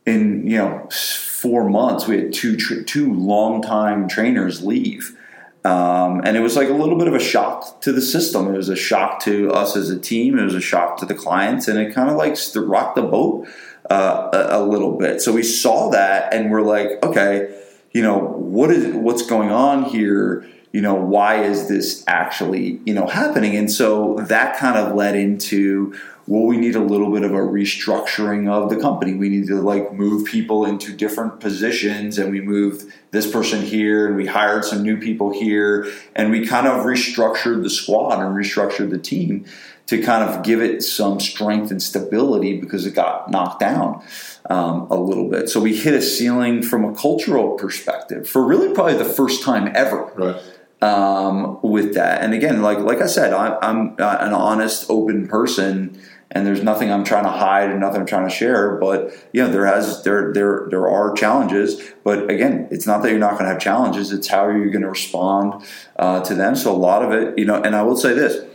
in 0.06 0.46
you 0.46 0.58
know 0.58 0.88
four 0.92 1.68
months 1.68 2.08
we 2.08 2.18
had 2.18 2.34
two 2.34 2.56
tr- 2.56 2.82
two 2.82 3.14
longtime 3.14 4.08
trainers 4.08 4.64
leave. 4.64 5.18
Um, 5.64 6.22
and 6.24 6.38
it 6.38 6.42
was 6.42 6.56
like 6.56 6.70
a 6.70 6.74
little 6.74 6.96
bit 6.96 7.08
of 7.08 7.16
a 7.16 7.20
shock 7.20 7.82
to 7.82 7.92
the 7.92 8.02
system. 8.02 8.54
It 8.54 8.56
was 8.56 8.70
a 8.70 8.76
shock 8.76 9.20
to 9.22 9.52
us 9.52 9.76
as 9.76 9.90
a 9.90 10.00
team. 10.00 10.38
It 10.38 10.44
was 10.44 10.54
a 10.54 10.62
shock 10.62 10.98
to 10.98 11.08
the 11.08 11.16
clients, 11.16 11.68
and 11.68 11.80
it 11.80 11.92
kind 11.92 12.08
of 12.08 12.18
like 12.18 12.38
rocked 12.56 12.96
the 12.96 13.02
boat 13.02 13.48
uh, 13.90 14.30
a, 14.32 14.60
a 14.60 14.62
little 14.64 14.96
bit. 14.96 15.22
So 15.22 15.34
we 15.34 15.42
saw 15.42 15.90
that, 15.90 16.32
and 16.36 16.52
we're 16.52 16.62
like, 16.62 17.04
okay, 17.04 17.60
you 17.94 18.04
know, 18.04 18.20
what 18.20 18.70
is 18.70 18.94
what's 18.94 19.26
going 19.26 19.50
on 19.50 19.86
here? 19.86 20.46
You 20.76 20.82
know, 20.82 20.96
why 20.96 21.42
is 21.42 21.70
this 21.70 22.04
actually 22.06 22.82
you 22.86 22.94
know 22.94 23.08
happening? 23.08 23.56
And 23.56 23.72
so 23.72 24.18
that 24.28 24.58
kind 24.58 24.78
of 24.78 24.94
led 24.94 25.16
into 25.16 25.96
well, 26.28 26.44
we 26.44 26.58
need 26.58 26.76
a 26.76 26.82
little 26.82 27.14
bit 27.14 27.24
of 27.24 27.32
a 27.32 27.40
restructuring 27.40 28.50
of 28.52 28.70
the 28.70 28.76
company. 28.76 29.14
We 29.14 29.30
need 29.30 29.48
to 29.48 29.62
like 29.62 29.94
move 29.94 30.28
people 30.28 30.66
into 30.66 30.92
different 30.92 31.40
positions, 31.40 32.18
and 32.18 32.30
we 32.30 32.42
moved 32.42 32.92
this 33.12 33.32
person 33.32 33.62
here, 33.62 34.08
and 34.08 34.18
we 34.18 34.26
hired 34.26 34.66
some 34.66 34.84
new 34.84 34.98
people 34.98 35.32
here, 35.32 35.90
and 36.14 36.30
we 36.30 36.46
kind 36.46 36.68
of 36.68 36.84
restructured 36.86 37.64
the 37.64 37.70
squad 37.70 38.20
and 38.20 38.36
restructured 38.36 38.90
the 38.90 38.98
team 38.98 39.46
to 39.86 40.02
kind 40.02 40.30
of 40.30 40.44
give 40.44 40.62
it 40.62 40.84
some 40.84 41.22
strength 41.22 41.72
and 41.72 41.82
stability 41.82 42.60
because 42.60 42.86
it 42.86 42.96
got 42.96 43.30
knocked 43.32 43.60
down 43.60 44.04
um, 44.50 44.88
a 44.90 44.96
little 44.96 45.30
bit. 45.30 45.48
So 45.48 45.62
we 45.62 45.76
hit 45.76 45.94
a 45.94 46.02
ceiling 46.02 46.64
from 46.64 46.84
a 46.84 46.94
cultural 46.96 47.52
perspective 47.52 48.28
for 48.28 48.44
really 48.44 48.74
probably 48.74 48.96
the 48.96 49.06
first 49.06 49.44
time 49.44 49.72
ever 49.76 50.12
Right. 50.16 50.42
Um, 50.82 51.60
with 51.62 51.94
that. 51.96 52.22
And 52.22 52.34
again, 52.34 52.62
like 52.62 52.80
like 52.80 53.02
I 53.02 53.08
said, 53.08 53.34
I'm, 53.34 53.58
I'm 53.62 53.96
uh, 54.00 54.18
an 54.20 54.34
honest, 54.34 54.86
open 54.90 55.28
person, 55.28 56.00
and 56.32 56.46
there's 56.46 56.64
nothing 56.64 56.92
I'm 56.92 57.04
trying 57.04 57.24
to 57.24 57.32
hide 57.32 57.70
and 57.72 57.80
nothing 57.80 58.02
I'm 58.02 58.06
trying 58.06 58.28
to 58.28 58.34
share. 58.34 58.76
But 58.78 59.12
you 59.34 59.42
know, 59.42 59.50
there 59.50 59.66
has 59.66 60.04
there 60.04 60.34
there 60.34 60.68
there 60.70 60.88
are 60.88 61.14
challenges. 61.14 61.82
But 62.04 62.30
again, 62.30 62.68
it's 62.72 62.86
not 62.86 63.02
that 63.04 63.10
you're 63.10 63.20
not 63.20 63.32
going 63.32 63.46
to 63.46 63.52
have 63.52 63.60
challenges. 63.60 64.12
It's 64.12 64.28
how 64.28 64.46
you're 64.46 64.66
you 64.66 64.72
going 64.72 64.84
to 64.84 64.90
respond 64.90 65.64
uh, 65.98 66.22
to 66.24 66.36
them. 66.36 66.56
So 66.56 66.72
a 66.72 66.78
lot 66.78 67.04
of 67.04 67.12
it, 67.12 67.38
you 67.38 67.46
know, 67.46 67.62
and 67.62 67.76
I 67.76 67.84
will 67.84 67.98
say 67.98 68.14
this. 68.14 68.46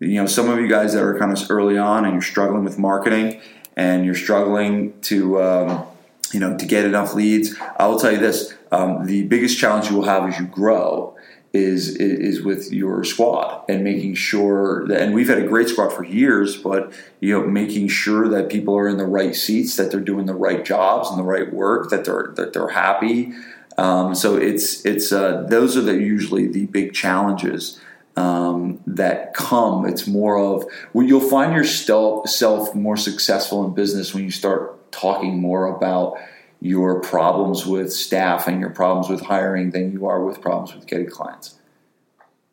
you 0.00 0.16
know, 0.16 0.26
some 0.26 0.48
of 0.48 0.58
you 0.58 0.68
guys 0.68 0.94
that 0.94 1.02
are 1.02 1.18
kind 1.18 1.36
of 1.36 1.50
early 1.50 1.78
on 1.78 2.04
and 2.04 2.14
you're 2.14 2.22
struggling 2.22 2.64
with 2.64 2.78
marketing 2.78 3.40
and 3.76 4.04
you're 4.04 4.14
struggling 4.14 4.98
to, 5.02 5.40
um, 5.40 5.86
you 6.32 6.40
know, 6.40 6.56
to 6.58 6.66
get 6.66 6.84
enough 6.84 7.14
leads. 7.14 7.54
I 7.78 7.86
will 7.86 7.98
tell 7.98 8.12
you 8.12 8.18
this: 8.18 8.54
um, 8.72 9.06
the 9.06 9.22
biggest 9.24 9.58
challenge 9.58 9.90
you 9.90 9.96
will 9.96 10.04
have 10.04 10.28
as 10.28 10.38
you 10.38 10.46
grow 10.46 11.11
is 11.52 11.96
is 11.96 12.42
with 12.42 12.72
your 12.72 13.04
squad 13.04 13.64
and 13.68 13.84
making 13.84 14.14
sure 14.14 14.86
that. 14.88 15.00
And 15.00 15.14
we've 15.14 15.28
had 15.28 15.38
a 15.38 15.46
great 15.46 15.68
squad 15.68 15.90
for 15.90 16.04
years, 16.04 16.56
but 16.56 16.92
you 17.20 17.32
know, 17.38 17.46
making 17.46 17.88
sure 17.88 18.28
that 18.28 18.48
people 18.48 18.76
are 18.76 18.88
in 18.88 18.96
the 18.96 19.06
right 19.06 19.34
seats, 19.34 19.76
that 19.76 19.90
they're 19.90 20.00
doing 20.00 20.26
the 20.26 20.34
right 20.34 20.64
jobs 20.64 21.10
and 21.10 21.18
the 21.18 21.24
right 21.24 21.52
work, 21.52 21.90
that 21.90 22.04
they're 22.04 22.32
that 22.36 22.52
they're 22.52 22.68
happy. 22.68 23.32
Um, 23.78 24.14
so 24.14 24.36
it's 24.36 24.84
it's 24.86 25.12
uh, 25.12 25.44
those 25.48 25.76
are 25.76 25.82
the 25.82 25.94
usually 25.94 26.46
the 26.48 26.66
big 26.66 26.94
challenges 26.94 27.80
um, 28.16 28.80
that 28.86 29.34
come. 29.34 29.86
It's 29.86 30.06
more 30.06 30.38
of 30.38 30.64
well, 30.92 31.06
you'll 31.06 31.20
find 31.20 31.54
yourself 31.54 32.74
more 32.74 32.96
successful 32.96 33.64
in 33.66 33.74
business 33.74 34.14
when 34.14 34.24
you 34.24 34.30
start 34.30 34.90
talking 34.92 35.40
more 35.40 35.74
about 35.74 36.18
your 36.62 37.00
problems 37.00 37.66
with 37.66 37.92
staff 37.92 38.46
and 38.46 38.60
your 38.60 38.70
problems 38.70 39.08
with 39.08 39.20
hiring 39.22 39.72
than 39.72 39.92
you 39.92 40.06
are 40.06 40.24
with 40.24 40.40
problems 40.40 40.72
with 40.72 40.86
getting 40.86 41.10
clients. 41.10 41.56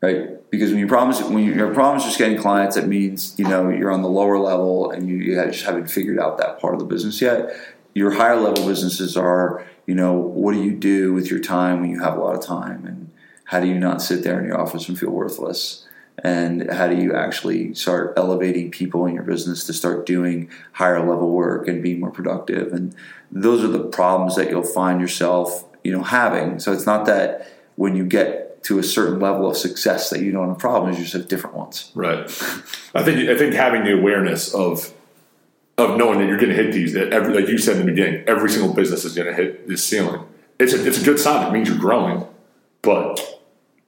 Right? 0.01 0.49
Because 0.49 0.71
when 0.71 0.79
you 0.79 0.87
promise 0.87 1.21
when 1.21 1.43
your 1.43 1.73
problems 1.75 2.05
just 2.05 2.17
getting 2.17 2.39
clients, 2.39 2.75
it 2.75 2.87
means 2.87 3.35
you 3.37 3.47
know 3.47 3.69
you're 3.69 3.91
on 3.91 4.01
the 4.01 4.09
lower 4.09 4.39
level 4.39 4.89
and 4.89 5.07
you, 5.07 5.17
you 5.17 5.35
just 5.35 5.63
haven't 5.63 5.91
figured 5.91 6.17
out 6.17 6.39
that 6.39 6.59
part 6.59 6.73
of 6.73 6.79
the 6.79 6.85
business 6.85 7.21
yet. 7.21 7.51
Your 7.93 8.11
higher 8.11 8.37
level 8.37 8.65
businesses 8.65 9.15
are 9.15 9.63
you 9.85 9.93
know 9.93 10.13
what 10.13 10.53
do 10.53 10.63
you 10.63 10.71
do 10.71 11.13
with 11.13 11.29
your 11.29 11.39
time 11.39 11.81
when 11.81 11.91
you 11.91 12.01
have 12.01 12.17
a 12.17 12.19
lot 12.19 12.35
of 12.35 12.43
time 12.43 12.85
and 12.85 13.11
how 13.43 13.59
do 13.59 13.67
you 13.67 13.77
not 13.77 14.01
sit 14.01 14.23
there 14.23 14.39
in 14.39 14.45
your 14.47 14.59
office 14.59 14.89
and 14.89 14.97
feel 14.97 15.11
worthless? 15.11 15.87
And 16.23 16.71
how 16.71 16.87
do 16.87 16.95
you 16.95 17.13
actually 17.15 17.73
start 17.73 18.13
elevating 18.17 18.71
people 18.71 19.05
in 19.05 19.13
your 19.13 19.23
business 19.23 19.65
to 19.65 19.73
start 19.73 20.05
doing 20.05 20.49
higher 20.73 20.99
level 20.99 21.31
work 21.31 21.67
and 21.67 21.81
being 21.81 21.99
more 21.99 22.11
productive? 22.11 22.73
And 22.73 22.95
those 23.31 23.63
are 23.63 23.67
the 23.67 23.85
problems 23.85 24.35
that 24.35 24.49
you'll 24.49 24.63
find 24.63 24.99
yourself, 24.99 25.65
you 25.83 25.91
know, 25.91 26.03
having. 26.03 26.59
So 26.59 26.73
it's 26.73 26.85
not 26.85 27.05
that 27.05 27.51
when 27.75 27.95
you 27.95 28.05
get 28.05 28.63
to 28.63 28.79
a 28.79 28.83
certain 28.83 29.19
level 29.19 29.49
of 29.49 29.55
success 29.55 30.09
that 30.09 30.21
you 30.21 30.31
don't 30.31 30.49
have 30.49 30.59
problems, 30.59 30.97
you 30.97 31.03
just 31.03 31.15
have 31.15 31.27
different 31.27 31.55
ones. 31.55 31.91
Right. 31.95 32.19
I 32.93 33.03
think 33.03 33.29
I 33.29 33.37
think 33.37 33.53
having 33.53 33.85
the 33.85 33.97
awareness 33.97 34.53
of 34.53 34.93
of 35.77 35.97
knowing 35.97 36.19
that 36.19 36.27
you're 36.27 36.37
going 36.37 36.49
to 36.49 36.61
hit 36.61 36.73
these, 36.73 36.95
every, 36.95 37.33
like 37.33 37.47
you 37.47 37.57
said 37.57 37.77
in 37.77 37.85
the 37.85 37.91
beginning, 37.91 38.23
every 38.27 38.49
single 38.49 38.73
business 38.73 39.05
is 39.05 39.15
going 39.15 39.27
to 39.27 39.33
hit 39.33 39.67
this 39.67 39.83
ceiling. 39.83 40.21
It's 40.59 40.73
a, 40.73 40.85
it's 40.85 41.01
a 41.01 41.05
good 41.05 41.19
sign. 41.19 41.47
It 41.47 41.53
means 41.53 41.69
you're 41.69 41.77
growing. 41.77 42.27
But 42.81 43.41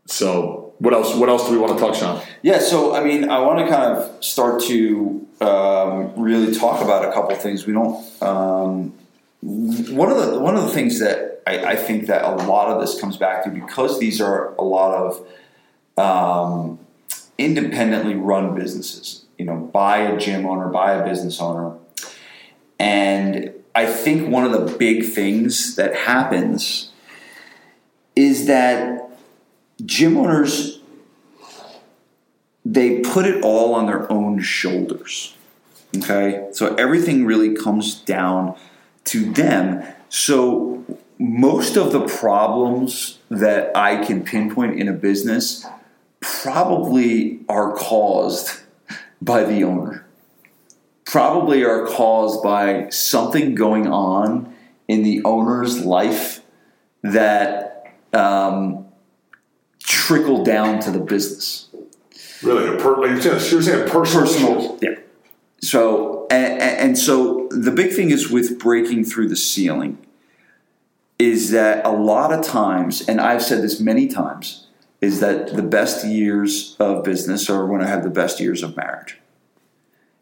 so, 0.05 0.61
what 0.81 0.95
else? 0.95 1.13
What 1.13 1.29
else 1.29 1.45
do 1.45 1.51
we 1.51 1.59
want 1.59 1.77
to 1.77 1.85
touch 1.85 2.01
on? 2.01 2.23
Yeah. 2.41 2.57
So, 2.57 2.95
I 2.95 3.03
mean, 3.03 3.29
I 3.29 3.39
want 3.39 3.59
to 3.59 3.71
kind 3.71 3.95
of 3.95 4.23
start 4.23 4.63
to 4.63 5.27
um, 5.39 6.19
really 6.19 6.55
talk 6.55 6.81
about 6.81 7.07
a 7.07 7.11
couple 7.11 7.35
things. 7.35 7.67
We 7.67 7.73
don't. 7.73 8.03
Um, 8.21 8.93
one 9.41 10.11
of 10.11 10.17
the 10.17 10.39
one 10.39 10.55
of 10.55 10.63
the 10.63 10.69
things 10.69 10.99
that 10.99 11.43
I, 11.45 11.73
I, 11.73 11.75
think 11.75 12.07
that 12.07 12.23
a 12.23 12.31
lot 12.47 12.69
of 12.69 12.81
this 12.81 12.99
comes 12.99 13.17
back 13.17 13.43
to 13.43 13.51
because 13.51 13.99
these 13.99 14.19
are 14.21 14.55
a 14.55 14.63
lot 14.63 14.93
of 14.95 15.27
um, 15.99 16.79
independently 17.37 18.15
run 18.15 18.55
businesses. 18.55 19.25
You 19.37 19.45
know, 19.45 19.57
by 19.57 19.99
a 19.99 20.17
gym 20.17 20.47
owner, 20.47 20.67
by 20.69 20.93
a 20.93 21.05
business 21.05 21.39
owner, 21.39 21.77
and 22.79 23.53
I 23.75 23.85
think 23.85 24.29
one 24.29 24.45
of 24.45 24.51
the 24.51 24.77
big 24.77 25.05
things 25.05 25.75
that 25.75 25.95
happens 25.95 26.91
is 28.15 28.47
that 28.47 29.11
gym 29.85 30.17
owners 30.17 30.81
they 32.65 32.99
put 32.99 33.25
it 33.25 33.43
all 33.43 33.73
on 33.73 33.87
their 33.87 34.11
own 34.11 34.39
shoulders. 34.39 35.35
Okay? 35.97 36.47
So 36.51 36.75
everything 36.75 37.25
really 37.25 37.55
comes 37.55 37.95
down 37.95 38.57
to 39.05 39.31
them. 39.31 39.83
So 40.09 40.85
most 41.17 41.75
of 41.75 41.91
the 41.91 42.07
problems 42.07 43.19
that 43.29 43.75
I 43.75 44.03
can 44.03 44.23
pinpoint 44.23 44.79
in 44.79 44.87
a 44.87 44.93
business 44.93 45.65
probably 46.19 47.39
are 47.49 47.73
caused 47.75 48.61
by 49.21 49.43
the 49.43 49.63
owner. 49.63 50.05
Probably 51.05 51.63
are 51.63 51.87
caused 51.87 52.41
by 52.43 52.89
something 52.89 53.55
going 53.55 53.87
on 53.87 54.55
in 54.87 55.03
the 55.03 55.23
owner's 55.25 55.83
life 55.83 56.41
that 57.01 57.93
um, 58.13 58.85
trickle 59.91 60.43
down 60.43 60.80
to 60.80 60.89
the 60.89 60.99
business. 60.99 61.67
Really, 62.41 62.73
a 62.73 62.77
per, 62.77 62.95
like 62.97 63.23
you're 63.23 63.39
saying, 63.39 63.89
personal. 63.89 64.25
personal 64.25 64.80
yeah. 64.82 64.95
So 65.60 66.27
and, 66.32 66.62
and 66.62 66.97
so 66.97 67.47
the 67.51 67.71
big 67.71 67.93
thing 67.93 68.10
is 68.10 68.32
with 68.32 68.58
breaking 68.58 69.04
through 69.04 69.27
the 69.27 69.36
ceiling 69.36 69.97
is 71.19 71.51
that 71.51 71.86
a 71.86 71.91
lot 71.91 72.34
of 72.34 72.43
times, 72.43 73.08
and 73.08 73.21
I've 73.21 73.43
said 73.43 73.62
this 73.62 73.80
many 73.80 74.08
times, 74.08 74.67
is 75.01 75.19
that 75.19 75.56
the 75.56 75.62
best 75.62 76.06
years 76.06 76.75
of 76.80 77.04
business 77.04 77.49
are 77.49 77.65
when 77.65 77.82
I 77.82 77.88
have 77.88 78.04
the 78.04 78.10
best 78.10 78.39
years 78.39 78.63
of 78.63 78.75
marriage. 78.75 79.19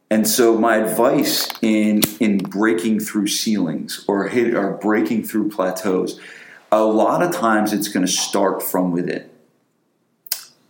And 0.10 0.28
so 0.28 0.58
my 0.58 0.78
advice 0.78 1.48
in 1.62 2.02
in 2.20 2.40
breaking 2.40 3.02
through 3.02 3.28
ceilings 3.28 4.04
or 4.08 4.28
hit 4.28 4.56
or 4.56 4.74
breaking 4.74 5.26
through 5.26 5.50
plateaus, 5.52 6.20
a 6.72 6.84
lot 6.84 7.22
of 7.22 7.32
times 7.32 7.72
it's 7.72 7.88
going 7.88 8.06
to 8.06 8.12
start 8.12 8.64
from 8.64 8.92
within 8.92 9.29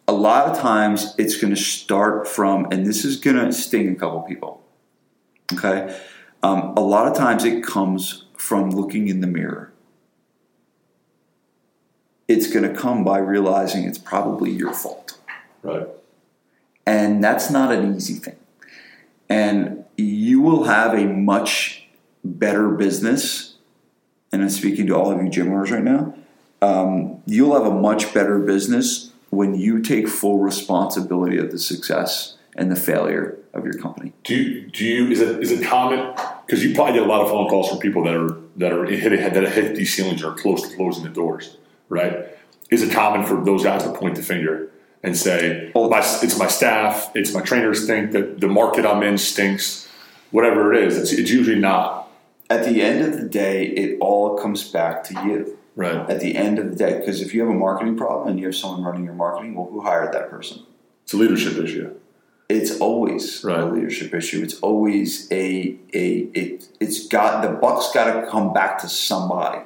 a 0.09 0.11
lot 0.11 0.47
of 0.47 0.57
times 0.57 1.13
it's 1.19 1.39
going 1.39 1.53
to 1.53 1.61
start 1.61 2.27
from, 2.27 2.65
and 2.71 2.83
this 2.83 3.05
is 3.05 3.17
going 3.17 3.35
to 3.35 3.53
sting 3.53 3.89
a 3.89 3.95
couple 3.95 4.21
people. 4.23 4.63
Okay? 5.53 5.95
Um, 6.41 6.73
a 6.75 6.81
lot 6.81 7.07
of 7.07 7.15
times 7.15 7.45
it 7.45 7.63
comes 7.63 8.25
from 8.35 8.71
looking 8.71 9.07
in 9.07 9.21
the 9.21 9.27
mirror. 9.27 9.71
It's 12.27 12.51
going 12.51 12.67
to 12.67 12.75
come 12.75 13.03
by 13.03 13.19
realizing 13.19 13.83
it's 13.83 13.99
probably 13.99 14.49
your 14.49 14.73
fault. 14.73 15.19
Right. 15.61 15.87
And 16.87 17.23
that's 17.23 17.51
not 17.51 17.71
an 17.71 17.95
easy 17.95 18.15
thing. 18.15 18.37
And 19.29 19.85
you 19.95 20.41
will 20.41 20.63
have 20.63 20.95
a 20.95 21.05
much 21.05 21.87
better 22.25 22.69
business. 22.69 23.57
And 24.31 24.41
I'm 24.41 24.49
speaking 24.49 24.87
to 24.87 24.95
all 24.95 25.11
of 25.11 25.21
you 25.21 25.29
gym 25.29 25.51
owners 25.51 25.69
right 25.69 25.83
now. 25.83 26.15
Um, 26.63 27.21
you'll 27.27 27.53
have 27.53 27.71
a 27.71 27.75
much 27.75 28.11
better 28.11 28.39
business 28.39 29.08
when 29.29 29.55
you 29.55 29.81
take 29.81 30.07
full 30.07 30.39
responsibility 30.39 31.37
of 31.37 31.51
the 31.51 31.59
success 31.59 32.35
and 32.55 32.71
the 32.71 32.75
failure 32.75 33.37
of 33.53 33.63
your 33.63 33.73
company. 33.73 34.13
Do 34.23 34.35
you, 34.35 34.67
do 34.67 34.85
you 34.85 35.11
is 35.11 35.21
it 35.21 35.41
is 35.41 35.51
it 35.51 35.65
common 35.65 36.13
because 36.45 36.63
you 36.63 36.73
probably 36.75 36.93
get 36.93 37.03
a 37.03 37.05
lot 37.05 37.21
of 37.21 37.29
phone 37.29 37.47
calls 37.47 37.69
from 37.69 37.79
people 37.79 38.03
that 38.03 38.15
are 38.15 38.37
that 38.57 38.73
are 38.73 38.85
hit 38.85 39.33
that 39.33 39.51
hit 39.51 39.75
these 39.75 39.95
ceilings 39.95 40.23
or 40.23 40.33
close 40.33 40.67
to 40.67 40.75
closing 40.75 41.03
the 41.03 41.09
doors, 41.09 41.57
right? 41.87 42.27
Is 42.69 42.83
it 42.83 42.91
common 42.91 43.25
for 43.25 43.43
those 43.43 43.63
guys 43.63 43.83
to 43.83 43.93
point 43.93 44.15
the 44.15 44.21
finger 44.21 44.69
and 45.01 45.17
say, 45.17 45.71
oh, 45.73 45.89
my, 45.89 45.99
"It's 45.99 46.37
my 46.37 46.47
staff, 46.47 47.11
it's 47.15 47.33
my 47.33 47.41
trainers 47.41 47.87
think 47.87 48.11
that 48.11 48.41
the 48.41 48.47
market 48.47 48.85
I'm 48.85 49.01
in 49.01 49.17
stinks," 49.17 49.87
whatever 50.31 50.73
it 50.73 50.83
is? 50.83 50.97
It's, 50.97 51.11
it's 51.13 51.31
usually 51.31 51.59
not. 51.59 52.09
At 52.49 52.65
the 52.65 52.81
end 52.81 53.05
of 53.05 53.19
the 53.19 53.27
day, 53.27 53.67
it 53.67 53.97
all 54.01 54.37
comes 54.37 54.69
back 54.69 55.03
to 55.05 55.13
you. 55.25 55.58
Right. 55.79 56.09
At 56.09 56.19
the 56.19 56.35
end 56.35 56.59
of 56.59 56.71
the 56.71 56.75
day, 56.75 56.99
because 56.99 57.21
if 57.21 57.33
you 57.33 57.39
have 57.39 57.49
a 57.49 57.53
marketing 57.53 57.95
problem 57.95 58.27
and 58.27 58.37
you 58.37 58.47
have 58.47 58.55
someone 58.55 58.83
running 58.83 59.05
your 59.05 59.13
marketing, 59.13 59.55
well, 59.55 59.69
who 59.71 59.79
hired 59.79 60.13
that 60.13 60.29
person? 60.29 60.63
It's 61.03 61.13
a 61.13 61.17
leadership 61.17 61.57
issue. 61.57 61.95
It's 62.49 62.81
always 62.81 63.41
right. 63.45 63.61
a 63.61 63.65
leadership 63.65 64.13
issue. 64.13 64.43
It's 64.43 64.59
always 64.59 65.31
a 65.31 65.77
a 65.93 66.27
it. 66.33 66.67
It's 66.81 67.07
got 67.07 67.43
the 67.43 67.51
buck's 67.51 67.93
got 67.93 68.11
to 68.19 68.29
come 68.29 68.51
back 68.51 68.79
to 68.79 68.89
somebody, 68.89 69.61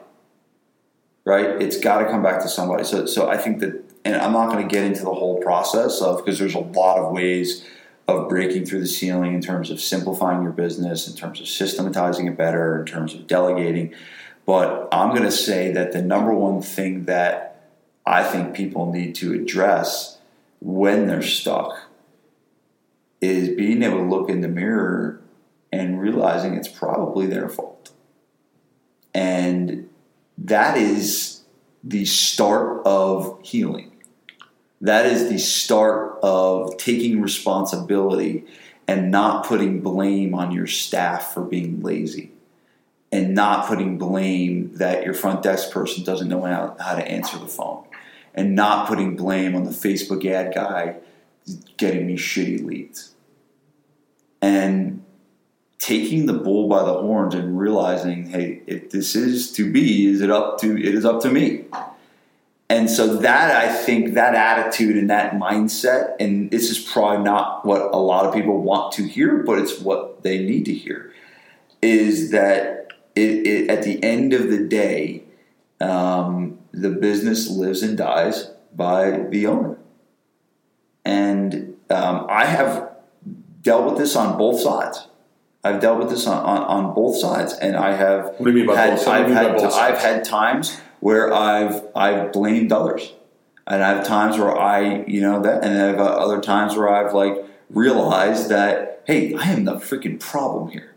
right? 1.25 1.59
It's 1.59 1.79
got 1.79 1.97
to 2.03 2.05
come 2.05 2.21
back 2.21 2.43
to 2.43 2.47
somebody. 2.47 2.83
So 2.83 3.07
so 3.07 3.27
I 3.27 3.37
think 3.37 3.59
that, 3.61 3.83
and 4.05 4.15
I'm 4.15 4.33
not 4.33 4.51
going 4.51 4.67
to 4.67 4.71
get 4.71 4.83
into 4.83 5.01
the 5.01 5.13
whole 5.15 5.41
process 5.41 5.99
of 5.99 6.17
because 6.23 6.37
there's 6.37 6.53
a 6.53 6.59
lot 6.59 6.99
of 6.99 7.11
ways 7.11 7.65
of 8.07 8.29
breaking 8.29 8.67
through 8.67 8.81
the 8.81 8.87
ceiling 8.87 9.33
in 9.33 9.41
terms 9.41 9.71
of 9.71 9.81
simplifying 9.81 10.43
your 10.43 10.51
business, 10.51 11.07
in 11.07 11.15
terms 11.15 11.41
of 11.41 11.47
systematizing 11.47 12.27
it 12.27 12.37
better, 12.37 12.81
in 12.81 12.85
terms 12.85 13.15
of 13.15 13.25
delegating. 13.25 13.95
But 14.45 14.89
I'm 14.91 15.09
going 15.09 15.23
to 15.23 15.31
say 15.31 15.71
that 15.71 15.91
the 15.91 16.01
number 16.01 16.33
one 16.33 16.61
thing 16.61 17.05
that 17.05 17.69
I 18.05 18.23
think 18.23 18.53
people 18.53 18.91
need 18.91 19.15
to 19.15 19.33
address 19.33 20.17
when 20.59 21.07
they're 21.07 21.21
stuck 21.21 21.89
is 23.21 23.49
being 23.49 23.83
able 23.83 23.99
to 23.99 24.03
look 24.03 24.29
in 24.29 24.41
the 24.41 24.49
mirror 24.49 25.21
and 25.71 26.01
realizing 26.01 26.55
it's 26.55 26.67
probably 26.67 27.25
their 27.25 27.47
fault. 27.47 27.91
And 29.13 29.89
that 30.37 30.77
is 30.77 31.41
the 31.83 32.05
start 32.05 32.85
of 32.85 33.39
healing. 33.43 33.91
That 34.81 35.05
is 35.05 35.29
the 35.29 35.37
start 35.37 36.19
of 36.21 36.77
taking 36.77 37.21
responsibility 37.21 38.45
and 38.87 39.09
not 39.09 39.45
putting 39.45 39.79
blame 39.79 40.35
on 40.35 40.51
your 40.51 40.67
staff 40.67 41.33
for 41.33 41.41
being 41.41 41.81
lazy 41.81 42.33
and 43.13 43.35
not 43.35 43.67
putting 43.67 43.99
blame 43.99 44.75
that 44.77 45.05
your 45.05 45.13
front 45.13 45.43
desk 45.43 45.69
person 45.69 46.03
doesn't 46.03 46.27
know 46.27 46.41
how, 46.41 46.75
how 46.79 46.95
to 46.95 47.07
answer 47.07 47.37
the 47.37 47.45
phone 47.45 47.85
and 48.33 48.55
not 48.55 48.87
putting 48.87 49.15
blame 49.15 49.55
on 49.55 49.65
the 49.65 49.69
Facebook 49.69 50.25
ad 50.25 50.51
guy 50.51 50.95
getting 51.77 52.07
me 52.07 52.17
shitty 52.17 52.65
leads. 52.65 53.13
And 54.41 55.05
taking 55.77 56.25
the 56.25 56.33
bull 56.33 56.67
by 56.67 56.81
the 56.83 56.93
horns 56.93 57.35
and 57.35 57.59
realizing, 57.59 58.29
hey, 58.29 58.63
if 58.65 58.89
this 58.89 59.15
is 59.15 59.51
to 59.51 59.71
be, 59.71 60.07
is 60.07 60.21
it 60.21 60.31
up 60.31 60.59
to 60.61 60.75
it 60.75 60.95
is 60.95 61.05
up 61.05 61.21
to 61.21 61.29
me. 61.29 61.65
And 62.67 62.89
so 62.89 63.17
that 63.17 63.51
I 63.51 63.71
think 63.71 64.15
that 64.15 64.33
attitude 64.33 64.97
and 64.97 65.11
that 65.11 65.33
mindset, 65.33 66.15
and 66.19 66.49
this 66.49 66.71
is 66.71 66.79
probably 66.79 67.23
not 67.23 67.63
what 67.63 67.93
a 67.93 67.97
lot 67.97 68.25
of 68.25 68.33
people 68.33 68.59
want 68.63 68.91
to 68.93 69.03
hear, 69.03 69.43
but 69.43 69.59
it's 69.59 69.79
what 69.79 70.23
they 70.23 70.39
need 70.39 70.65
to 70.65 70.73
hear, 70.73 71.13
is 71.83 72.31
that 72.31 72.82
it, 73.15 73.47
it, 73.47 73.69
at 73.69 73.83
the 73.83 74.03
end 74.03 74.33
of 74.33 74.49
the 74.49 74.59
day, 74.59 75.23
um, 75.79 76.59
the 76.71 76.89
business 76.89 77.49
lives 77.49 77.83
and 77.83 77.97
dies 77.97 78.51
by 78.75 79.25
the 79.29 79.45
owner. 79.47 79.77
And 81.05 81.75
um, 81.89 82.25
I 82.29 82.45
have 82.45 82.89
dealt 83.61 83.85
with 83.85 83.97
this 83.97 84.15
on 84.15 84.37
both 84.37 84.59
sides. 84.59 85.07
I've 85.63 85.79
dealt 85.79 85.99
with 85.99 86.09
this 86.09 86.27
on, 86.27 86.43
on, 86.43 86.63
on 86.63 86.93
both 86.93 87.17
sides, 87.17 87.53
and 87.53 87.75
I 87.75 87.93
have. 87.93 88.25
What 88.37 88.45
do 88.45 88.51
you 88.51 88.57
mean 88.57 88.65
by 88.67 88.75
had, 88.75 88.97
both? 88.97 89.07
I've 89.07 89.29
you 89.29 89.35
by 89.35 89.41
had 89.43 89.57
both 89.57 89.73
I've 89.73 89.97
had 89.97 90.25
times 90.25 90.77
where 90.99 91.33
I've 91.33 91.83
I've 91.95 92.33
blamed 92.33 92.73
others, 92.73 93.13
and 93.65 93.81
I 93.81 93.93
have 93.93 94.05
times 94.05 94.37
where 94.37 94.57
I 94.57 95.05
you 95.05 95.21
know 95.21 95.41
that, 95.41 95.63
and 95.63 95.73
I 95.73 95.85
have 95.87 95.99
other 95.99 96.41
times 96.41 96.75
where 96.75 96.89
I've 96.89 97.13
like 97.13 97.37
realized 97.69 98.49
that 98.49 99.03
hey, 99.05 99.33
I 99.35 99.51
am 99.51 99.63
the 99.63 99.75
freaking 99.75 100.19
problem 100.19 100.69
here, 100.71 100.92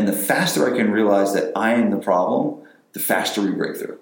and 0.00 0.08
the 0.08 0.14
faster 0.14 0.66
I 0.66 0.74
can 0.74 0.90
realize 0.90 1.34
that 1.34 1.52
I 1.54 1.74
am 1.74 1.90
the 1.90 1.98
problem, 1.98 2.62
the 2.94 3.00
faster 3.00 3.42
we 3.42 3.50
break 3.50 3.76
through. 3.76 3.98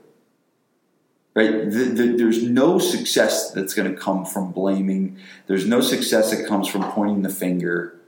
Right? 1.35 1.69
The, 1.69 1.85
the, 1.87 2.17
there's 2.17 2.41
no 2.41 2.79
success 2.79 3.51
that's 3.51 3.75
going 3.75 3.93
to 3.93 4.01
come 4.01 4.25
from 4.25 4.53
blaming. 4.53 5.19
There's 5.49 5.67
no 5.67 5.81
success 5.81 6.31
that 6.31 6.47
comes 6.47 6.69
from 6.69 6.85
pointing 6.93 7.23
the 7.23 7.31
finger. 7.31 7.99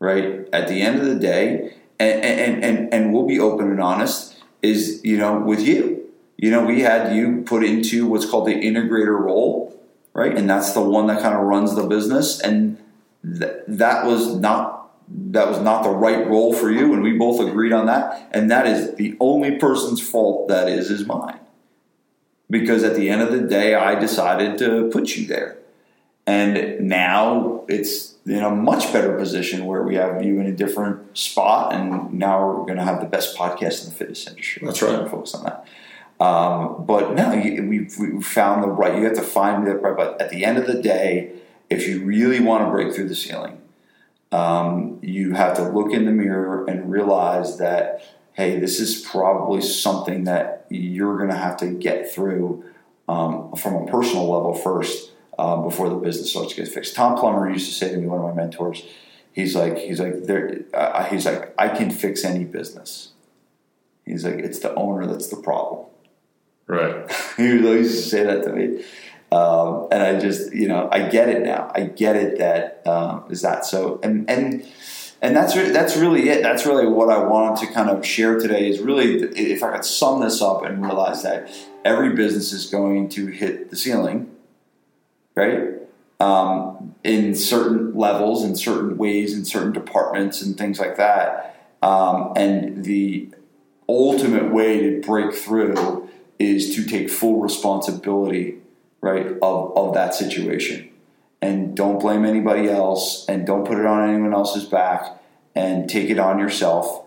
Right? 0.00 0.48
At 0.52 0.66
the 0.66 0.82
end 0.82 0.98
of 0.98 1.06
the 1.06 1.14
day, 1.14 1.74
and 2.00 2.24
and 2.24 2.64
and, 2.64 2.92
and 2.92 3.12
we'll 3.12 3.26
be 3.26 3.38
open 3.38 3.70
and 3.70 3.80
honest. 3.80 4.34
Is 4.60 5.00
you 5.04 5.16
know 5.16 5.38
with 5.38 5.60
you, 5.60 6.10
you 6.36 6.50
know 6.50 6.64
we 6.64 6.80
had 6.80 7.14
you 7.14 7.42
put 7.46 7.62
into 7.62 8.08
what's 8.08 8.28
called 8.28 8.48
the 8.48 8.54
integrator 8.54 9.16
role, 9.16 9.80
right? 10.12 10.36
And 10.36 10.50
that's 10.50 10.72
the 10.72 10.82
one 10.82 11.06
that 11.06 11.22
kind 11.22 11.36
of 11.36 11.42
runs 11.42 11.76
the 11.76 11.86
business, 11.86 12.40
and 12.40 12.78
th- 13.22 13.62
that 13.68 14.06
was 14.06 14.34
not 14.34 14.77
that 15.10 15.48
was 15.48 15.60
not 15.60 15.82
the 15.82 15.90
right 15.90 16.26
role 16.26 16.54
for 16.54 16.70
you, 16.70 16.92
and 16.92 17.02
we 17.02 17.16
both 17.16 17.40
agreed 17.40 17.72
on 17.72 17.86
that. 17.86 18.28
And 18.32 18.50
that 18.50 18.66
is 18.66 18.94
the 18.96 19.16
only 19.20 19.56
person's 19.56 20.00
fault 20.00 20.48
that 20.48 20.68
is 20.68 20.90
is 20.90 21.06
mine 21.06 21.38
because 22.50 22.82
at 22.82 22.96
the 22.96 23.08
end 23.10 23.22
of 23.22 23.32
the 23.32 23.40
day, 23.40 23.74
I 23.74 23.94
decided 23.98 24.58
to 24.58 24.88
put 24.90 25.16
you 25.16 25.26
there. 25.26 25.58
And 26.26 26.88
now 26.88 27.64
it's 27.68 28.16
in 28.26 28.42
a 28.42 28.50
much 28.50 28.92
better 28.92 29.16
position 29.16 29.64
where 29.64 29.82
we 29.82 29.94
have 29.94 30.22
you 30.22 30.38
in 30.40 30.46
a 30.46 30.52
different 30.52 31.16
spot, 31.16 31.72
and 31.72 32.12
now 32.12 32.46
we're 32.46 32.66
going 32.66 32.76
to 32.76 32.84
have 32.84 33.00
the 33.00 33.06
best 33.06 33.36
podcast 33.36 33.84
in 33.84 33.90
the 33.90 33.96
fitness 33.96 34.26
industry. 34.26 34.62
That's 34.64 34.82
right. 34.82 35.00
We're 35.00 35.08
focus 35.08 35.34
on 35.34 35.44
that. 35.44 35.66
Um, 36.20 36.84
but 36.84 37.14
no, 37.14 37.30
we've, 37.30 37.94
we've 37.98 38.26
found 38.26 38.62
the 38.62 38.68
right. 38.68 38.96
You 38.96 39.04
have 39.04 39.14
to 39.14 39.22
find 39.22 39.66
the 39.66 39.76
right. 39.76 39.96
But 39.96 40.20
at 40.20 40.30
the 40.30 40.44
end 40.44 40.58
of 40.58 40.66
the 40.66 40.82
day, 40.82 41.32
if 41.70 41.88
you 41.88 42.04
really 42.04 42.40
want 42.40 42.64
to 42.64 42.70
break 42.70 42.94
through 42.94 43.08
the 43.08 43.14
ceiling, 43.14 43.62
um, 44.32 44.98
you 45.02 45.32
have 45.34 45.56
to 45.56 45.62
look 45.62 45.92
in 45.92 46.04
the 46.04 46.12
mirror 46.12 46.64
and 46.66 46.90
realize 46.90 47.58
that 47.58 48.02
hey, 48.38 48.60
this 48.60 48.78
is 48.78 49.02
probably 49.02 49.60
something 49.60 50.22
that 50.22 50.64
you're 50.70 51.16
going 51.16 51.28
to 51.28 51.36
have 51.36 51.56
to 51.56 51.66
get 51.66 52.08
through 52.08 52.64
um, 53.08 53.52
from 53.56 53.74
a 53.74 53.86
personal 53.90 54.30
level 54.30 54.54
first 54.54 55.10
uh, 55.36 55.56
before 55.56 55.88
the 55.88 55.96
business 55.96 56.30
starts 56.30 56.54
to 56.54 56.62
get 56.62 56.68
fixed. 56.72 56.94
Tom 56.94 57.16
Plummer 57.16 57.50
used 57.50 57.66
to 57.66 57.74
say 57.74 57.90
to 57.90 57.96
me, 57.96 58.06
one 58.06 58.20
of 58.20 58.24
my 58.24 58.32
mentors, 58.32 58.84
he's 59.32 59.56
like, 59.56 59.76
he's 59.76 59.98
like, 59.98 60.22
there, 60.22 60.60
uh, 60.72 61.02
he's 61.04 61.26
like, 61.26 61.52
I 61.58 61.68
can 61.68 61.90
fix 61.90 62.24
any 62.24 62.44
business. 62.44 63.10
He's 64.06 64.24
like, 64.24 64.36
it's 64.36 64.60
the 64.60 64.72
owner 64.76 65.06
that's 65.06 65.28
the 65.28 65.36
problem. 65.36 65.86
Right. 66.68 67.10
he 67.36 67.44
used 67.44 68.04
to 68.04 68.08
say 68.08 68.22
that 68.22 68.44
to 68.44 68.52
me. 68.52 68.84
Um, 69.30 69.88
and 69.90 70.02
I 70.02 70.18
just, 70.18 70.54
you 70.54 70.68
know, 70.68 70.88
I 70.90 71.08
get 71.08 71.28
it 71.28 71.42
now. 71.42 71.70
I 71.74 71.82
get 71.82 72.16
it 72.16 72.38
that 72.38 72.82
um, 72.86 73.24
is 73.28 73.42
that 73.42 73.66
so, 73.66 74.00
and 74.02 74.28
and 74.28 74.66
and 75.20 75.36
that's 75.36 75.54
re- 75.54 75.70
that's 75.70 75.96
really 75.96 76.28
it. 76.28 76.42
That's 76.42 76.64
really 76.64 76.86
what 76.86 77.10
I 77.10 77.22
wanted 77.22 77.66
to 77.66 77.72
kind 77.72 77.90
of 77.90 78.06
share 78.06 78.38
today. 78.38 78.70
Is 78.70 78.80
really 78.80 79.16
if 79.22 79.62
I 79.62 79.72
could 79.72 79.84
sum 79.84 80.20
this 80.20 80.40
up 80.40 80.64
and 80.64 80.82
realize 80.82 81.22
that 81.24 81.50
every 81.84 82.14
business 82.14 82.52
is 82.52 82.66
going 82.70 83.08
to 83.10 83.26
hit 83.26 83.70
the 83.70 83.76
ceiling, 83.76 84.30
right? 85.34 85.74
Um, 86.20 86.94
in 87.04 87.34
certain 87.34 87.94
levels, 87.94 88.44
in 88.44 88.56
certain 88.56 88.96
ways, 88.96 89.34
in 89.34 89.44
certain 89.44 89.72
departments, 89.72 90.40
and 90.40 90.56
things 90.56 90.80
like 90.80 90.96
that. 90.96 91.54
Um, 91.82 92.32
and 92.34 92.84
the 92.84 93.28
ultimate 93.88 94.52
way 94.52 94.80
to 94.80 95.00
break 95.00 95.34
through 95.34 96.08
is 96.38 96.74
to 96.76 96.84
take 96.84 97.10
full 97.10 97.40
responsibility, 97.40 98.58
right, 99.00 99.26
of, 99.42 99.76
of 99.76 99.94
that 99.94 100.14
situation. 100.14 100.90
And 101.40 101.76
don't 101.76 102.00
blame 102.00 102.24
anybody 102.24 102.68
else 102.68 103.24
and 103.28 103.46
don't 103.46 103.64
put 103.64 103.78
it 103.78 103.86
on 103.86 104.08
anyone 104.08 104.34
else's 104.34 104.64
back 104.64 105.20
and 105.54 105.88
take 105.88 106.10
it 106.10 106.18
on 106.18 106.38
yourself 106.38 107.04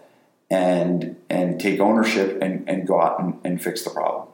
and 0.50 1.16
and 1.30 1.60
take 1.60 1.80
ownership 1.80 2.42
and, 2.42 2.68
and 2.68 2.86
go 2.86 3.02
out 3.02 3.22
and, 3.22 3.39
and 3.44 3.62
fix 3.62 3.84
the 3.84 3.89
problem. 3.89 4.28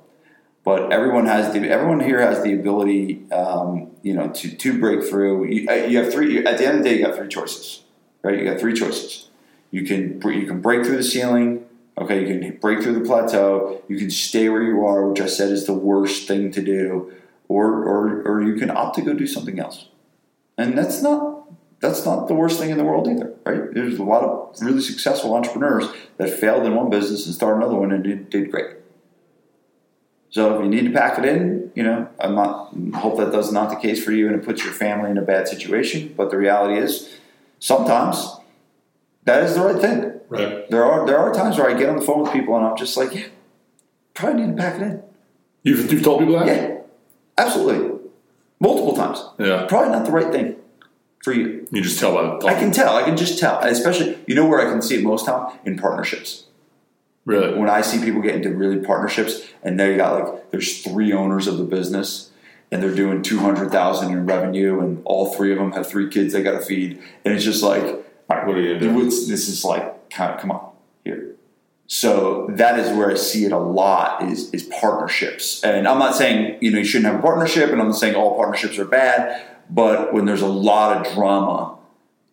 But 0.63 0.91
everyone 0.91 1.27
has 1.27 1.53
the 1.53 1.59
everyone 1.69 2.01
here 2.01 2.19
has 2.19 2.43
the 2.43 2.53
ability, 2.53 3.31
um, 3.31 3.91
you 4.01 4.13
know, 4.13 4.27
to 4.29 4.55
to 4.55 4.79
break 4.79 5.03
through. 5.03 5.45
You, 5.45 5.69
uh, 5.69 5.73
you 5.73 5.97
have 5.99 6.11
three. 6.11 6.45
At 6.45 6.57
the 6.57 6.65
end 6.65 6.79
of 6.79 6.83
the 6.83 6.89
day, 6.89 6.97
you 6.97 7.05
got 7.05 7.15
three 7.15 7.29
choices, 7.29 7.83
right? 8.21 8.37
You 8.37 8.43
got 8.43 8.59
three 8.59 8.73
choices. 8.73 9.29
You 9.71 9.83
can 9.83 10.21
you 10.29 10.45
can 10.45 10.59
break 10.59 10.85
through 10.85 10.97
the 10.97 11.03
ceiling. 11.03 11.63
Okay, 11.97 12.21
you 12.21 12.39
can 12.39 12.57
break 12.57 12.81
through 12.83 12.99
the 12.99 13.05
plateau. 13.05 13.81
You 13.87 13.97
can 13.97 14.11
stay 14.11 14.49
where 14.49 14.61
you 14.61 14.85
are, 14.85 15.07
which 15.07 15.21
I 15.21 15.27
said 15.27 15.51
is 15.51 15.65
the 15.65 15.73
worst 15.73 16.27
thing 16.27 16.51
to 16.51 16.61
do, 16.61 17.13
or 17.47 17.83
or 17.83 18.21
or 18.23 18.43
you 18.43 18.55
can 18.55 18.69
opt 18.69 18.95
to 18.95 19.01
go 19.01 19.13
do 19.13 19.27
something 19.27 19.59
else. 19.59 19.89
And 20.57 20.77
that's 20.77 21.01
not 21.01 21.37
that's 21.79 22.05
not 22.05 22.27
the 22.27 22.33
worst 22.33 22.59
thing 22.59 22.71
in 22.71 22.77
the 22.77 22.83
world 22.83 23.07
either, 23.07 23.33
right? 23.45 23.73
There's 23.73 23.99
a 23.99 24.03
lot 24.03 24.23
of 24.23 24.55
really 24.61 24.81
successful 24.81 25.35
entrepreneurs 25.35 25.85
that 26.17 26.29
failed 26.29 26.65
in 26.65 26.75
one 26.75 26.89
business 26.89 27.25
and 27.25 27.35
started 27.35 27.57
another 27.57 27.75
one 27.75 27.91
and 27.91 28.03
did, 28.03 28.29
did 28.29 28.49
great. 28.49 28.77
So 30.29 30.55
if 30.55 30.63
you 30.63 30.69
need 30.69 30.85
to 30.85 30.91
pack 30.91 31.19
it 31.19 31.25
in, 31.25 31.71
you 31.75 31.83
know, 31.83 32.09
I'm 32.19 32.35
not 32.35 32.73
hope 32.95 33.17
that 33.17 33.31
that's 33.31 33.51
not 33.51 33.69
the 33.69 33.75
case 33.75 34.03
for 34.03 34.11
you 34.11 34.27
and 34.27 34.35
it 34.35 34.43
puts 34.43 34.63
your 34.63 34.73
family 34.73 35.11
in 35.11 35.17
a 35.17 35.21
bad 35.21 35.47
situation. 35.47 36.13
But 36.17 36.31
the 36.31 36.37
reality 36.37 36.81
is, 36.81 37.15
sometimes 37.59 38.35
that 39.23 39.43
is 39.43 39.55
the 39.55 39.61
right 39.61 39.81
thing. 39.81 40.19
Right. 40.29 40.69
There 40.69 40.83
are 40.83 41.05
there 41.05 41.17
are 41.17 41.33
times 41.33 41.57
where 41.57 41.69
I 41.69 41.77
get 41.77 41.89
on 41.89 41.95
the 41.97 42.01
phone 42.01 42.23
with 42.23 42.33
people 42.33 42.57
and 42.57 42.65
I'm 42.65 42.75
just 42.75 42.97
like, 42.97 43.13
yeah, 43.13 43.27
probably 44.13 44.43
need 44.43 44.57
to 44.57 44.61
pack 44.61 44.81
it 44.81 44.81
in. 44.81 45.03
You've, 45.63 45.91
you've 45.91 46.03
told 46.03 46.19
people 46.19 46.39
that? 46.39 46.47
Yeah, 46.47 46.76
absolutely, 47.37 47.99
multiple 48.59 48.95
times. 48.95 49.23
Yeah. 49.39 49.65
Probably 49.67 49.91
not 49.91 50.05
the 50.05 50.11
right 50.11 50.31
thing 50.31 50.55
for 51.23 51.33
you. 51.33 51.67
You 51.71 51.81
just 51.81 51.99
tell 51.99 52.13
by 52.13 52.23
the 52.39 52.45
I 52.45 52.59
can 52.59 52.71
tell. 52.71 52.95
I 52.95 53.03
can 53.03 53.17
just 53.17 53.39
tell. 53.39 53.59
Especially, 53.59 54.17
you 54.27 54.35
know 54.35 54.47
where 54.47 54.65
I 54.65 54.71
can 54.71 54.81
see 54.81 54.95
it 54.95 55.03
most 55.03 55.25
time 55.25 55.57
in 55.65 55.77
partnerships. 55.77 56.45
Really? 57.25 57.59
When 57.59 57.69
I 57.69 57.81
see 57.81 58.03
people 58.03 58.21
get 58.21 58.35
into 58.35 58.51
really 58.51 58.79
partnerships, 58.79 59.41
and 59.61 59.79
they 59.79 59.97
got 59.97 60.19
like 60.19 60.51
there's 60.51 60.81
three 60.81 61.11
owners 61.11 61.47
of 61.47 61.57
the 61.57 61.65
business, 61.65 62.31
and 62.71 62.81
they're 62.81 62.95
doing 62.95 63.21
two 63.21 63.39
hundred 63.39 63.69
thousand 63.69 64.11
in 64.13 64.25
revenue, 64.25 64.79
and 64.79 65.01
all 65.03 65.33
three 65.33 65.51
of 65.51 65.57
them 65.57 65.73
have 65.73 65.87
three 65.87 66.09
kids 66.09 66.33
they 66.33 66.41
got 66.41 66.53
to 66.59 66.65
feed, 66.65 67.01
and 67.25 67.33
it's 67.33 67.43
just 67.43 67.63
like, 67.63 67.83
all 67.83 68.03
right, 68.29 68.47
What 68.47 68.55
are 68.55 68.61
you 68.61 68.79
gonna 68.79 68.93
do? 68.93 69.05
It's, 69.05 69.27
this 69.27 69.49
is 69.49 69.65
like, 69.65 70.09
kind 70.09 70.33
of, 70.33 70.39
come 70.39 70.51
on, 70.51 70.71
here. 71.03 71.35
So 71.87 72.47
that 72.49 72.77
is 72.77 72.95
where 72.97 73.09
I 73.09 73.15
see 73.15 73.45
it 73.45 73.53
a 73.53 73.57
lot 73.57 74.23
is 74.23 74.53
is 74.53 74.63
partnerships, 74.63 75.63
and 75.63 75.87
I'm 75.87 75.99
not 75.99 76.15
saying 76.15 76.57
you 76.61 76.69
know 76.69 76.79
you 76.79 76.85
shouldn't 76.85 77.11
have 77.11 77.21
a 77.21 77.23
partnership, 77.23 77.71
and 77.71 77.81
I'm 77.81 77.87
not 77.87 77.97
saying 77.97 78.15
all 78.15 78.35
partnerships 78.35 78.77
are 78.77 78.85
bad, 78.85 79.41
but 79.69 80.13
when 80.13 80.25
there's 80.25 80.41
a 80.41 80.47
lot 80.47 80.97
of 80.97 81.13
drama 81.13 81.77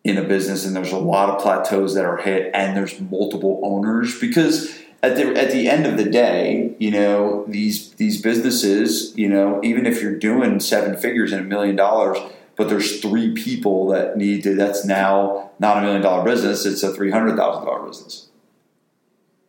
in 0.03 0.17
a 0.17 0.23
business 0.23 0.65
and 0.65 0.75
there's 0.75 0.91
a 0.91 0.97
lot 0.97 1.29
of 1.29 1.41
plateaus 1.41 1.95
that 1.95 2.05
are 2.05 2.17
hit 2.17 2.51
and 2.53 2.77
there's 2.77 3.01
multiple 3.01 3.59
owners 3.63 4.19
because 4.19 4.77
at 5.01 5.15
the 5.15 5.35
at 5.35 5.51
the 5.51 5.67
end 5.67 5.85
of 5.85 5.97
the 5.97 6.03
day, 6.03 6.75
you 6.77 6.91
know, 6.91 7.45
these 7.47 7.91
these 7.93 8.21
businesses, 8.21 9.17
you 9.17 9.29
know, 9.29 9.61
even 9.63 9.85
if 9.85 10.01
you're 10.01 10.17
doing 10.17 10.59
seven 10.59 10.97
figures 10.97 11.31
and 11.31 11.45
a 11.45 11.47
million 11.47 11.75
dollars, 11.75 12.17
but 12.55 12.67
there's 12.67 12.99
three 12.99 13.33
people 13.33 13.87
that 13.87 14.17
need 14.17 14.43
to 14.43 14.53
that's 14.53 14.83
now 14.83 15.49
not 15.59 15.77
a 15.77 15.81
million 15.81 16.01
dollar 16.01 16.25
business, 16.25 16.65
it's 16.65 16.83
a 16.83 16.93
three 16.93 17.11
hundred 17.11 17.37
thousand 17.37 17.65
dollar 17.65 17.87
business 17.87 18.27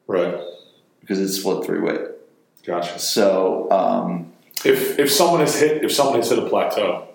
Right. 0.06 0.38
because 1.00 1.20
it's 1.20 1.34
split 1.40 1.64
three 1.64 1.80
way. 1.80 1.98
Gotcha. 2.64 2.98
So 2.98 3.70
um, 3.70 4.32
If 4.64 4.98
if 4.98 5.10
someone 5.12 5.40
has 5.40 5.58
hit 5.60 5.84
if 5.84 5.92
someone 5.92 6.16
has 6.16 6.28
hit 6.30 6.38
a 6.38 6.48
plateau, 6.48 7.08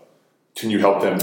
can 0.55 0.69
you 0.69 0.79
help 0.79 1.01
them? 1.01 1.17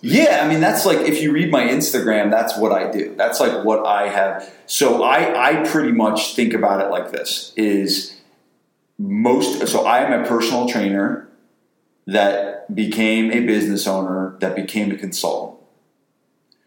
Yeah, 0.00 0.40
I 0.42 0.48
mean 0.48 0.60
that's 0.60 0.84
like 0.86 0.98
if 1.00 1.20
you 1.22 1.32
read 1.32 1.50
my 1.50 1.64
Instagram, 1.68 2.30
that's 2.30 2.56
what 2.56 2.72
I 2.72 2.90
do. 2.90 3.14
That's 3.16 3.40
like 3.40 3.64
what 3.64 3.86
I 3.86 4.08
have. 4.08 4.52
So 4.66 5.02
I 5.02 5.50
I 5.50 5.68
pretty 5.68 5.92
much 5.92 6.34
think 6.36 6.54
about 6.54 6.80
it 6.84 6.90
like 6.90 7.12
this 7.12 7.52
is 7.56 8.16
most 8.98 9.66
so 9.68 9.84
I 9.84 9.98
am 10.00 10.24
a 10.24 10.26
personal 10.26 10.68
trainer 10.68 11.28
that 12.06 12.72
became 12.74 13.32
a 13.32 13.40
business 13.40 13.86
owner 13.86 14.36
that 14.40 14.54
became 14.56 14.90
a 14.92 14.96
consultant. 14.96 15.58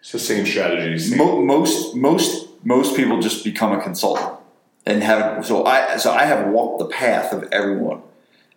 It's 0.02 0.12
the 0.12 0.20
same 0.20 0.46
strategies. 0.46 1.16
Mo- 1.16 1.42
most 1.42 1.96
most 1.96 2.49
most 2.64 2.96
people 2.96 3.20
just 3.20 3.44
become 3.44 3.72
a 3.72 3.82
consultant 3.82 4.40
and 4.86 5.04
have 5.04 5.46
so 5.46 5.66
I 5.66 5.98
so 5.98 6.12
I 6.12 6.26
have 6.26 6.48
walked 6.48 6.80
the 6.80 6.88
path 6.88 7.32
of 7.34 7.48
everyone 7.52 8.02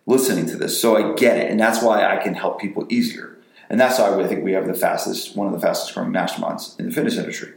listening 0.05 0.45
to 0.47 0.57
this, 0.57 0.79
so 0.81 0.97
I 0.97 1.15
get 1.15 1.37
it, 1.37 1.49
and 1.49 1.59
that's 1.59 1.81
why 1.81 2.05
I 2.05 2.21
can 2.21 2.33
help 2.33 2.59
people 2.59 2.85
easier, 2.89 3.37
and 3.69 3.79
that's 3.79 3.99
why 3.99 4.13
I 4.19 4.27
think 4.27 4.43
we 4.43 4.53
have 4.53 4.67
the 4.67 4.73
fastest 4.73 5.35
one 5.35 5.47
of 5.47 5.53
the 5.53 5.59
fastest 5.59 5.93
growing 5.93 6.11
masterminds 6.11 6.77
in 6.79 6.87
the 6.87 6.91
fitness 6.91 7.17
industry. 7.17 7.53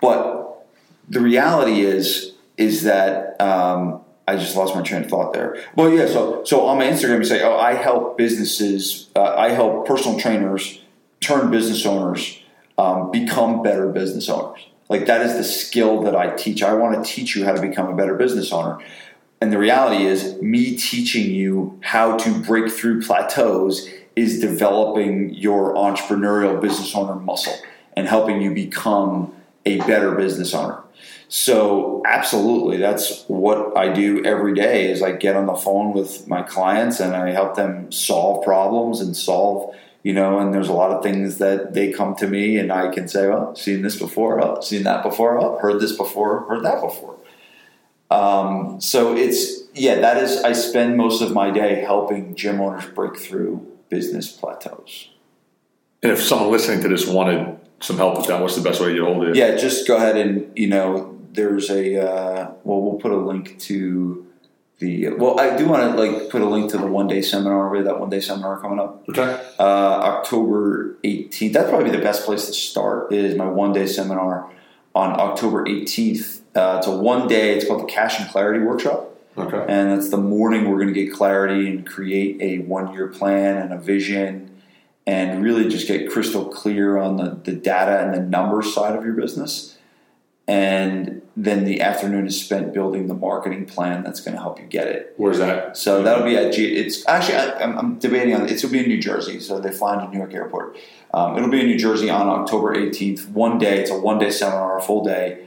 But 0.00 0.66
the 1.08 1.20
reality 1.20 1.80
is 1.80 2.34
is 2.56 2.82
that 2.82 3.40
um, 3.40 4.02
I 4.26 4.36
just 4.36 4.56
lost 4.56 4.74
my 4.74 4.82
train 4.82 5.04
of 5.04 5.10
thought 5.10 5.32
there. 5.32 5.56
Well, 5.74 5.90
yeah. 5.90 6.06
So, 6.06 6.44
so 6.44 6.66
on 6.66 6.78
my 6.78 6.84
Instagram, 6.84 7.18
you 7.18 7.24
say, 7.24 7.42
"Oh, 7.42 7.56
I 7.56 7.74
help 7.74 8.18
businesses. 8.18 9.08
Uh, 9.16 9.34
I 9.36 9.50
help 9.50 9.86
personal 9.86 10.18
trainers 10.20 10.82
turn 11.20 11.50
business 11.50 11.86
owners 11.86 12.40
um, 12.76 13.10
become 13.10 13.62
better 13.62 13.88
business 13.88 14.28
owners." 14.28 14.67
Like 14.88 15.06
that 15.06 15.20
is 15.22 15.34
the 15.34 15.44
skill 15.44 16.02
that 16.02 16.16
I 16.16 16.34
teach. 16.34 16.62
I 16.62 16.74
want 16.74 17.04
to 17.04 17.10
teach 17.10 17.36
you 17.36 17.44
how 17.44 17.52
to 17.52 17.60
become 17.60 17.88
a 17.88 17.96
better 17.96 18.14
business 18.14 18.52
owner. 18.52 18.78
And 19.40 19.52
the 19.52 19.58
reality 19.58 20.04
is, 20.04 20.40
me 20.42 20.76
teaching 20.76 21.30
you 21.30 21.78
how 21.82 22.16
to 22.16 22.42
break 22.42 22.72
through 22.72 23.02
plateaus 23.02 23.88
is 24.16 24.40
developing 24.40 25.32
your 25.32 25.74
entrepreneurial 25.74 26.60
business 26.60 26.94
owner 26.94 27.14
muscle 27.14 27.54
and 27.96 28.08
helping 28.08 28.42
you 28.42 28.52
become 28.52 29.32
a 29.64 29.78
better 29.80 30.12
business 30.12 30.54
owner. 30.54 30.82
So 31.28 32.02
absolutely, 32.06 32.78
that's 32.78 33.24
what 33.28 33.76
I 33.76 33.92
do 33.92 34.24
every 34.24 34.54
day. 34.54 34.90
Is 34.90 35.02
I 35.02 35.12
get 35.12 35.36
on 35.36 35.46
the 35.46 35.54
phone 35.54 35.92
with 35.92 36.26
my 36.26 36.42
clients 36.42 37.00
and 37.00 37.14
I 37.14 37.30
help 37.30 37.54
them 37.54 37.92
solve 37.92 38.44
problems 38.44 39.00
and 39.00 39.16
solve, 39.16 39.76
you 40.08 40.14
know. 40.14 40.38
And 40.38 40.54
there's 40.54 40.68
a 40.68 40.72
lot 40.72 40.90
of 40.90 41.02
things 41.02 41.36
that 41.36 41.74
they 41.74 41.92
come 41.92 42.16
to 42.16 42.26
me 42.26 42.56
and 42.56 42.72
I 42.72 42.88
can 42.88 43.06
say, 43.08 43.26
"Oh, 43.26 43.52
seen 43.54 43.82
this 43.82 43.98
before. 43.98 44.42
Oh, 44.42 44.60
seen 44.62 44.84
that 44.84 45.02
before. 45.02 45.38
Oh, 45.38 45.58
heard 45.58 45.80
this 45.82 45.94
before. 45.94 46.46
Heard 46.48 46.64
that 46.64 46.80
before." 46.80 47.16
Um, 48.10 48.80
so 48.80 49.14
it's 49.14 49.64
yeah, 49.74 49.96
that 50.00 50.16
is. 50.16 50.42
I 50.42 50.54
spend 50.54 50.96
most 50.96 51.20
of 51.20 51.32
my 51.32 51.50
day 51.50 51.72
helping 51.92 52.34
gym 52.34 52.58
owners 52.58 52.86
break 52.86 53.18
through 53.18 53.70
business 53.90 54.32
plateaus. 54.32 55.10
And 56.02 56.10
if 56.10 56.22
someone 56.22 56.50
listening 56.50 56.80
to 56.82 56.88
this 56.88 57.06
wanted 57.06 57.58
some 57.80 57.98
help 57.98 58.16
with 58.16 58.28
that, 58.28 58.40
what's 58.40 58.56
the 58.56 58.62
best 58.62 58.80
way 58.80 58.88
to 58.88 58.94
get 58.94 59.02
hold 59.02 59.28
of 59.28 59.36
you? 59.36 59.42
Yeah, 59.42 59.56
just 59.56 59.86
go 59.86 59.96
ahead 59.96 60.16
and 60.16 60.50
you 60.56 60.68
know 60.68 61.18
there's 61.32 61.68
a 61.68 62.00
uh, 62.00 62.50
well, 62.64 62.80
we'll 62.80 62.98
put 62.98 63.12
a 63.12 63.16
link 63.16 63.58
to 63.60 64.26
the 64.78 65.08
well. 65.10 65.38
I 65.40 65.56
do 65.56 65.68
want 65.68 65.82
to 65.82 66.00
like 66.00 66.30
put 66.30 66.40
a 66.40 66.48
link 66.48 66.70
to 66.70 66.78
the 66.78 66.86
one 66.86 67.06
day 67.08 67.20
seminar. 67.20 67.68
We 67.68 67.82
that 67.82 67.98
one 67.98 68.10
day 68.10 68.20
seminar 68.20 68.60
coming 68.60 68.78
up. 68.78 69.08
Okay. 69.08 69.40
Uh, 69.58 69.62
October 69.62 70.96
18th. 71.04 71.52
That'd 71.52 71.68
probably 71.68 71.90
be 71.90 71.96
the 71.96 72.02
best 72.02 72.24
place 72.24 72.46
to 72.46 72.52
start. 72.52 73.12
Is 73.12 73.34
my 73.36 73.46
one 73.46 73.72
day 73.72 73.86
seminar 73.86 74.50
on 74.94 75.18
October 75.18 75.64
18th. 75.64 76.40
Uh, 76.54 76.76
it's 76.78 76.86
a 76.86 76.96
one 76.96 77.28
day. 77.28 77.56
It's 77.56 77.66
called 77.66 77.82
the 77.82 77.92
Cash 77.92 78.20
and 78.20 78.28
Clarity 78.30 78.60
Workshop. 78.60 79.14
Okay. 79.36 79.64
And 79.68 79.92
it's 79.92 80.10
the 80.10 80.16
morning 80.16 80.68
we're 80.68 80.78
going 80.78 80.92
to 80.92 81.04
get 81.04 81.12
clarity 81.12 81.68
and 81.68 81.86
create 81.86 82.40
a 82.40 82.64
one 82.64 82.92
year 82.92 83.06
plan 83.06 83.56
and 83.56 83.72
a 83.72 83.78
vision 83.78 84.60
and 85.06 85.42
really 85.42 85.68
just 85.68 85.86
get 85.86 86.10
crystal 86.10 86.46
clear 86.46 86.98
on 86.98 87.16
the, 87.16 87.38
the 87.44 87.52
data 87.52 88.04
and 88.04 88.14
the 88.14 88.20
numbers 88.20 88.74
side 88.74 88.96
of 88.96 89.04
your 89.04 89.14
business 89.14 89.77
and 90.48 91.20
then 91.36 91.64
the 91.66 91.82
afternoon 91.82 92.26
is 92.26 92.42
spent 92.42 92.72
building 92.72 93.06
the 93.06 93.14
marketing 93.14 93.66
plan 93.66 94.02
that's 94.02 94.18
going 94.18 94.34
to 94.34 94.40
help 94.40 94.58
you 94.58 94.64
get 94.66 94.88
it. 94.88 95.12
Where's 95.18 95.38
that? 95.38 95.76
So 95.76 96.02
that'll 96.02 96.24
be 96.24 96.36
at 96.36 96.54
G. 96.54 96.74
It's 96.74 97.06
actually 97.06 97.36
I, 97.36 97.60
am 97.60 97.98
debating 97.98 98.34
on 98.34 98.46
it. 98.46 98.50
It'll 98.50 98.70
be 98.70 98.80
in 98.80 98.88
New 98.88 99.00
Jersey, 99.00 99.38
so 99.38 99.60
they 99.60 99.70
fly 99.70 99.94
into 99.94 100.10
New 100.10 100.18
York 100.18 100.32
Airport. 100.32 100.78
Um, 101.12 101.36
it'll 101.36 101.50
be 101.50 101.60
in 101.60 101.66
New 101.66 101.78
Jersey 101.78 102.08
on 102.08 102.28
October 102.28 102.74
18th. 102.74 103.28
One 103.28 103.58
day. 103.58 103.78
It's 103.80 103.90
a 103.90 103.98
one 103.98 104.18
day 104.18 104.30
seminar, 104.30 104.78
a 104.78 104.82
full 104.82 105.04
day, 105.04 105.46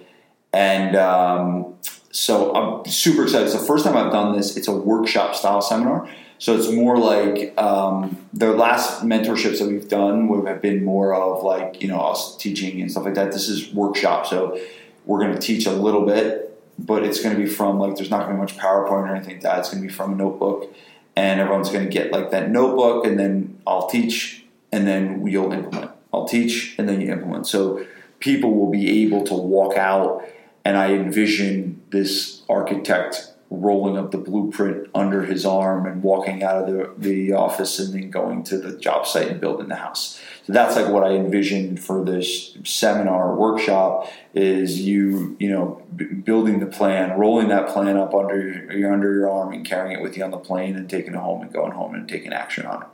and 0.54 0.95
um, 0.95 1.76
so 2.12 2.54
I'm 2.54 2.86
super 2.86 3.24
excited. 3.24 3.47
It's 3.47 3.60
the 3.60 3.66
first 3.66 3.84
time 3.84 3.97
I've 3.97 4.12
done 4.12 4.38
this. 4.38 4.56
It's 4.56 4.68
a 4.68 4.76
workshop 4.76 5.34
style 5.36 5.62
seminar. 5.62 6.08
So 6.38 6.56
it's 6.56 6.72
more 6.72 6.97
like 6.97 7.56
um, 7.62 8.18
the 8.34 8.52
last 8.52 9.04
mentorships 9.04 9.60
that 9.60 9.68
we've 9.68 9.88
done 9.88 10.28
would 10.28 10.47
have 10.47 10.60
been 10.60 10.84
more 10.84 11.14
of 11.14 11.43
like 11.43 11.82
you 11.82 11.88
know 11.88 11.99
us 11.99 12.38
teaching 12.38 12.82
and 12.82 12.91
stuff 12.91 13.06
like 13.06 13.16
that. 13.16 13.32
This 13.32 13.49
is 13.49 13.74
workshop, 13.74 14.26
so 14.26 14.60
we're 15.06 15.20
going 15.20 15.34
to 15.34 15.39
teach 15.39 15.66
a 15.66 15.72
little 15.72 16.06
bit, 16.06 16.62
but 16.78 17.04
it's 17.04 17.22
going 17.22 17.36
to 17.36 17.41
be 17.41 17.47
from 17.47 17.80
like 17.80 17.95
there's 17.95 18.10
not 18.10 18.28
going 18.28 18.32
to 18.32 18.36
be 18.36 18.39
much 18.41 18.58
PowerPoint 18.58 19.10
or 19.10 19.16
anything 19.16 19.36
like 19.36 19.43
that. 19.43 19.60
It's 19.60 19.70
going 19.70 19.82
to 19.82 19.88
be 19.88 19.93
from 19.93 20.14
a 20.14 20.16
notebook, 20.16 20.74
and 21.16 21.39
everyone's 21.39 21.70
going 21.70 21.86
to 21.86 21.91
get 21.91 22.12
like 22.12 22.32
that 22.32 22.49
notebook, 22.49 23.06
and 23.06 23.20
then 23.20 23.60
I'll 23.66 23.88
teach, 23.88 24.45
and 24.72 24.88
then 24.88 25.26
you'll 25.28 25.52
implement. 25.52 25.91
I'll 26.14 26.28
teach, 26.28 26.76
and 26.78 26.88
then 26.88 27.02
you 27.02 27.12
implement. 27.12 27.47
So 27.47 27.86
people 28.20 28.54
will 28.54 28.70
be 28.70 29.04
able 29.04 29.24
to 29.26 29.34
walk 29.34 29.78
out, 29.78 30.26
and 30.64 30.78
I 30.78 30.93
envision 30.93 31.82
this 31.89 32.41
architect 32.49 33.30
rolling 33.52 33.97
up 33.97 34.12
the 34.12 34.18
blueprint 34.18 34.88
under 34.95 35.24
his 35.26 35.45
arm 35.45 35.86
and 35.86 36.02
walking 36.02 36.41
out 36.41 36.64
of 36.64 36.68
the, 36.74 36.93
the 36.97 37.34
office 37.34 37.80
and 37.80 37.93
then 37.93 38.10
going 38.10 38.41
to 38.43 38.58
the 38.58 38.78
job 38.78 39.06
site 39.06 39.28
and 39.28 39.41
building 39.41 39.68
the 39.68 39.76
house. 39.76 40.22
So 40.47 40.54
that's 40.54 40.78
like 40.78 40.88
what 40.88 41.04
I 41.04 41.16
envisioned 41.16 41.84
for 41.84 42.04
this 42.04 42.58
seminar 42.64 43.36
workshop 43.36 44.10
is 44.34 44.80
you, 44.80 45.36
you 45.38 45.49
know, 45.49 45.84
b- 45.93 46.06
building 46.06 46.62
the 46.62 46.66
plan, 46.66 47.20
rolling 47.20 47.49
that 47.49 47.68
plan 47.68 47.97
up 47.97 48.14
under 48.16 48.70
your, 48.72 48.93
under 48.93 49.14
your 49.14 49.30
arm 49.30 49.52
and 49.52 49.66
carrying 49.66 49.99
it 49.99 50.02
with 50.02 50.16
you 50.16 50.24
on 50.24 50.32
the 50.32 50.38
plane 50.38 50.78
and 50.78 50.89
taking 50.89 51.14
it 51.14 51.20
home 51.20 51.41
and 51.41 51.52
going 51.52 51.74
home 51.74 51.93
and 51.93 52.08
taking 52.08 52.32
action 52.32 52.66
on 52.66 52.84
it. 52.84 52.88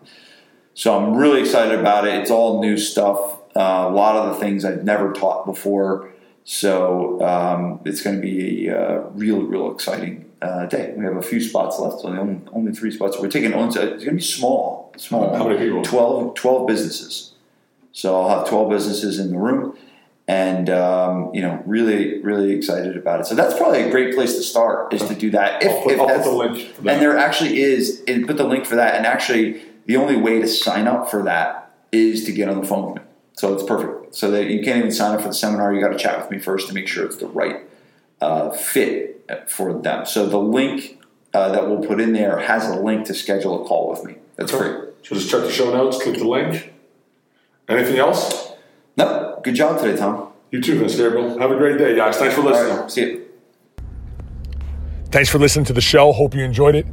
So 0.73 0.97
I'm 0.97 1.15
really 1.15 1.41
excited 1.41 1.79
about 1.79 2.07
it. 2.07 2.15
It's 2.15 2.31
all 2.31 2.61
new 2.61 2.77
stuff. 2.77 3.37
Uh, 3.55 3.85
a 3.87 3.93
lot 3.93 4.15
of 4.15 4.33
the 4.33 4.39
things 4.39 4.65
I've 4.65 4.83
never 4.83 5.13
taught 5.13 5.45
before. 5.45 6.09
So 6.43 7.21
um, 7.21 7.81
it's 7.85 8.01
going 8.01 8.15
to 8.15 8.21
be 8.21 8.69
a 8.69 8.79
uh, 8.79 9.09
real, 9.09 9.41
real 9.41 9.71
exciting 9.71 10.26
uh, 10.41 10.65
day. 10.65 10.93
We 10.95 11.03
have 11.05 11.17
a 11.17 11.21
few 11.21 11.41
spots 11.41 11.79
left, 11.79 12.01
so 12.01 12.09
only, 12.09 12.41
only 12.51 12.71
three 12.71 12.91
spots. 12.91 13.19
We're 13.19 13.29
taking 13.29 13.53
on. 13.53 13.67
It's 13.67 13.77
going 13.77 13.99
to 13.99 14.11
be 14.11 14.21
small, 14.21 14.93
small. 14.97 15.35
How 15.35 15.47
many 15.47 15.59
people? 15.59 15.81
12, 15.83 16.35
12 16.35 16.67
businesses. 16.67 17.33
So 17.97 18.21
I'll 18.21 18.29
have 18.29 18.47
twelve 18.47 18.69
businesses 18.69 19.17
in 19.17 19.31
the 19.31 19.39
room, 19.39 19.75
and 20.27 20.69
um, 20.69 21.31
you 21.33 21.41
know, 21.41 21.63
really, 21.65 22.21
really 22.21 22.51
excited 22.51 22.95
about 22.95 23.21
it. 23.21 23.25
So 23.25 23.33
that's 23.33 23.57
probably 23.57 23.81
a 23.81 23.89
great 23.89 24.13
place 24.13 24.35
to 24.35 24.43
start 24.43 24.93
is 24.93 25.01
to 25.07 25.15
do 25.15 25.31
that. 25.31 25.63
If, 25.63 25.71
I'll 25.71 25.81
put, 25.81 25.91
if 25.93 25.99
I'll 25.99 26.07
put 26.07 26.23
the 26.23 26.31
link, 26.31 26.75
and 26.77 27.01
there 27.01 27.17
actually 27.17 27.59
is, 27.59 28.03
and 28.07 28.27
put 28.27 28.37
the 28.37 28.43
link 28.43 28.67
for 28.67 28.75
that. 28.75 28.93
And 28.93 29.07
actually, 29.07 29.63
the 29.87 29.97
only 29.97 30.15
way 30.15 30.39
to 30.39 30.47
sign 30.47 30.87
up 30.87 31.09
for 31.09 31.23
that 31.23 31.73
is 31.91 32.23
to 32.25 32.31
get 32.31 32.49
on 32.49 32.61
the 32.61 32.67
phone 32.67 32.85
with 32.85 33.01
me. 33.01 33.09
So 33.33 33.51
it's 33.55 33.63
perfect. 33.63 34.13
So 34.13 34.29
that 34.29 34.45
you 34.45 34.63
can't 34.63 34.77
even 34.77 34.91
sign 34.91 35.15
up 35.15 35.21
for 35.21 35.29
the 35.29 35.33
seminar. 35.33 35.73
You 35.73 35.81
got 35.81 35.89
to 35.89 35.97
chat 35.97 36.19
with 36.19 36.29
me 36.29 36.37
first 36.37 36.67
to 36.67 36.75
make 36.75 36.87
sure 36.87 37.03
it's 37.03 37.17
the 37.17 37.25
right 37.25 37.61
uh, 38.21 38.51
fit 38.51 39.29
for 39.47 39.73
them. 39.73 40.05
So 40.05 40.27
the 40.27 40.39
link 40.39 41.01
uh, 41.33 41.51
that 41.51 41.67
we'll 41.67 41.85
put 41.85 41.99
in 41.99 42.13
there 42.13 42.39
has 42.39 42.67
a 42.67 42.79
link 42.79 43.05
to 43.07 43.13
schedule 43.13 43.63
a 43.63 43.67
call 43.67 43.89
with 43.89 44.03
me. 44.03 44.15
That's 44.35 44.53
okay. 44.53 44.63
free. 44.63 44.87
So 45.03 45.15
just 45.15 45.29
check 45.29 45.41
the 45.41 45.51
show 45.51 45.71
notes, 45.71 46.01
click 46.01 46.17
the 46.17 46.27
link. 46.27 46.73
Anything 47.69 47.97
else? 47.97 48.51
No. 48.95 49.39
Good 49.43 49.55
job 49.55 49.79
today, 49.79 49.97
Tom. 49.97 50.31
You 50.51 50.61
too, 50.61 50.79
Vince 50.79 50.95
Gabriele. 50.95 51.37
Have 51.39 51.51
a 51.51 51.57
great 51.57 51.77
day, 51.77 51.95
guys. 51.95 52.17
Thanks 52.17 52.35
for 52.35 52.41
listening. 52.41 52.77
Right. 52.77 52.91
See 52.91 53.01
you. 53.01 53.27
Thanks 55.11 55.29
for 55.29 55.39
listening 55.39 55.65
to 55.65 55.73
the 55.73 55.81
show. 55.81 56.11
Hope 56.13 56.33
you 56.33 56.43
enjoyed 56.43 56.75
it. 56.75 56.85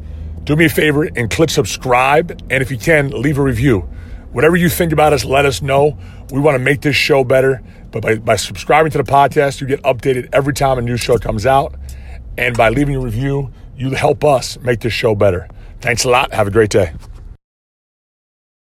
Do 0.44 0.56
me 0.56 0.66
a 0.66 0.68
favor 0.68 1.04
and 1.04 1.30
click 1.30 1.50
subscribe. 1.50 2.30
And 2.50 2.62
if 2.62 2.70
you 2.70 2.78
can, 2.78 3.10
leave 3.10 3.38
a 3.38 3.42
review. 3.42 3.88
Whatever 4.32 4.56
you 4.56 4.68
think 4.68 4.92
about 4.92 5.12
us, 5.12 5.24
let 5.24 5.46
us 5.46 5.62
know. 5.62 5.96
We 6.30 6.40
want 6.40 6.56
to 6.56 6.58
make 6.58 6.80
this 6.80 6.96
show 6.96 7.22
better. 7.22 7.62
But 7.94 8.02
by, 8.02 8.16
by 8.16 8.34
subscribing 8.34 8.90
to 8.90 8.98
the 8.98 9.04
podcast, 9.04 9.60
you 9.60 9.68
get 9.68 9.80
updated 9.82 10.28
every 10.32 10.52
time 10.52 10.78
a 10.78 10.82
new 10.82 10.96
show 10.96 11.16
comes 11.16 11.46
out. 11.46 11.76
And 12.36 12.56
by 12.56 12.70
leaving 12.70 12.96
a 12.96 13.00
review, 13.00 13.52
you 13.76 13.90
help 13.90 14.24
us 14.24 14.58
make 14.58 14.80
this 14.80 14.92
show 14.92 15.14
better. 15.14 15.48
Thanks 15.80 16.02
a 16.02 16.10
lot. 16.10 16.34
Have 16.34 16.48
a 16.48 16.50
great 16.50 16.70
day. 16.70 16.92